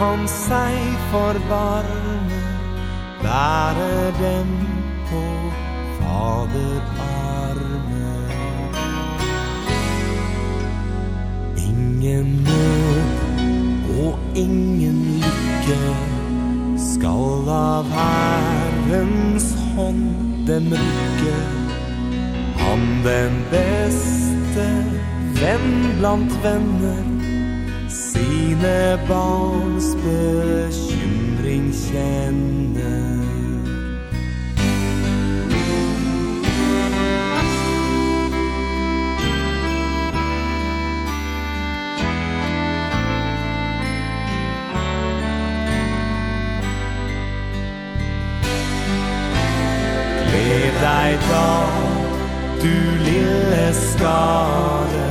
[0.00, 0.76] han seg
[1.10, 2.40] forvarme
[3.22, 4.48] bære dem
[5.10, 5.22] på
[5.98, 7.34] faderarme.
[11.56, 13.10] Ingen nød
[14.04, 15.96] og ingen lykke
[16.76, 21.38] skal av Herrens hånd dem rykke.
[22.64, 24.68] Han den beste
[25.40, 27.29] venn blant venner
[27.90, 33.18] Sine barns bekymring kjenner.
[50.30, 51.50] Lev deg da,
[52.62, 55.08] du lille skare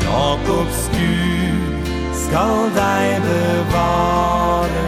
[0.00, 1.37] Jakobs Gud
[2.28, 4.86] skal deg bevare.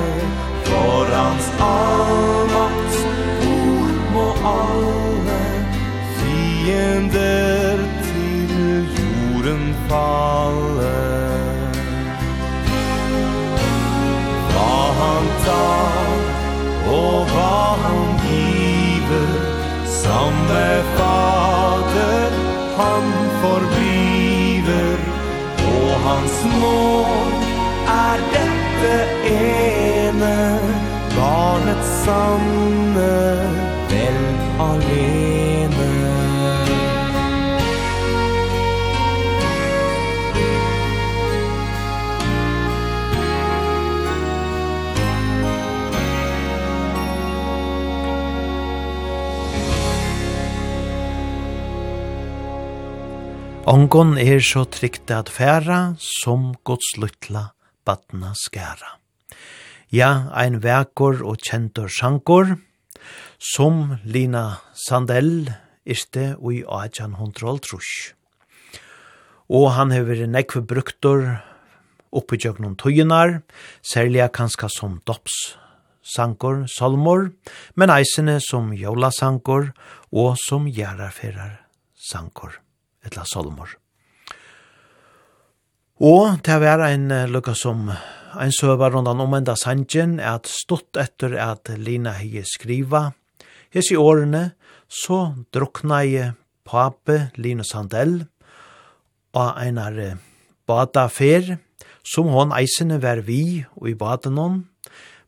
[0.69, 2.99] For hans allmakts
[3.49, 5.39] ord må alle
[6.19, 8.53] Fiender til
[8.99, 10.93] jorden falle.
[14.53, 16.11] Hva han tar
[17.01, 17.55] og hva
[17.87, 19.31] han giver
[20.01, 20.67] Samme
[20.99, 22.43] fader
[22.77, 23.90] han forbyr
[26.01, 27.43] av hans nåd
[27.87, 28.95] er dette
[29.31, 30.59] ene.
[31.17, 33.13] Barnets sanne
[33.91, 34.21] vel
[34.59, 35.60] alene.
[53.69, 57.51] Ongon er så trygt at færa som Guds luttla
[57.85, 58.97] badna skæra.
[59.93, 62.57] Ja, ein vekor og kjentor sjankor,
[63.37, 65.51] som Lina Sandell
[65.85, 68.15] iste ui Ajan Hondrol Trush.
[69.53, 71.27] Og han hever nekve bruktor
[72.17, 73.43] oppi tjøknon tøyinar,
[73.85, 75.37] særlig kanska som dops
[76.01, 77.29] sankor, solmor,
[77.77, 79.71] men eisene som jólasankor
[80.11, 81.61] og som gjerarferar
[81.95, 82.57] sankor
[83.07, 83.77] etla salmor.
[86.01, 90.49] Og til å være en lukka som en søver rundan om enda sanjen er at
[90.49, 93.11] stått etter at Lina hei skriva.
[93.71, 94.53] Hes i årene
[94.89, 96.35] så drukna jeg
[96.67, 98.23] pape Lina Sandell
[99.37, 99.99] og einar
[100.67, 101.59] bada fer
[102.07, 104.59] som hon eisene var vi og i baden hon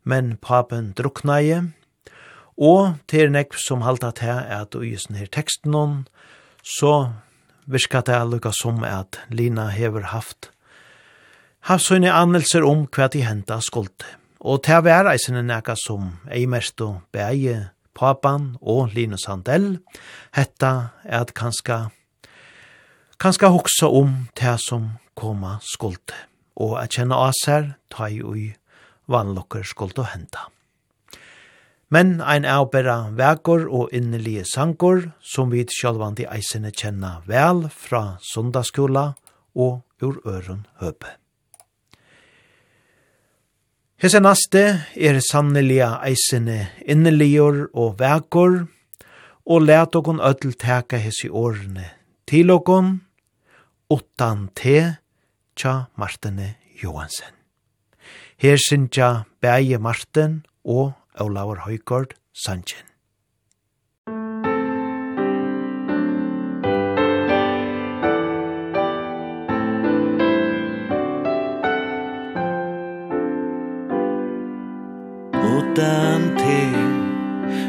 [0.02, 1.70] men papen drukna jeg,
[2.58, 5.94] og til nekv som halta til at og i sånne her teksten hon
[6.62, 6.92] så
[7.66, 10.50] virka det lukka som at Lina hever haft
[11.68, 14.06] havsøyne anmelser om hva de henta skulde.
[14.42, 19.76] Og til å være eisene nekka som Eimersto Beie, Papan og Linus Sandell,
[20.34, 20.72] hetta
[21.04, 21.92] er at kanska
[23.22, 26.16] kanska hoksa om til som koma skulde,
[26.58, 28.48] og at kjenne av seg ta i ui
[29.06, 30.48] vanlokker skulde å henta
[31.92, 38.16] men ein er avbera vekor og innelige sankor, som vi sjálvandi eisene kjenna vel fra
[38.32, 39.10] sundagsskola
[39.54, 41.18] og ur øren høpe.
[44.00, 44.62] Hese naste
[44.96, 48.64] er sannelige eisene innelior og vekor,
[49.44, 51.84] og let okon öll teka hese årene
[52.26, 53.02] til okon,
[53.90, 54.96] utan te,
[55.54, 57.36] tja Martine Johansen.
[58.38, 62.82] Her syntja Beie Marten og Olaur Høygård Sanchen.
[75.52, 76.58] Utan te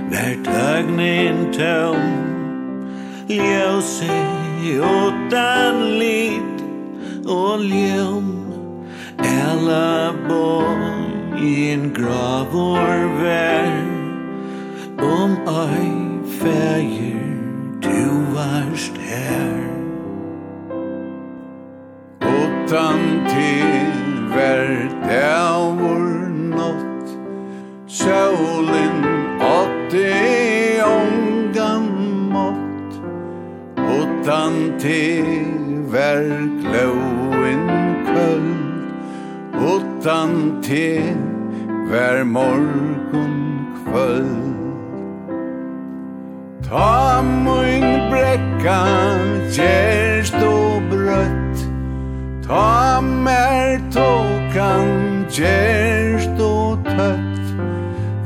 [0.10, 2.10] Vær tøgnin tøm
[3.30, 4.18] Ljøse
[4.82, 6.66] utan lit
[7.30, 8.34] Og ljøm
[9.22, 11.03] Ella bort
[11.44, 13.76] i en gravor vær.
[15.04, 15.92] Om ei
[16.40, 17.24] fægir
[17.84, 18.06] du
[18.36, 19.74] varst her.
[22.22, 23.00] Utan
[23.30, 23.92] til
[24.36, 26.08] vær dævor
[26.56, 27.12] nått
[27.88, 29.04] Sjålen
[29.40, 30.14] åtte
[30.88, 31.86] ångan
[32.34, 32.98] mått
[33.78, 35.46] Utan til
[35.94, 36.26] vær
[36.64, 37.68] gløven
[38.10, 38.50] köld
[39.76, 41.23] Utan til
[41.90, 44.54] Vær morgon kvöld.
[46.70, 48.80] Ta mun brekka
[49.56, 51.68] Gjerst og brøtt.
[52.48, 57.46] Ta mer tokan Gjerst og tøtt.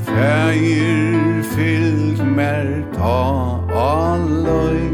[0.05, 4.87] Fægir fylg mer ta alløy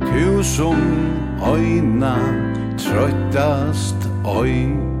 [0.00, 0.80] Tu som
[1.40, 2.16] øyna
[2.78, 4.91] trøttast øy.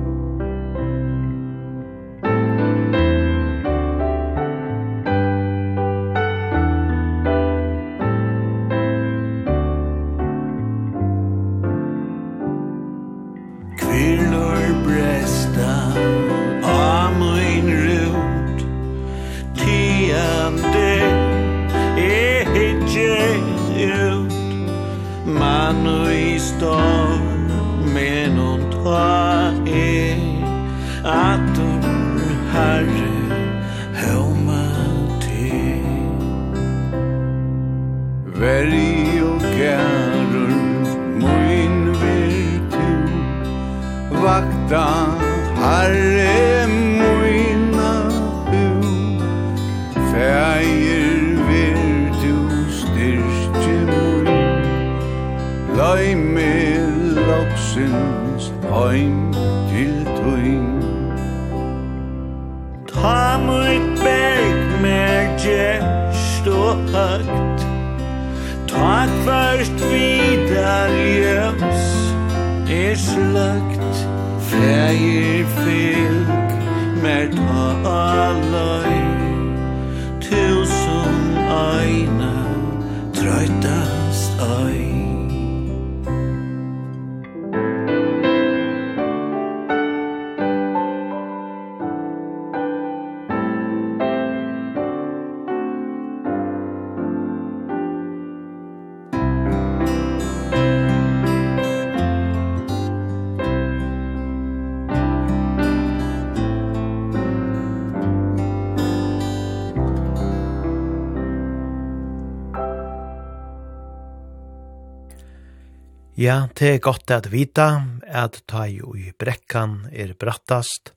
[116.22, 120.92] Ja, det er godt at vita at ta jo i brekkan er brattast,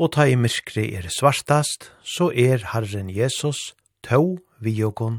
[0.00, 3.74] og ta i myskri er svartast, så er Herren Jesus
[4.06, 5.18] tau vi jokon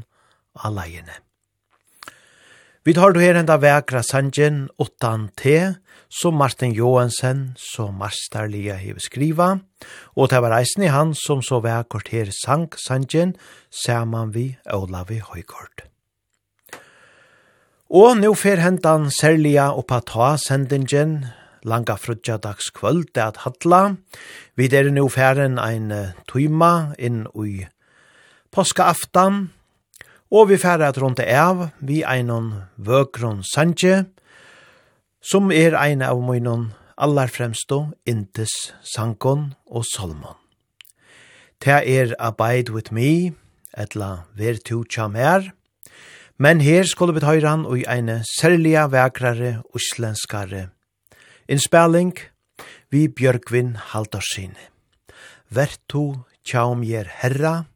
[0.66, 1.20] alaiene.
[2.82, 5.76] Vi tar du her enda vekra sangen utan te,
[6.08, 9.52] som Martin Johansen, som masterlige hever skriva,
[10.16, 13.36] og det var eisen i han som så vekort her sang sangen,
[13.70, 15.89] saman vi Olavi Høygård.
[17.90, 21.24] Og nå fer hentan særliga oppa ta sendingen,
[21.66, 23.96] langa frutja dags kvöld at hatla.
[24.54, 25.90] Vi er nå færen ein
[26.30, 27.66] tuima inn ui
[28.54, 29.50] påska aftan,
[30.30, 34.06] og vi færer at rundt av vi einon vøkron sanje,
[35.20, 40.38] som er ein av munnen allar fremstå intes sankon og solmon.
[41.58, 43.34] Ta er Abide with me,
[43.74, 45.50] etla ver tu cham her,
[46.40, 50.70] Men her skulle vi høyre han i eine særlige vekrare uslenskare.
[51.52, 52.14] Innspelling
[52.88, 54.56] vi Bjørkvin Haldorsin.
[55.52, 57.66] Vertu tjaum gjer herra,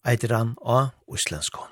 [0.00, 1.68] eitir han av uslensko.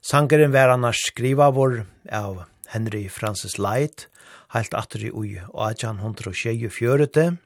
[0.00, 4.08] Sangeren var annars skriva vår av Henry Francis Light,
[4.56, 7.38] heilt atri ui og atjan hundra og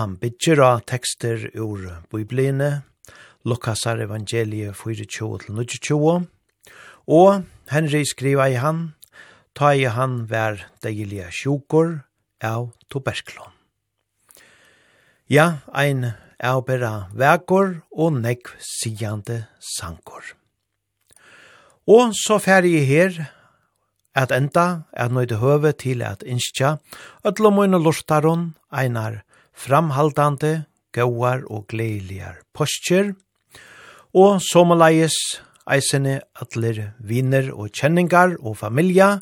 [0.00, 2.84] Han bidger av tekster ur bibline,
[3.44, 6.22] Lukasar evangeliet 24-22,
[7.06, 8.92] Og Henry skriva i han,
[9.54, 12.02] ta i han vær deilige sjukor
[12.42, 13.52] av tuberklon.
[15.28, 20.34] Ja, ein av bera vekor og nekv sigande sankor.
[21.88, 23.16] Og så færre i her
[24.14, 26.76] at enda er nøyde høve til at innskja
[27.24, 29.22] at mine lortaron einar
[29.52, 33.14] framhaldande gauar og gleilegar postjer,
[34.12, 35.16] og sommerleies
[35.70, 39.20] eisene atler viner og kjenningar og familia,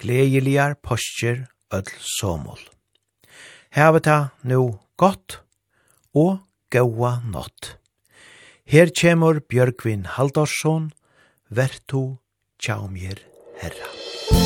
[0.00, 2.60] gledeligar postjer öll somol.
[3.72, 5.40] Heve ta nu gott
[6.14, 7.76] og gaua nott.
[8.64, 10.92] Her kjemur Bjørkvin Haldorsson,
[11.48, 12.18] vertu
[12.60, 13.20] tjaumir
[13.60, 13.88] herra.
[13.88, 14.41] Musik